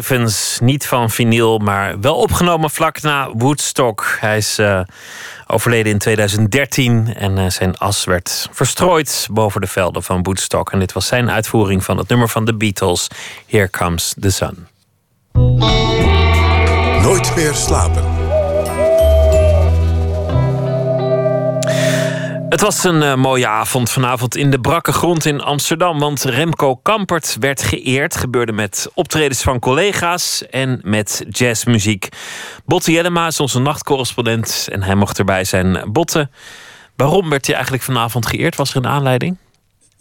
[0.03, 4.17] Havens, niet van vinyl, maar wel opgenomen vlak na Woodstock.
[4.21, 4.81] Hij is eh,
[5.47, 10.73] overleden in 2013 en eh, zijn as werd verstrooid boven de velden van Woodstock.
[10.73, 13.09] En dit was zijn uitvoering van het nummer van de Beatles,
[13.47, 14.67] Here Comes the Sun.
[17.03, 18.12] Nooit meer slapen.
[22.53, 25.99] Het was een eh, mooie avond vanavond in de brakke grond in Amsterdam.
[25.99, 28.17] Want Remco Kampert werd geëerd.
[28.17, 32.09] Gebeurde met optredens van collega's en met jazzmuziek.
[32.65, 35.93] Botte Jellema is onze nachtcorrespondent en hij mocht erbij zijn.
[35.93, 36.29] Botte,
[36.97, 38.57] waarom werd hij eigenlijk vanavond geëerd?
[38.57, 39.37] Was er een aanleiding?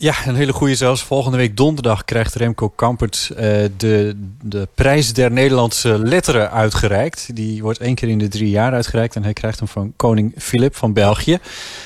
[0.02, 1.04] Ja, een hele goede zelfs.
[1.04, 3.38] Volgende week donderdag krijgt Remco Kampert uh,
[3.78, 7.36] de, de prijs der Nederlandse letteren uitgereikt.
[7.36, 9.16] Die wordt één keer in de drie jaar uitgereikt.
[9.16, 11.40] En hij krijgt hem van koning Filip van België.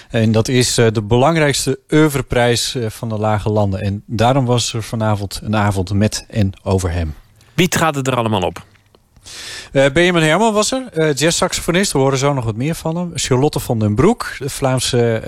[0.10, 3.82] En dat is uh, de belangrijkste oeuvreprijs uh, van de lage landen.
[3.82, 7.14] En daarom was er vanavond een avond met en over hem.
[7.54, 8.66] Wie traden er allemaal op?
[9.72, 11.92] Uh, Benjamin Herman was er, uh, jazzsaxofonist.
[11.92, 13.12] We horen zo nog wat meer van hem.
[13.14, 15.22] Charlotte van den Broek, de Vlaamse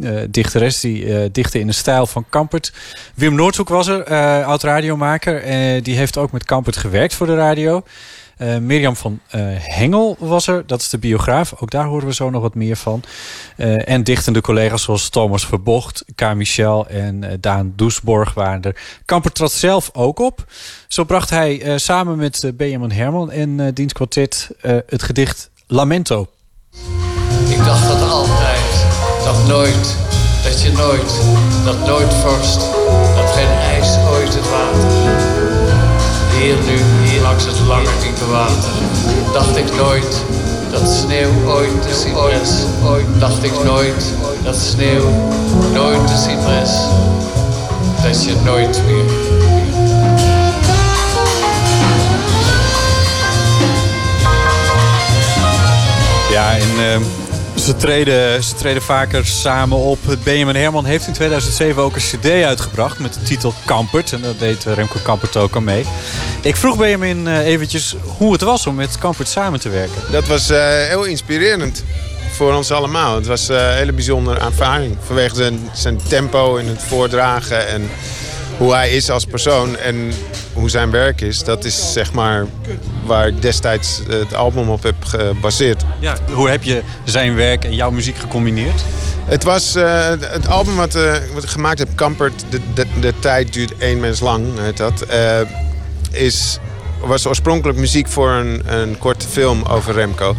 [0.00, 2.72] uh, dichteres die dichtte in de stijl van Kampert.
[3.14, 4.04] Wim Noordhoek was er,
[4.44, 5.42] oud radiomaker.
[5.82, 7.82] die heeft ook met Kampert gewerkt voor de radio.
[8.38, 11.54] Uh, Mirjam van uh, Hengel was er, dat is de biograaf.
[11.58, 13.02] Ook daar horen we zo nog wat meer van.
[13.56, 16.34] Uh, en dichtende collega's zoals Thomas Verbocht, K.
[16.34, 18.76] Michel en Daan Doesborg waren er.
[19.04, 20.44] Kamper trad zelf ook op.
[20.88, 24.50] Zo bracht hij samen met Benjamin Herman en diens kwartet
[24.86, 26.28] het gedicht Lamento.
[27.48, 28.86] Ik dacht dat altijd,
[29.24, 29.96] dat nooit,
[30.42, 31.20] dat je nooit,
[31.64, 32.60] dat nooit vorst,
[33.16, 35.12] dat geen ijs ooit het water.
[36.38, 37.03] Hier nu,
[37.34, 38.70] langs het lange diepe water,
[39.32, 40.24] dacht ik nooit
[40.70, 42.50] dat sneeuw ooit te zien is.
[42.84, 45.10] Ooit dacht ik nooit dat sneeuw
[45.72, 46.70] nooit te zien is.
[48.02, 49.04] Dat je nooit meer.
[56.30, 57.23] Ja, en uh,
[57.54, 59.98] ze, treden, ze treden vaker samen op.
[60.22, 64.12] Benjamin Herman heeft in 2007 ook een cd uitgebracht met de titel Kampert.
[64.12, 65.84] En daar deed Remco Kampert ook aan mee.
[66.42, 70.02] Ik vroeg Benjamin uh, eventjes hoe het was om met Kampert samen te werken.
[70.10, 70.58] Dat was uh,
[70.88, 71.84] heel inspirerend
[72.32, 73.14] voor ons allemaal.
[73.14, 74.96] Het was een hele bijzondere ervaring.
[75.06, 77.90] Vanwege zijn, zijn tempo in het voordragen en
[78.58, 80.12] hoe hij is als persoon en
[80.52, 81.44] hoe zijn werk is.
[81.44, 82.46] Dat is zeg maar
[83.04, 85.82] waar ik destijds het album op heb gebaseerd.
[85.98, 88.84] Ja, hoe heb je zijn werk en jouw muziek gecombineerd?
[89.24, 92.44] Het was uh, het album wat, uh, wat ik gemaakt heb, Kampert.
[92.50, 95.04] De, de, de tijd duurt één mens lang, heet dat.
[95.10, 95.40] Uh,
[96.10, 96.58] is,
[97.00, 100.36] was oorspronkelijk muziek voor een, een korte film over Remco.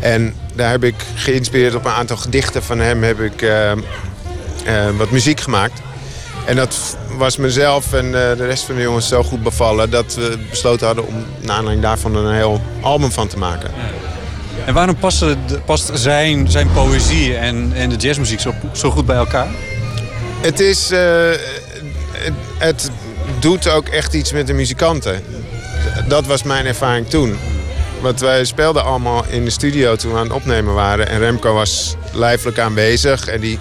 [0.00, 3.78] En daar heb ik geïnspireerd op een aantal gedichten van hem heb ik eh, eh,
[4.96, 5.80] wat muziek gemaakt.
[6.48, 9.90] En dat was mezelf en eh, de rest van de jongens zo goed bevallen...
[9.90, 13.70] dat we besloten hadden om naar aanleiding daarvan een heel album van te maken.
[14.66, 19.06] En waarom passen de- past zijn, zijn poëzie en, en de jazzmuziek zo, zo goed
[19.06, 19.48] bij elkaar?
[20.40, 20.90] Het is...
[20.90, 20.98] eh,
[22.12, 22.90] het, het
[23.38, 25.22] doet ook echt iets met de muzikanten.
[26.08, 27.38] Dat was mijn ervaring toen.
[28.00, 31.08] Want wij speelden allemaal in de studio toen we aan het opnemen waren.
[31.08, 33.26] En Remco was lijfelijk aanwezig.
[33.26, 33.58] En die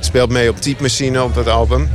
[0.00, 1.90] speelt mee op typemachine op het album.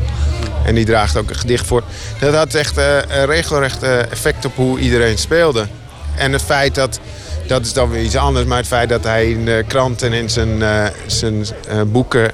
[0.66, 1.84] En die draagt ook een gedicht voor.
[2.20, 5.68] Dat had echt eh, een regelrecht eh, effect op hoe iedereen speelde.
[6.16, 7.00] En het feit dat...
[7.48, 8.46] Dat is dan weer iets anders.
[8.46, 11.46] Maar het feit dat hij in de krant en in zijn, eh, zijn
[11.92, 12.32] boeken...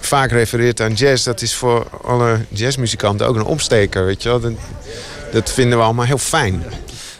[0.00, 1.24] vaak refereert aan jazz...
[1.24, 4.04] dat is voor alle jazzmuzikanten ook een opsteker.
[4.04, 4.40] Weet je wel?
[4.40, 4.52] Dat,
[5.32, 6.64] dat vinden we allemaal heel fijn.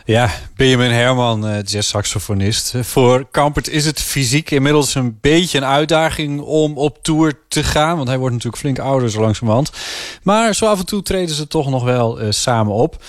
[0.07, 2.75] Ja, Benjamin Herman, eh, jazzsaxofonist.
[2.81, 7.97] Voor Kampert is het fysiek inmiddels een beetje een uitdaging om op tour te gaan.
[7.97, 9.71] Want hij wordt natuurlijk flink ouder zo langzamerhand.
[10.23, 13.03] Maar zo af en toe treden ze toch nog wel eh, samen op.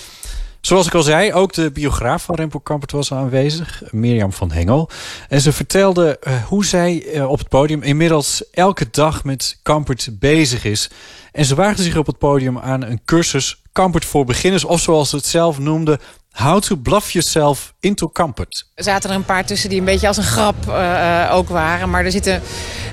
[0.62, 4.90] Zoals ik al zei, ook de biograaf van Remco Kampert was aanwezig, Mirjam van Hengel.
[5.30, 10.66] En ze vertelde eh, hoe zij op het podium inmiddels elke dag met Kampert bezig
[10.66, 10.90] is.
[11.32, 15.10] En ze waagde zich op het podium aan een cursus Kampert voor beginners, of zoals
[15.10, 16.00] ze het zelf noemde,
[16.36, 18.66] How to Bluff Yourself into Kampert.
[18.76, 21.50] Er zaten er een paar tussen die een beetje als een grap eh, eh, ook
[21.50, 21.90] waren.
[21.90, 22.42] Maar er zitten.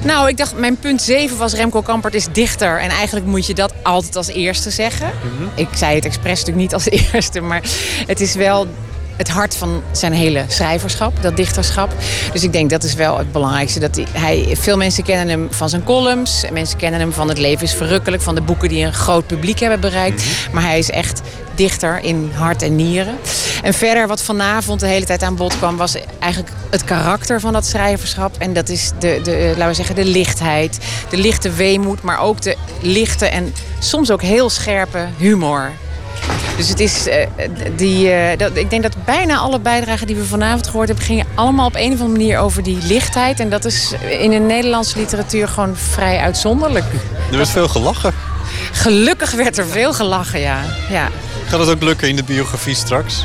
[0.05, 2.81] Nou, ik dacht, mijn punt 7 was Remco Kampert is dichter.
[2.81, 5.11] En eigenlijk moet je dat altijd als eerste zeggen.
[5.55, 7.63] Ik zei het expres natuurlijk niet als eerste, maar
[8.07, 8.67] het is wel
[9.23, 11.95] het hart van zijn hele schrijverschap, dat dichterschap.
[12.33, 13.81] Dus ik denk dat is wel het belangrijkste.
[13.81, 16.45] Dat hij, veel mensen kennen hem van zijn columns.
[16.53, 18.23] Mensen kennen hem van Het leven is verrukkelijk.
[18.23, 20.25] Van de boeken die een groot publiek hebben bereikt.
[20.53, 21.21] Maar hij is echt
[21.55, 23.19] dichter in hart en nieren.
[23.63, 25.77] En verder wat vanavond de hele tijd aan bod kwam...
[25.77, 28.37] was eigenlijk het karakter van dat schrijverschap.
[28.39, 30.79] En dat is de, de, eh, laten we zeggen, de lichtheid.
[31.11, 35.71] De lichte weemoed, maar ook de lichte en soms ook heel scherpe humor.
[36.57, 37.27] Dus het is eh,
[37.77, 38.11] die.
[38.11, 41.67] eh, dat, ik denk dat bijna alle bijdragen die we vanavond gehoord hebben, gingen allemaal
[41.67, 43.41] op een of andere manier over die lichtheid.
[43.41, 46.85] En dat is in de Nederlandse literatuur gewoon vrij uitzonderlijk.
[47.31, 48.15] Er werd veel gelachen.
[48.73, 50.61] Gelukkig werd er veel gelachen, ja.
[50.91, 51.09] ja.
[51.49, 53.25] Gaat het ook lukken in de biografie straks?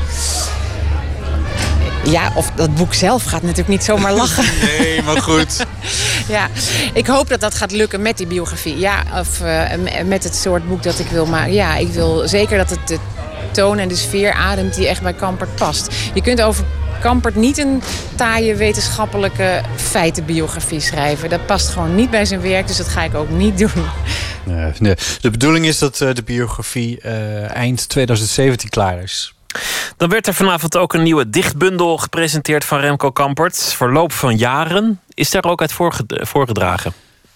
[2.11, 4.45] Ja, of dat boek zelf gaat natuurlijk niet zomaar lachen.
[4.67, 5.65] Nee, maar goed.
[6.35, 6.47] ja,
[6.93, 8.77] ik hoop dat dat gaat lukken met die biografie.
[8.77, 9.63] Ja, of eh,
[10.05, 11.53] met het soort boek dat ik wil maken.
[11.53, 12.97] Ja, ik wil zeker dat het de
[13.51, 15.87] toon en de sfeer ademt die echt bij Kampert past.
[16.13, 16.65] Je kunt over
[17.01, 17.81] Kampert niet een
[18.15, 21.29] taaie wetenschappelijke feitenbiografie schrijven.
[21.29, 23.85] Dat past gewoon niet bij zijn werk, dus dat ga ik ook niet doen.
[24.43, 24.95] Nee, nee.
[25.21, 29.33] De bedoeling is dat eh, de biografie eh, eind 2017 klaar is.
[29.97, 33.73] Dan werd er vanavond ook een nieuwe dichtbundel gepresenteerd van Remco Kampert.
[33.73, 35.01] Verloop van jaren.
[35.13, 36.93] Is daar ook uit voorge- voorgedragen?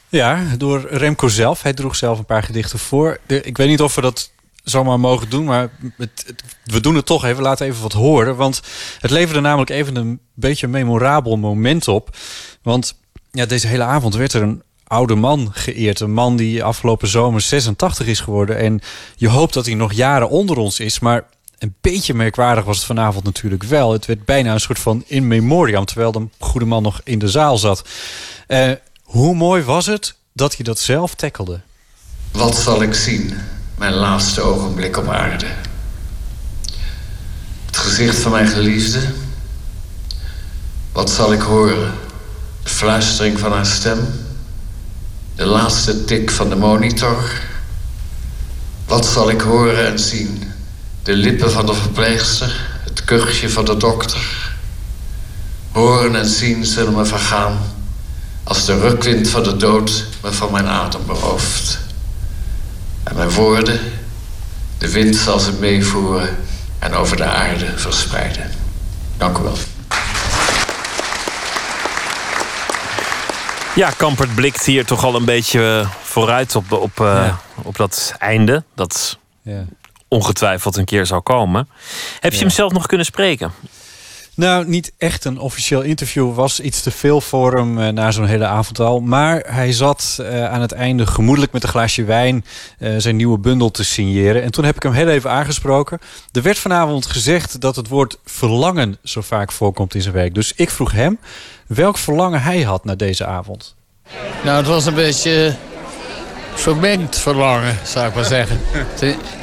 [0.10, 1.61] Ja, door Remco zelf.
[1.61, 3.18] Hij droeg zelf een paar gedichten voor.
[3.27, 4.31] Ik weet niet of we dat
[4.64, 5.69] zomaar mogen doen, maar
[6.64, 7.43] we doen het toch even.
[7.43, 8.35] Laten even wat horen.
[8.35, 8.61] Want
[8.99, 12.18] het leverde namelijk even een beetje een memorabel moment op.
[12.61, 12.99] Want
[13.31, 15.99] ja, deze hele avond werd er een oude man geëerd.
[15.99, 18.57] Een man die afgelopen zomer 86 is geworden.
[18.57, 18.81] En
[19.15, 20.99] je hoopt dat hij nog jaren onder ons is.
[20.99, 21.23] Maar
[21.62, 23.92] een beetje merkwaardig was het vanavond natuurlijk wel.
[23.92, 27.28] Het werd bijna een soort van in memoriam, terwijl de goede man nog in de
[27.28, 27.88] zaal zat.
[28.48, 28.72] Eh,
[29.04, 31.62] hoe mooi was het dat hij dat zelf tackelde?
[32.32, 33.34] Wat zal ik zien,
[33.78, 35.46] mijn laatste ogenblik op aarde?
[37.66, 39.14] Het gezicht van mijn geliefde?
[40.92, 41.94] Wat zal ik horen?
[42.64, 44.08] De fluistering van haar stem?
[45.36, 47.42] De laatste tik van de monitor?
[48.86, 50.51] Wat zal ik horen en zien?
[51.03, 52.69] De lippen van de verpleegster?
[52.84, 54.52] Het kuchje van de dokter?
[55.72, 57.60] Horen en zien zullen me vergaan
[58.44, 61.80] als de rukwind van de dood me van mijn adem berooft.
[63.03, 63.80] En mijn woorden,
[64.78, 66.38] de wind zal ze meevoeren
[66.80, 68.52] en over de aarde verspreiden.
[69.18, 69.57] Dank u wel.
[73.76, 78.14] Ja, Kampert blikt hier toch al een beetje eh, vooruit op, op, eh, op dat
[78.18, 78.64] einde.
[78.76, 79.65] Dat Ja.
[80.16, 81.70] Ongetwijfeld een keer zou komen.
[82.20, 82.44] Heb je Ja.
[82.44, 83.52] hem zelf nog kunnen spreken?
[84.36, 86.34] Nou, niet echt een officieel interview.
[86.36, 89.00] Was iets te veel voor hem eh, na zo'n hele avond al.
[89.00, 92.46] Maar hij zat eh, aan het einde gemoedelijk met een glaasje wijn
[92.80, 94.44] eh, zijn nieuwe bundel te signeren.
[94.44, 96.00] En toen heb ik hem heel even aangesproken.
[96.32, 100.34] Er werd vanavond gezegd dat het woord verlangen zo vaak voorkomt in zijn werk.
[100.34, 101.20] Dus ik vroeg hem
[101.68, 103.76] welk verlangen hij had naar deze avond.
[104.44, 105.56] Nou, het was een beetje
[106.54, 108.60] vermengd verlangen, zou ik maar zeggen.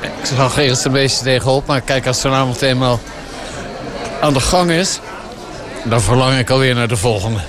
[0.00, 3.00] Ik zag eerst een beetje tegenop, maar kijk, als het vanavond eenmaal
[4.20, 5.00] aan de gang is...
[5.84, 7.40] dan verlang ik alweer naar de volgende.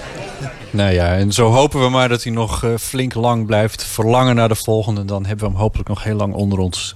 [0.69, 4.35] Nou ja, en zo hopen we maar dat hij nog eh, flink lang blijft verlangen
[4.35, 5.05] naar de volgende.
[5.05, 6.95] Dan hebben we hem hopelijk nog heel lang onder ons.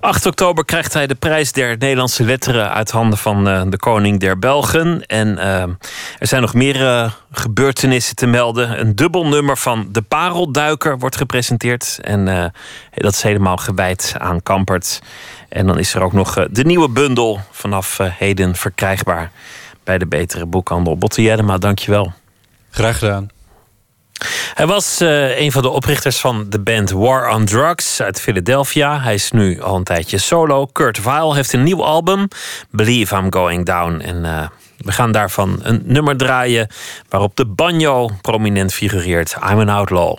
[0.00, 4.20] 8 oktober krijgt hij de prijs der Nederlandse letteren uit handen van uh, de koning
[4.20, 5.06] der Belgen.
[5.06, 5.62] En uh,
[6.18, 8.80] er zijn nog meer uh, gebeurtenissen te melden.
[8.80, 11.98] Een dubbel nummer van De Parelduiker wordt gepresenteerd.
[12.02, 12.52] En
[12.94, 15.00] dat is helemaal gewijd aan Kampert.
[15.48, 19.30] En dan is er ook nog de nieuwe bundel vanaf heden verkrijgbaar
[19.84, 20.96] bij de betere boekhandel.
[20.96, 22.12] Botte Jellema, dankjewel.
[22.70, 23.37] Graag gedaan.
[24.54, 29.00] Hij was uh, een van de oprichters van de band War on Drugs uit Philadelphia.
[29.00, 30.66] Hij is nu al een tijdje solo.
[30.66, 32.28] Kurt Weill heeft een nieuw album,
[32.70, 34.00] Believe I'm Going Down.
[34.00, 34.46] En uh,
[34.76, 36.68] we gaan daarvan een nummer draaien
[37.08, 39.36] waarop de banjo prominent figureert.
[39.50, 40.18] I'm an Outlaw.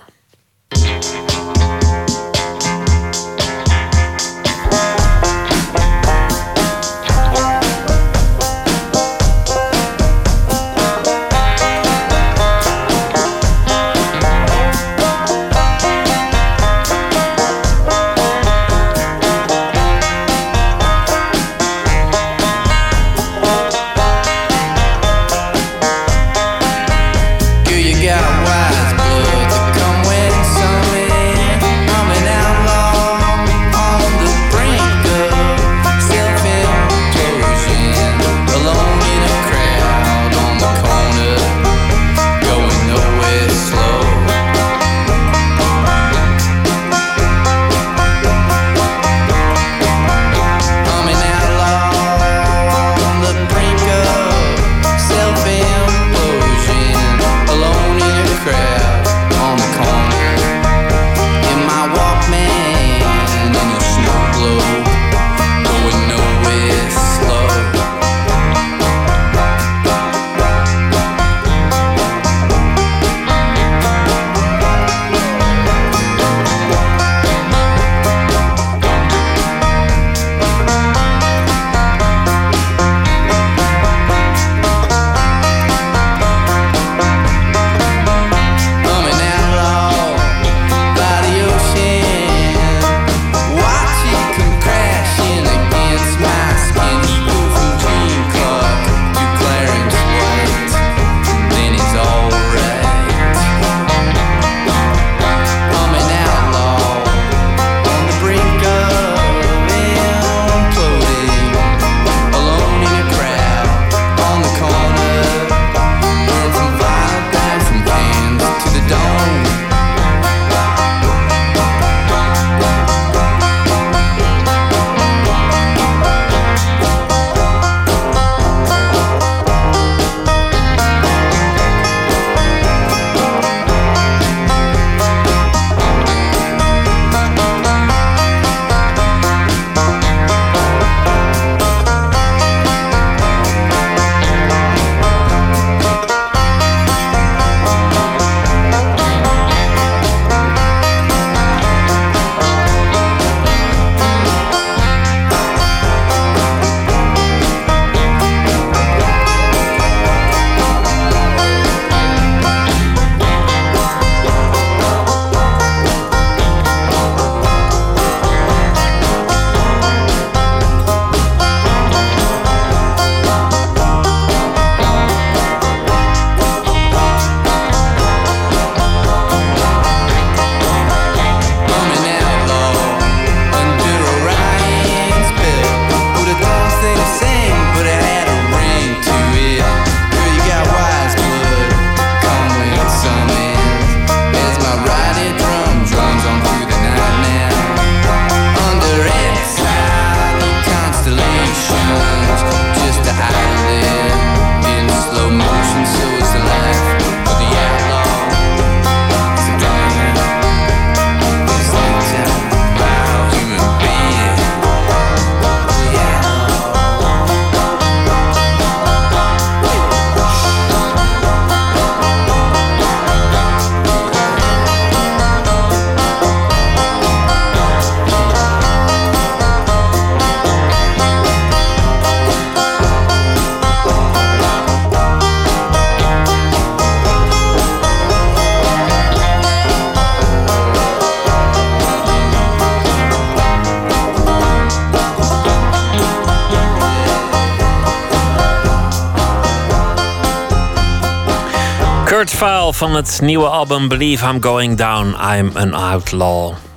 [252.39, 256.68] File van het nieuwe album Believe I'm Going Down, I'm an Outlaw.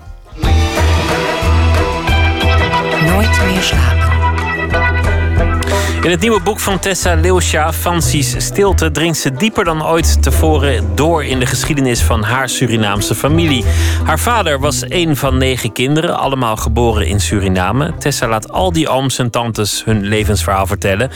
[6.02, 10.96] In het nieuwe boek van Tessa Leusja, Fancy's Stilte, dringt ze dieper dan ooit tevoren
[10.96, 13.64] door in de geschiedenis van haar Surinaamse familie.
[14.04, 17.94] Haar vader was een van negen kinderen, allemaal geboren in Suriname.
[17.98, 21.10] Tessa laat al die ooms en tantes hun levensverhaal vertellen.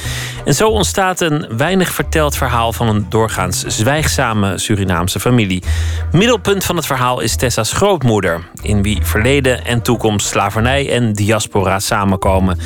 [0.45, 5.63] En zo ontstaat een weinig verteld verhaal van een doorgaans zwijgzame Surinaamse familie.
[6.13, 11.79] Middelpunt van het verhaal is Tessa's grootmoeder, in wie verleden en toekomst, slavernij en diaspora
[11.79, 12.59] samenkomen.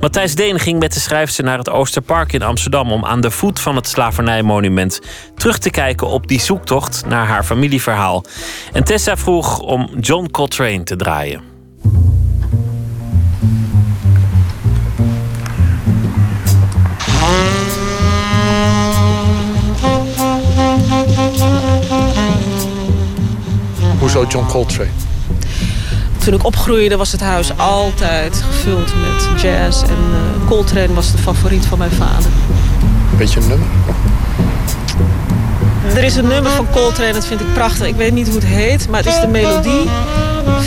[0.00, 3.60] Matthijs Deen ging met de schrijfster naar het Oosterpark in Amsterdam om aan de voet
[3.60, 5.00] van het slavernijmonument
[5.34, 8.24] terug te kijken op die zoektocht naar haar familieverhaal.
[8.72, 11.40] En Tessa vroeg om John Coltrane te draaien.
[23.98, 25.15] Hoezo John Coltrane?
[26.26, 29.82] Toen ik opgroeide was het huis altijd gevuld met jazz.
[29.82, 32.30] En uh, Coltrane was de favoriet van mijn vader.
[33.16, 33.66] Weet je een nummer?
[35.94, 37.86] Er is een nummer van Coltrane, dat vind ik prachtig.
[37.86, 39.88] Ik weet niet hoe het heet, maar het is de melodie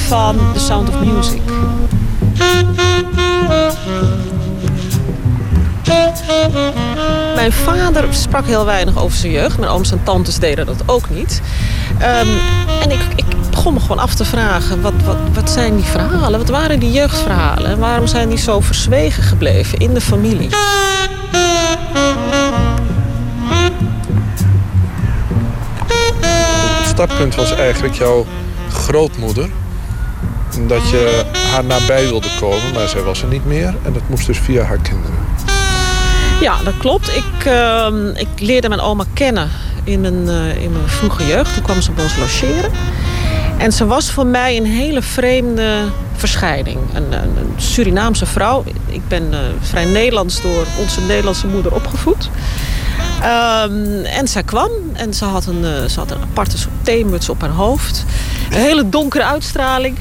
[0.08, 1.42] van The Sound of Music.
[7.36, 9.58] Mijn vader sprak heel weinig over zijn jeugd.
[9.58, 11.42] Mijn ooms en tantes deden dat ook niet.
[12.02, 12.40] Um,
[12.82, 16.40] en ik, ik begon me gewoon af te vragen, wat, wat, wat zijn die verhalen?
[16.40, 17.72] Wat waren die jeugdverhalen?
[17.72, 20.50] En waarom zijn die zo verzwegen gebleven in de familie?
[26.78, 28.26] Het startpunt was eigenlijk jouw
[28.72, 29.50] grootmoeder.
[30.68, 33.76] Dat je haar nabij wilde komen, maar zij was er niet meer.
[33.84, 35.18] En dat moest dus via haar kinderen.
[36.42, 37.08] Ja, dat klopt.
[37.16, 39.50] Ik, uh, ik leerde mijn oma kennen
[39.90, 41.54] in mijn, uh, in mijn vroege jeugd.
[41.54, 42.72] Toen kwam ze bij ons logeren.
[43.58, 45.84] En ze was voor mij een hele vreemde
[46.16, 46.80] verschijning.
[46.94, 48.64] Een, een, een Surinaamse vrouw.
[48.88, 52.30] Ik ben uh, vrij Nederlands door onze Nederlandse moeder opgevoed.
[53.20, 57.30] Um, en zij kwam en ze had een, uh, ze had een aparte soort theemuts
[57.30, 58.06] op haar hoofd.
[58.50, 59.98] Een hele donkere uitstraling.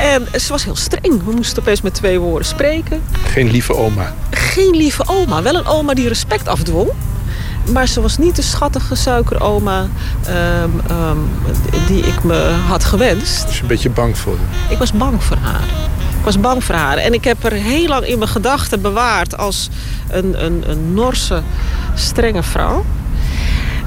[0.00, 1.24] En ze was heel streng.
[1.24, 3.02] We moesten opeens met twee woorden spreken.
[3.24, 4.14] Geen lieve oma.
[4.30, 5.42] Geen lieve oma.
[5.42, 6.90] Wel een oma die respect afdwong.
[7.72, 9.86] Maar ze was niet de schattige suikeroma
[10.28, 11.28] um, um,
[11.86, 13.46] die ik me had gewenst.
[13.46, 14.72] Dus je een beetje bang voor haar?
[14.72, 15.64] Ik was bang voor haar.
[16.18, 16.96] Ik was bang voor haar.
[16.96, 19.68] En ik heb er heel lang in mijn gedachten bewaard als
[20.08, 21.42] een, een, een Norse,
[21.94, 22.84] strenge vrouw.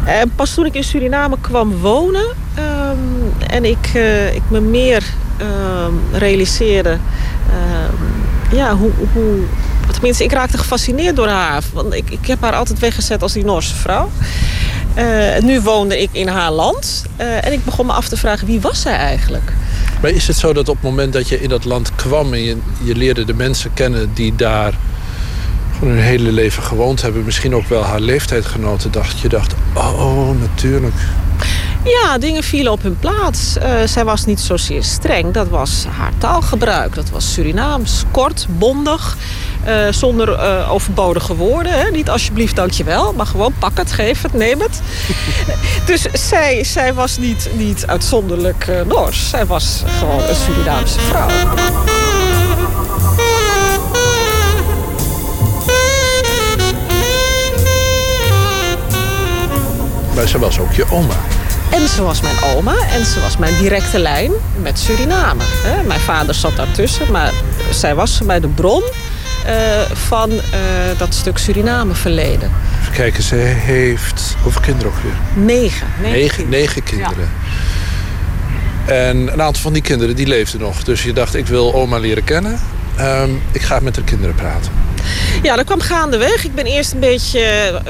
[0.05, 2.25] En pas toen ik in Suriname kwam wonen
[2.57, 5.03] um, en ik, uh, ik me meer
[6.11, 6.97] realiseerde
[8.53, 9.39] ja, hoe, hoe,
[9.91, 11.63] Tenminste, ik raakte gefascineerd door haar.
[11.73, 14.11] Want ik, ik heb haar altijd weggezet als die Noorse vrouw.
[14.97, 17.05] Uh, nu woonde ik in haar land.
[17.21, 19.53] Uh, en ik begon me af te vragen, wie was zij eigenlijk?
[20.01, 22.33] Maar is het zo dat op het moment dat je in dat land kwam...
[22.33, 24.73] en je, je leerde de mensen kennen die daar
[25.77, 27.23] gewoon hun hele leven gewoond hebben...
[27.23, 29.53] misschien ook wel haar leeftijdgenoten, dacht je dacht...
[29.73, 30.95] oh, natuurlijk,
[31.83, 33.57] ja, dingen vielen op hun plaats.
[33.57, 35.33] Uh, zij was niet zozeer streng.
[35.33, 36.95] Dat was haar taalgebruik.
[36.95, 38.03] Dat was Surinaams.
[38.11, 39.17] Kort, bondig.
[39.67, 41.73] Uh, zonder uh, overbodige woorden.
[41.73, 41.91] Hè.
[41.91, 43.13] Niet alsjeblieft, dankjewel.
[43.13, 44.81] Maar gewoon pak het, geef het, neem het.
[45.85, 49.29] dus zij, zij was niet, niet uitzonderlijk Noors.
[49.29, 51.27] Zij was gewoon een Surinaamse vrouw.
[60.15, 61.32] Maar ze was ook je oma.
[61.73, 64.31] En ze was mijn oma en ze was mijn directe lijn
[64.61, 65.43] met Suriname.
[65.85, 67.31] Mijn vader zat daartussen, maar
[67.71, 68.83] zij was bij de bron
[69.45, 69.51] uh,
[69.93, 70.39] van uh,
[70.97, 72.51] dat stuk Suriname verleden.
[72.81, 75.45] Even kijken, ze heeft hoeveel kinderen ook weer?
[75.45, 75.87] Negen.
[76.01, 77.29] Negen, negen, negen kinderen.
[78.87, 78.93] Ja.
[78.93, 80.83] En een aantal van die kinderen die leefden nog.
[80.83, 82.59] Dus je dacht, ik wil oma leren kennen.
[82.99, 84.71] Um, ik ga met de kinderen praten.
[85.43, 86.45] Ja, dat kwam gaandeweg.
[86.45, 87.41] Ik ben eerst een beetje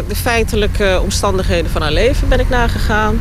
[0.08, 3.20] de feitelijke omstandigheden van haar leven ben ik nagegaan.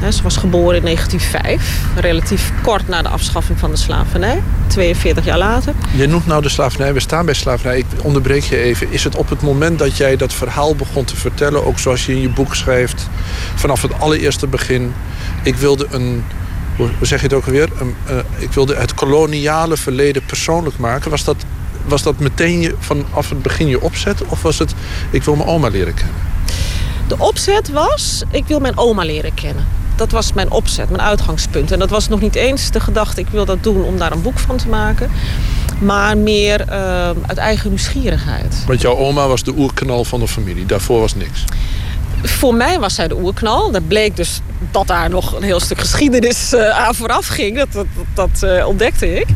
[0.00, 5.38] Ze was geboren in 1905, relatief kort na de afschaffing van de slavernij, 42 jaar
[5.38, 5.74] later.
[5.96, 7.78] Je noemt nou de slavernij, we staan bij slavernij.
[7.78, 8.92] Ik onderbreek je even.
[8.92, 12.12] Is het op het moment dat jij dat verhaal begon te vertellen, ook zoals je
[12.12, 13.08] in je boek schrijft,
[13.54, 14.94] vanaf het allereerste begin,
[15.42, 16.24] ik wilde een,
[16.76, 21.10] hoe zeg je het ook alweer, een, uh, ik wilde het koloniale verleden persoonlijk maken.
[21.10, 21.36] Was dat,
[21.84, 24.74] was dat meteen je, vanaf het begin je opzet of was het,
[25.10, 26.14] ik wil mijn oma leren kennen?
[27.08, 31.72] De opzet was, ik wil mijn oma leren kennen dat was mijn opzet, mijn uitgangspunt.
[31.72, 34.22] En dat was nog niet eens de gedachte, ik wil dat doen om daar een
[34.22, 35.10] boek van te maken.
[35.78, 36.74] Maar meer uh,
[37.26, 38.64] uit eigen nieuwsgierigheid.
[38.66, 41.44] Want jouw oma was de oerknal van de familie, daarvoor was niks?
[42.22, 43.70] voor mij was zij de oerknal.
[43.70, 44.40] Dat bleek dus
[44.70, 47.58] dat daar nog een heel stuk geschiedenis uh, aan vooraf ging.
[47.58, 49.26] Dat, dat, dat uh, ontdekte ik.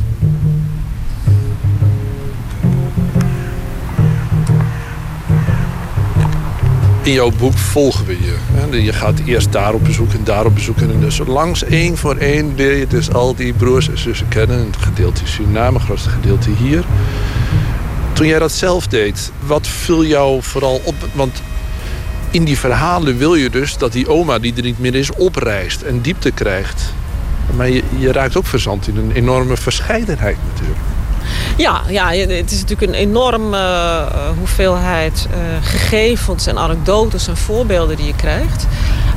[7.02, 8.82] In jouw boek volgen we je.
[8.82, 10.78] Je gaat eerst daar op bezoek en daar op bezoek.
[10.78, 14.59] En dus langs één voor één leer je dus al die broers en zussen kennen.
[14.59, 16.85] Het gedeelte Suriname, het grootste gedeelte hier.
[18.12, 20.94] Toen jij dat zelf deed, wat viel jou vooral op?
[21.12, 21.43] Want
[22.31, 25.82] in die verhalen wil je dus dat die oma die er niet meer is oprijst
[25.82, 26.93] en diepte krijgt.
[27.56, 30.89] Maar je, je raakt ook verzand in een enorme verscheidenheid natuurlijk.
[31.57, 34.05] Ja, ja, het is natuurlijk een enorme uh,
[34.39, 38.66] hoeveelheid uh, gegevens en anekdotes en voorbeelden die je krijgt.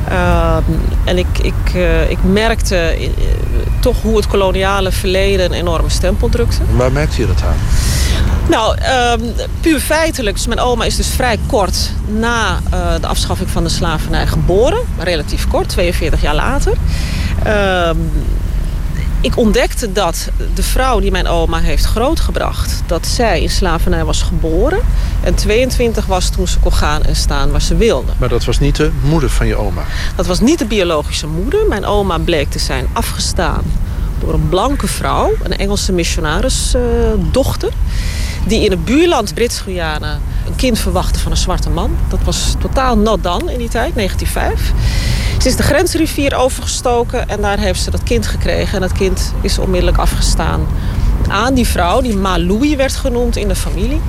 [0.08, 0.56] Uh,
[1.04, 3.08] en ik, ik, uh, ik merkte uh,
[3.80, 6.58] toch hoe het koloniale verleden een enorme stempel drukte.
[6.76, 7.56] Waar merkte je dat aan?
[8.48, 9.20] Nou, ehm,
[9.60, 10.36] puur feitelijk.
[10.36, 12.60] Dus mijn oma is dus vrij kort na
[13.00, 14.78] de afschaffing van de slavernij geboren.
[14.98, 16.72] Relatief kort, 42 jaar later.
[19.24, 22.82] Ik ontdekte dat de vrouw die mijn oma heeft grootgebracht...
[22.86, 24.80] dat zij in slavernij was geboren.
[25.22, 28.12] En 22 was toen ze kon gaan en staan waar ze wilde.
[28.18, 29.82] Maar dat was niet de moeder van je oma?
[30.16, 31.66] Dat was niet de biologische moeder.
[31.68, 33.62] Mijn oma bleek te zijn afgestaan
[34.18, 35.32] door een blanke vrouw.
[35.42, 37.68] Een Engelse missionarisdochter.
[37.68, 37.74] Uh,
[38.46, 41.96] die in het buurland Brits-Guyana een kind verwachtte van een zwarte man.
[42.08, 44.72] Dat was totaal not done in die tijd, 1905.
[45.42, 48.74] Ze is de grensrivier overgestoken en daar heeft ze dat kind gekregen.
[48.74, 50.66] En dat kind is onmiddellijk afgestaan
[51.28, 54.00] aan die vrouw, die Malui werd genoemd in de familie.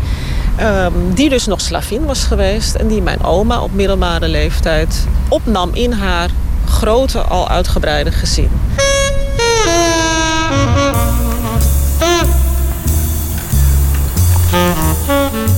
[0.61, 5.69] Um, die dus nog slavin was geweest en die mijn oma op middelbare leeftijd opnam
[5.73, 6.29] in haar
[6.65, 8.49] grote, al uitgebreide gezin.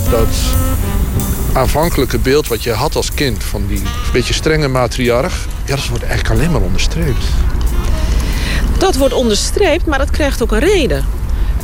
[0.10, 0.28] Dat
[1.54, 3.82] aanvankelijke beeld wat je had als kind van die
[4.14, 7.24] beetje strenge matriarch, ja, dat wordt eigenlijk alleen maar onderstreept.
[8.78, 11.06] Dat wordt onderstreept, maar dat krijgt ook een reden.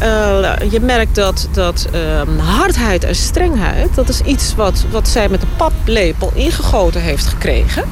[0.01, 3.95] Uh, je merkt dat, dat uh, hardheid en strengheid...
[3.95, 7.83] dat is iets wat, wat zij met de paplepel ingegoten heeft gekregen.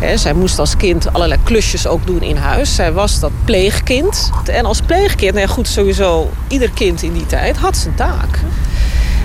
[0.00, 2.74] He, zij moest als kind allerlei klusjes ook doen in huis.
[2.74, 4.30] Zij was dat pleegkind.
[4.44, 8.38] En als pleegkind, nou ja, goed, sowieso ieder kind in die tijd had zijn taak.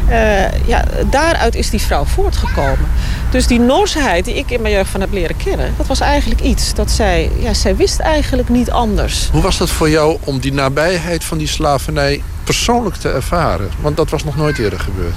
[0.10, 2.88] Uh, ja, daaruit is die vrouw voortgekomen.
[3.32, 5.74] Dus die Noorsheid die ik in mijn jeugd van heb leren kennen...
[5.78, 7.32] dat was eigenlijk iets dat zij...
[7.40, 9.30] Ja, zij wist eigenlijk niet anders.
[9.32, 13.70] Hoe was dat voor jou om die nabijheid van die slavernij persoonlijk te ervaren?
[13.82, 15.16] Want dat was nog nooit eerder gebeurd.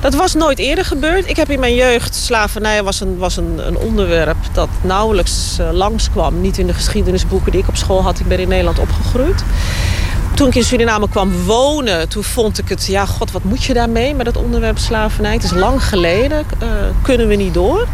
[0.00, 1.28] Dat was nooit eerder gebeurd.
[1.28, 5.68] Ik heb in mijn jeugd, slavernij was een, was een, een onderwerp dat nauwelijks uh,
[5.72, 6.40] langskwam.
[6.40, 8.20] Niet in de geschiedenisboeken die ik op school had.
[8.20, 9.42] Ik ben in Nederland opgegroeid.
[10.38, 12.86] Toen ik in Suriname kwam wonen, toen vond ik het...
[12.86, 15.32] ja, god, wat moet je daarmee met het onderwerp slavernij?
[15.32, 16.68] Het is lang geleden, uh,
[17.02, 17.86] kunnen we niet door.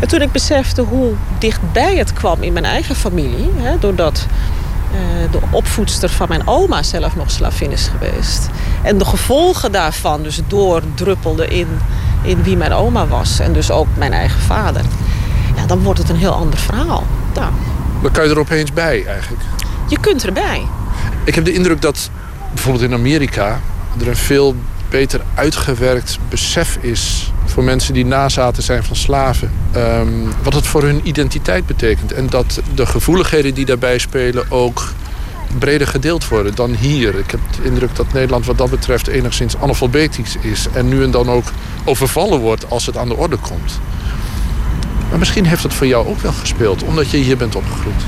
[0.00, 3.50] En toen ik besefte hoe dichtbij het kwam in mijn eigen familie...
[3.56, 4.26] Hè, doordat
[4.92, 8.48] uh, de opvoedster van mijn oma zelf nog slavin is geweest...
[8.82, 11.68] en de gevolgen daarvan dus doordruppelden in,
[12.22, 13.38] in wie mijn oma was...
[13.38, 14.82] en dus ook mijn eigen vader...
[15.56, 17.04] ja, dan wordt het een heel ander verhaal.
[17.34, 17.50] Ja.
[18.02, 19.42] Dan kan je er opeens bij eigenlijk.
[19.88, 20.66] Je kunt erbij.
[21.24, 22.10] Ik heb de indruk dat
[22.54, 23.60] bijvoorbeeld in Amerika
[24.00, 24.54] er een veel
[24.90, 29.50] beter uitgewerkt besef is voor mensen die nazaten zijn van slaven.
[29.76, 32.12] Um, wat het voor hun identiteit betekent.
[32.12, 34.92] En dat de gevoeligheden die daarbij spelen ook
[35.58, 37.18] breder gedeeld worden dan hier.
[37.18, 40.66] Ik heb de indruk dat Nederland wat dat betreft enigszins analfabetisch is.
[40.72, 41.46] En nu en dan ook
[41.84, 43.80] overvallen wordt als het aan de orde komt.
[45.10, 48.02] Maar misschien heeft dat voor jou ook wel gespeeld, omdat je hier bent opgegroeid.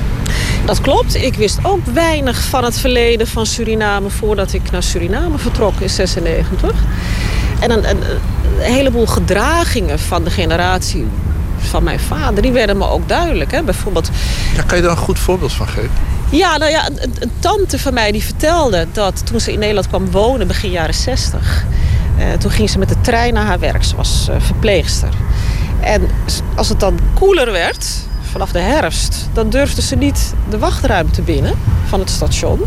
[0.65, 1.15] Dat klopt.
[1.15, 5.91] Ik wist ook weinig van het verleden van Suriname voordat ik naar Suriname vertrok in
[5.91, 6.75] 96.
[7.61, 8.03] En een, een,
[8.59, 11.07] een heleboel gedragingen van de generatie
[11.59, 13.51] van mijn vader, die werden me ook duidelijk.
[13.51, 13.63] Hè?
[13.63, 14.11] Bijvoorbeeld...
[14.57, 15.91] Ja, kan je daar een goed voorbeeld van geven?
[16.31, 19.89] Ja, nou ja, een, een, tante van mij die vertelde dat toen ze in Nederland
[19.89, 21.65] kwam wonen begin jaren 60...
[22.19, 23.85] Eh, toen ging ze met de trein naar haar werk.
[23.85, 25.09] Ze was uh, verpleegster.
[25.81, 26.09] En
[26.55, 27.87] als het dan koeler werd,
[28.31, 29.29] vanaf de herfst...
[29.33, 32.61] dan durfde ze niet de wachtruimte binnen van het station.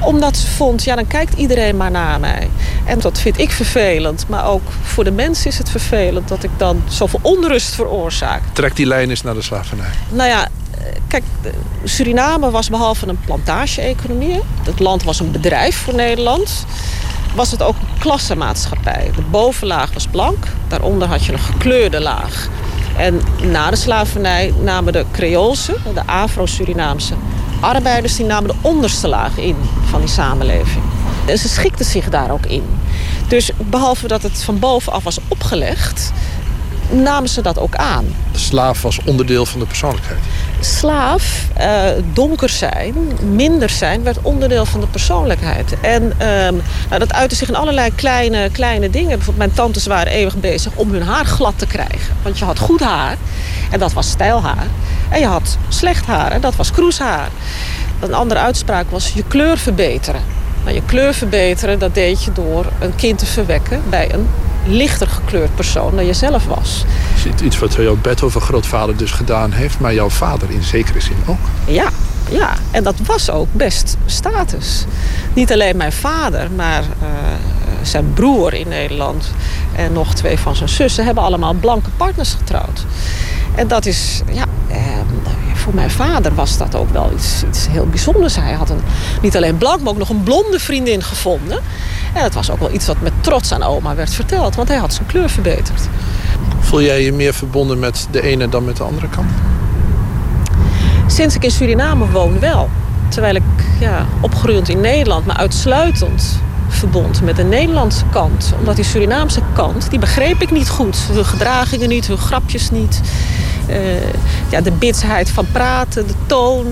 [0.00, 2.50] Omdat ze vond, ja, dan kijkt iedereen maar naar mij.
[2.84, 4.24] En dat vind ik vervelend.
[4.28, 6.28] Maar ook voor de mensen is het vervelend...
[6.28, 8.42] dat ik dan zoveel onrust veroorzaak.
[8.52, 9.90] Trek die lijn eens naar de slavernij.
[10.08, 10.48] Nou ja,
[11.08, 11.24] kijk,
[11.84, 14.40] Suriname was behalve een plantage-economie...
[14.62, 16.66] het land was een bedrijf voor Nederland
[17.36, 19.10] was het ook een klassenmaatschappij.
[19.16, 22.48] De bovenlaag was blank, daaronder had je een gekleurde laag.
[22.98, 27.14] En na de slavernij namen de Creoolse, de Afro-Surinaamse
[27.60, 28.16] arbeiders...
[28.16, 30.84] die namen de onderste laag in van die samenleving.
[31.26, 32.62] En ze schikten zich daar ook in.
[33.28, 36.12] Dus behalve dat het van bovenaf was opgelegd...
[36.90, 38.04] namen ze dat ook aan.
[38.32, 40.20] De slaaf was onderdeel van de persoonlijkheid.
[40.60, 41.80] Slaaf, eh,
[42.12, 42.94] donker zijn,
[43.30, 45.74] minder zijn, werd onderdeel van de persoonlijkheid.
[45.80, 46.54] En ehm,
[46.88, 49.08] nou, dat uitte zich in allerlei kleine, kleine dingen.
[49.08, 52.16] Bijvoorbeeld mijn tantes waren eeuwig bezig om hun haar glad te krijgen.
[52.22, 53.16] Want je had goed haar
[53.70, 54.66] en dat was stijlhaar.
[55.08, 57.28] En je had slecht haar en dat was kroeshaar.
[58.00, 60.20] Een andere uitspraak was je kleur verbeteren.
[60.64, 64.28] Nou, je kleur verbeteren, dat deed je door een kind te verwekken bij een
[64.66, 66.84] lichter gekleurd persoon dan je zelf was.
[67.14, 71.16] Het is iets wat jouw Beethoven-grootvader dus gedaan heeft, maar jouw vader in zekere zin
[71.26, 71.38] ook.
[71.66, 71.88] Ja,
[72.30, 74.84] ja, en dat was ook best status.
[75.32, 77.08] Niet alleen mijn vader, maar uh,
[77.82, 79.30] zijn broer in Nederland
[79.72, 82.84] en nog twee van zijn zussen hebben allemaal blanke partners getrouwd.
[83.54, 84.78] En dat is, ja, eh,
[85.54, 88.36] voor mijn vader was dat ook wel iets, iets heel bijzonders.
[88.36, 88.80] Hij had een,
[89.22, 91.60] niet alleen blank, maar ook nog een blonde vriendin gevonden.
[92.16, 94.76] En dat was ook wel iets wat met trots aan oma werd verteld, want hij
[94.76, 95.88] had zijn kleur verbeterd.
[96.60, 99.30] Voel jij je meer verbonden met de ene dan met de andere kant?
[101.06, 102.70] Sinds ik in Suriname woon wel.
[103.08, 103.42] Terwijl ik
[103.80, 108.52] ja, opgegroeid in Nederland, maar uitsluitend verbond met de Nederlandse kant.
[108.58, 110.96] Omdat die Surinaamse kant, die begreep ik niet goed.
[111.12, 113.00] Hun gedragingen niet, hun grapjes niet.
[113.68, 113.76] Uh,
[114.48, 116.66] ja, de bitsheid van praten, de toon,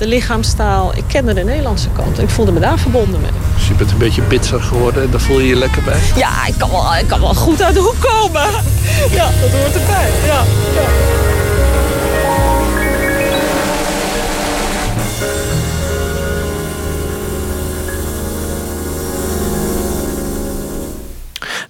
[0.00, 0.92] de lichaamstaal.
[0.96, 3.30] Ik kende de Nederlandse kant en ik voelde me daar verbonden mee.
[3.54, 6.00] Dus je bent een beetje bitser geworden en daar voel je je lekker bij?
[6.16, 8.42] Ja, ik kan wel, ik kan wel goed uit de hoek komen.
[9.10, 10.10] Ja, dat hoort erbij.
[10.26, 10.42] Ja,
[10.74, 11.49] ja.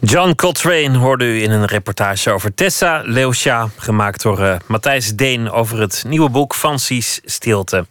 [0.02, 5.50] John Coltrane hoorde u in een reportage over Tessa Leusha, gemaakt door uh, Matthijs Deen
[5.50, 7.86] over het nieuwe boek Fancy's Stilte.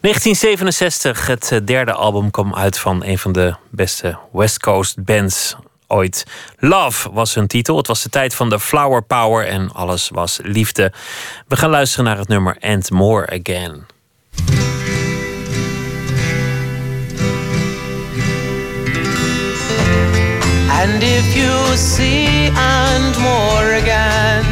[0.00, 5.56] 1967, het eh, derde album kwam uit van een van de beste West Coast bands
[5.86, 6.26] ooit.
[6.58, 7.76] Love was hun titel.
[7.76, 10.92] Het was de tijd van de flower power en alles was liefde.
[11.48, 13.86] We gaan luisteren naar het nummer And More Again.
[20.80, 24.46] And if you see and more again,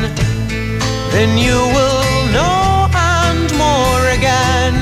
[1.13, 4.77] then you will know and more again.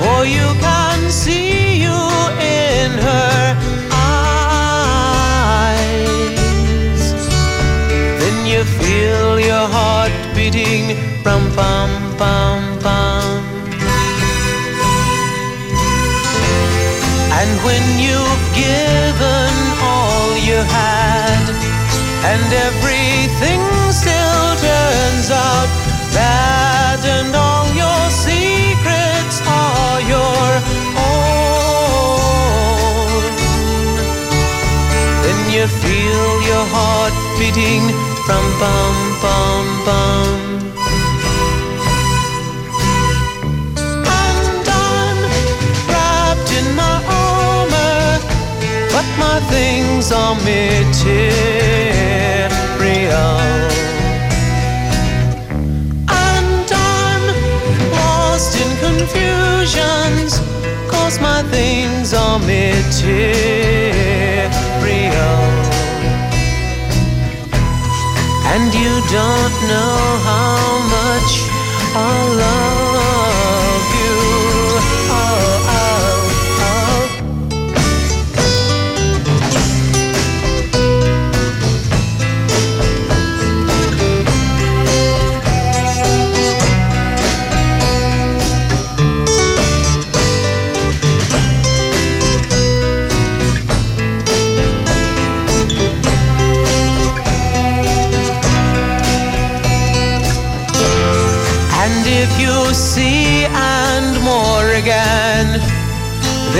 [0.00, 2.00] For you can see you
[2.40, 3.56] in her
[3.92, 5.42] eyes.
[8.20, 13.24] Then you feel your heart beating, rum pum pum pum.
[17.38, 19.41] And when you've given
[20.64, 21.44] had,
[22.30, 23.62] and everything
[23.92, 25.68] still turns out
[26.14, 30.46] bad, and all your secrets are your
[30.96, 32.02] own.
[35.24, 37.84] Then you feel your heart beating
[38.26, 40.71] from bum bum bum.
[49.18, 50.92] My things are material.
[56.08, 57.24] And I'm
[57.92, 60.32] lost in confusions,
[60.90, 63.02] cause my things are material.
[68.54, 69.96] And you don't know
[70.28, 70.58] how
[70.96, 71.32] much
[71.94, 72.12] I
[72.42, 72.91] love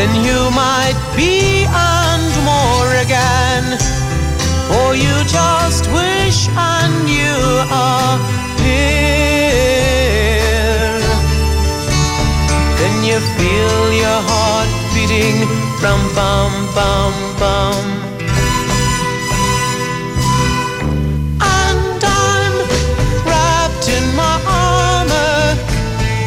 [0.03, 3.65] then you might be and more again.
[4.69, 7.39] For you just wish and you
[7.87, 8.19] are
[8.65, 9.53] here.
[12.81, 15.39] Then you feel your heart beating
[15.81, 17.85] from bum bum bum.
[21.61, 22.55] And I'm
[23.29, 25.43] wrapped in my armor,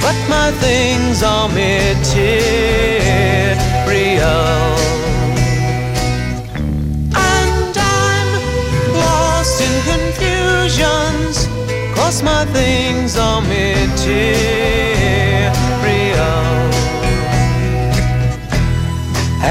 [0.04, 3.05] but my things are material.
[7.16, 8.30] And I'm
[8.94, 11.36] lost in confusions,
[11.96, 13.96] cause my things are material.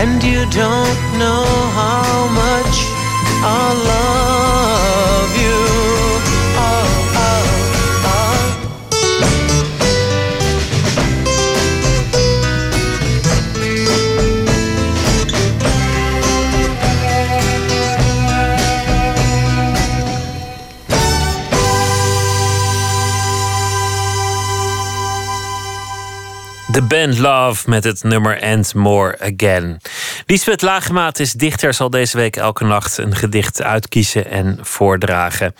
[0.00, 1.44] And you don't know
[1.80, 2.76] how much
[3.46, 5.23] I love
[26.74, 29.80] The Band Love met het nummer And More Again.
[30.26, 35.54] Lisbeth Lagemaat is dichter, zal deze week elke nacht een gedicht uitkiezen en voordragen.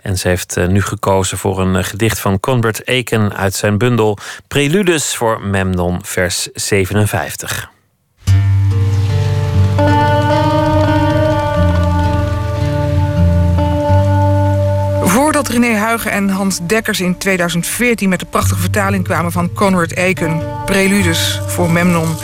[0.00, 3.78] En ze heeft eh, nu gekozen voor een eh, gedicht van Conbert Aiken uit zijn
[3.78, 4.18] bundel
[4.48, 7.74] Preludes voor Memnon, vers 57.
[15.36, 19.96] Voordat René Huigen en Hans Dekkers in 2014 met de prachtige vertaling kwamen van Conrad
[19.96, 22.16] Aiken, Preludes voor Memnon,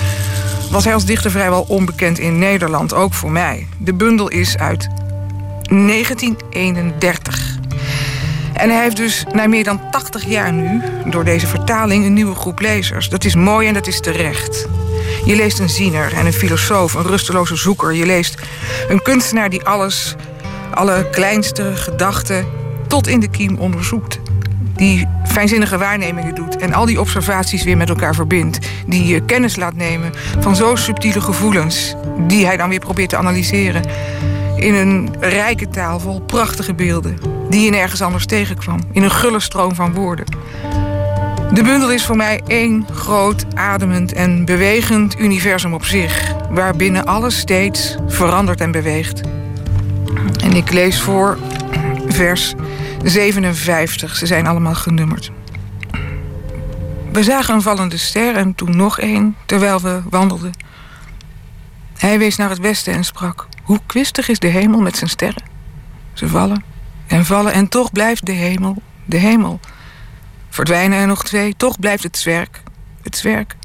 [0.70, 3.66] was hij als dichter vrijwel onbekend in Nederland, ook voor mij.
[3.78, 4.88] De bundel is uit
[5.62, 7.58] 1931.
[8.52, 12.34] En hij heeft dus na meer dan 80 jaar nu, door deze vertaling, een nieuwe
[12.34, 13.08] groep lezers.
[13.08, 14.68] Dat is mooi en dat is terecht.
[15.24, 17.94] Je leest een ziener en een filosoof, een rusteloze zoeker.
[17.94, 18.34] Je leest
[18.88, 20.14] een kunstenaar die alles,
[20.74, 22.60] alle kleinste gedachten
[22.92, 24.20] tot in de kiem onderzoekt.
[24.76, 28.58] Die fijnzinnige waarnemingen doet en al die observaties weer met elkaar verbindt.
[28.86, 31.94] Die je kennis laat nemen van zo subtiele gevoelens,
[32.26, 33.82] die hij dan weer probeert te analyseren.
[34.56, 37.18] In een rijke taal vol prachtige beelden,
[37.50, 38.80] die je nergens anders tegenkwam.
[38.92, 40.26] In een gulle stroom van woorden.
[41.52, 47.38] De bundel is voor mij één groot, ademend en bewegend universum op zich, waarbinnen alles
[47.38, 49.20] steeds verandert en beweegt.
[50.44, 51.38] En ik lees voor
[52.08, 52.54] vers
[53.02, 54.16] 57.
[54.16, 55.30] Ze zijn allemaal genummerd.
[57.12, 60.52] We zagen een vallende ster en toen nog één, terwijl we wandelden.
[61.96, 65.44] Hij wees naar het westen en sprak: Hoe kwistig is de hemel met zijn sterren.
[66.12, 66.64] Ze vallen
[67.06, 69.60] en vallen en toch blijft de hemel de hemel.
[70.48, 72.62] Verdwijnen er nog twee, toch blijft het zwerk
[73.02, 73.56] het zwerk.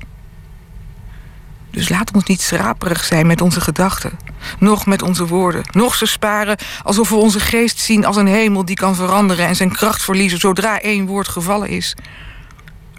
[1.72, 4.20] Dus laat ons niet schraperig zijn met onze gedachten,
[4.60, 8.66] nog met onze woorden, nog ze sparen alsof we onze geest zien als een hemel
[8.66, 11.96] die kan veranderen en zijn kracht verliezen zodra één woord gevallen is.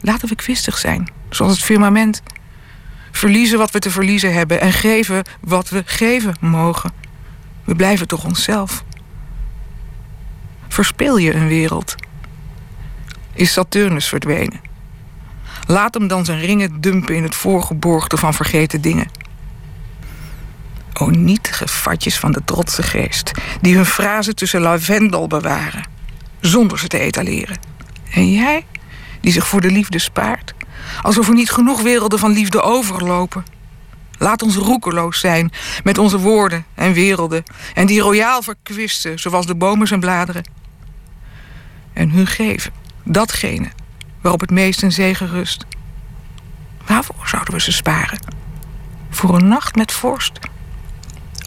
[0.01, 2.23] Laten we kwistig zijn, zoals het firmament.
[3.11, 6.93] Verliezen wat we te verliezen hebben en geven wat we geven mogen.
[7.65, 8.85] We blijven toch onszelf.
[10.69, 11.95] Verspeel je een wereld?
[13.33, 14.61] Is Saturnus verdwenen?
[15.67, 19.11] Laat hem dan zijn ringen dumpen in het voorgeborgte van vergeten dingen.
[20.99, 23.31] O nietige fatjes van de trotse geest,
[23.61, 25.87] die hun frazen tussen lavendel bewaren,
[26.41, 27.59] zonder ze te etaleren.
[28.11, 28.67] En jij,
[29.21, 30.55] die zich voor de liefde spaart,
[31.03, 33.45] alsof er niet genoeg werelden van liefde overlopen.
[34.19, 35.51] Laat ons roekeloos zijn
[35.85, 37.43] met onze woorden en werelden,
[37.75, 40.45] en die royaal verkwisten, zoals de bomen zijn bladeren.
[41.93, 42.73] En hun geven,
[43.03, 43.69] datgene
[44.21, 45.67] waarop het meest een zegen rust.
[46.87, 48.19] Waarvoor zouden we ze sparen?
[49.11, 50.39] Voor een nacht met vorst.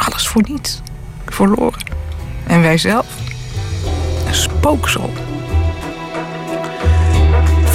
[0.06, 0.82] Alles voor niets.
[1.26, 1.84] Verloren.
[2.48, 3.06] En wij zelf?
[4.28, 5.10] Een spooksel.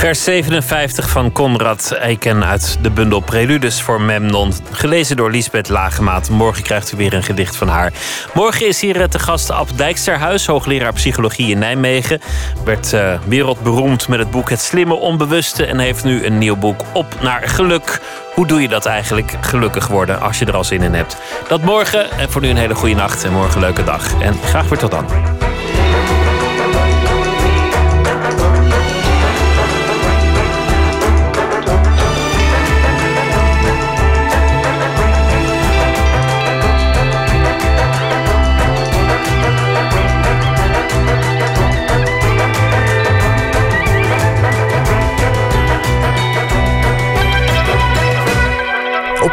[0.07, 4.53] Vers 57 van Conrad Eiken uit de bundel Preludes voor Memnon.
[4.71, 6.31] Gelezen door Lisbeth Lagemaat.
[6.31, 7.93] Morgen krijgt u weer een gedicht van haar.
[8.35, 12.21] Morgen is hier te gast Ab Dijksterhuis, hoogleraar psychologie in Nijmegen.
[12.65, 15.67] Werd uh, wereldberoemd met het boek Het Slimme Onbewuste.
[15.67, 18.01] En heeft nu een nieuw boek Op naar Geluk.
[18.35, 21.17] Hoe doe je dat eigenlijk, gelukkig worden, als je er al zin in hebt?
[21.49, 22.11] Dat morgen.
[22.11, 24.21] En voor nu een hele goede nacht en morgen een leuke dag.
[24.21, 25.07] En graag weer tot dan.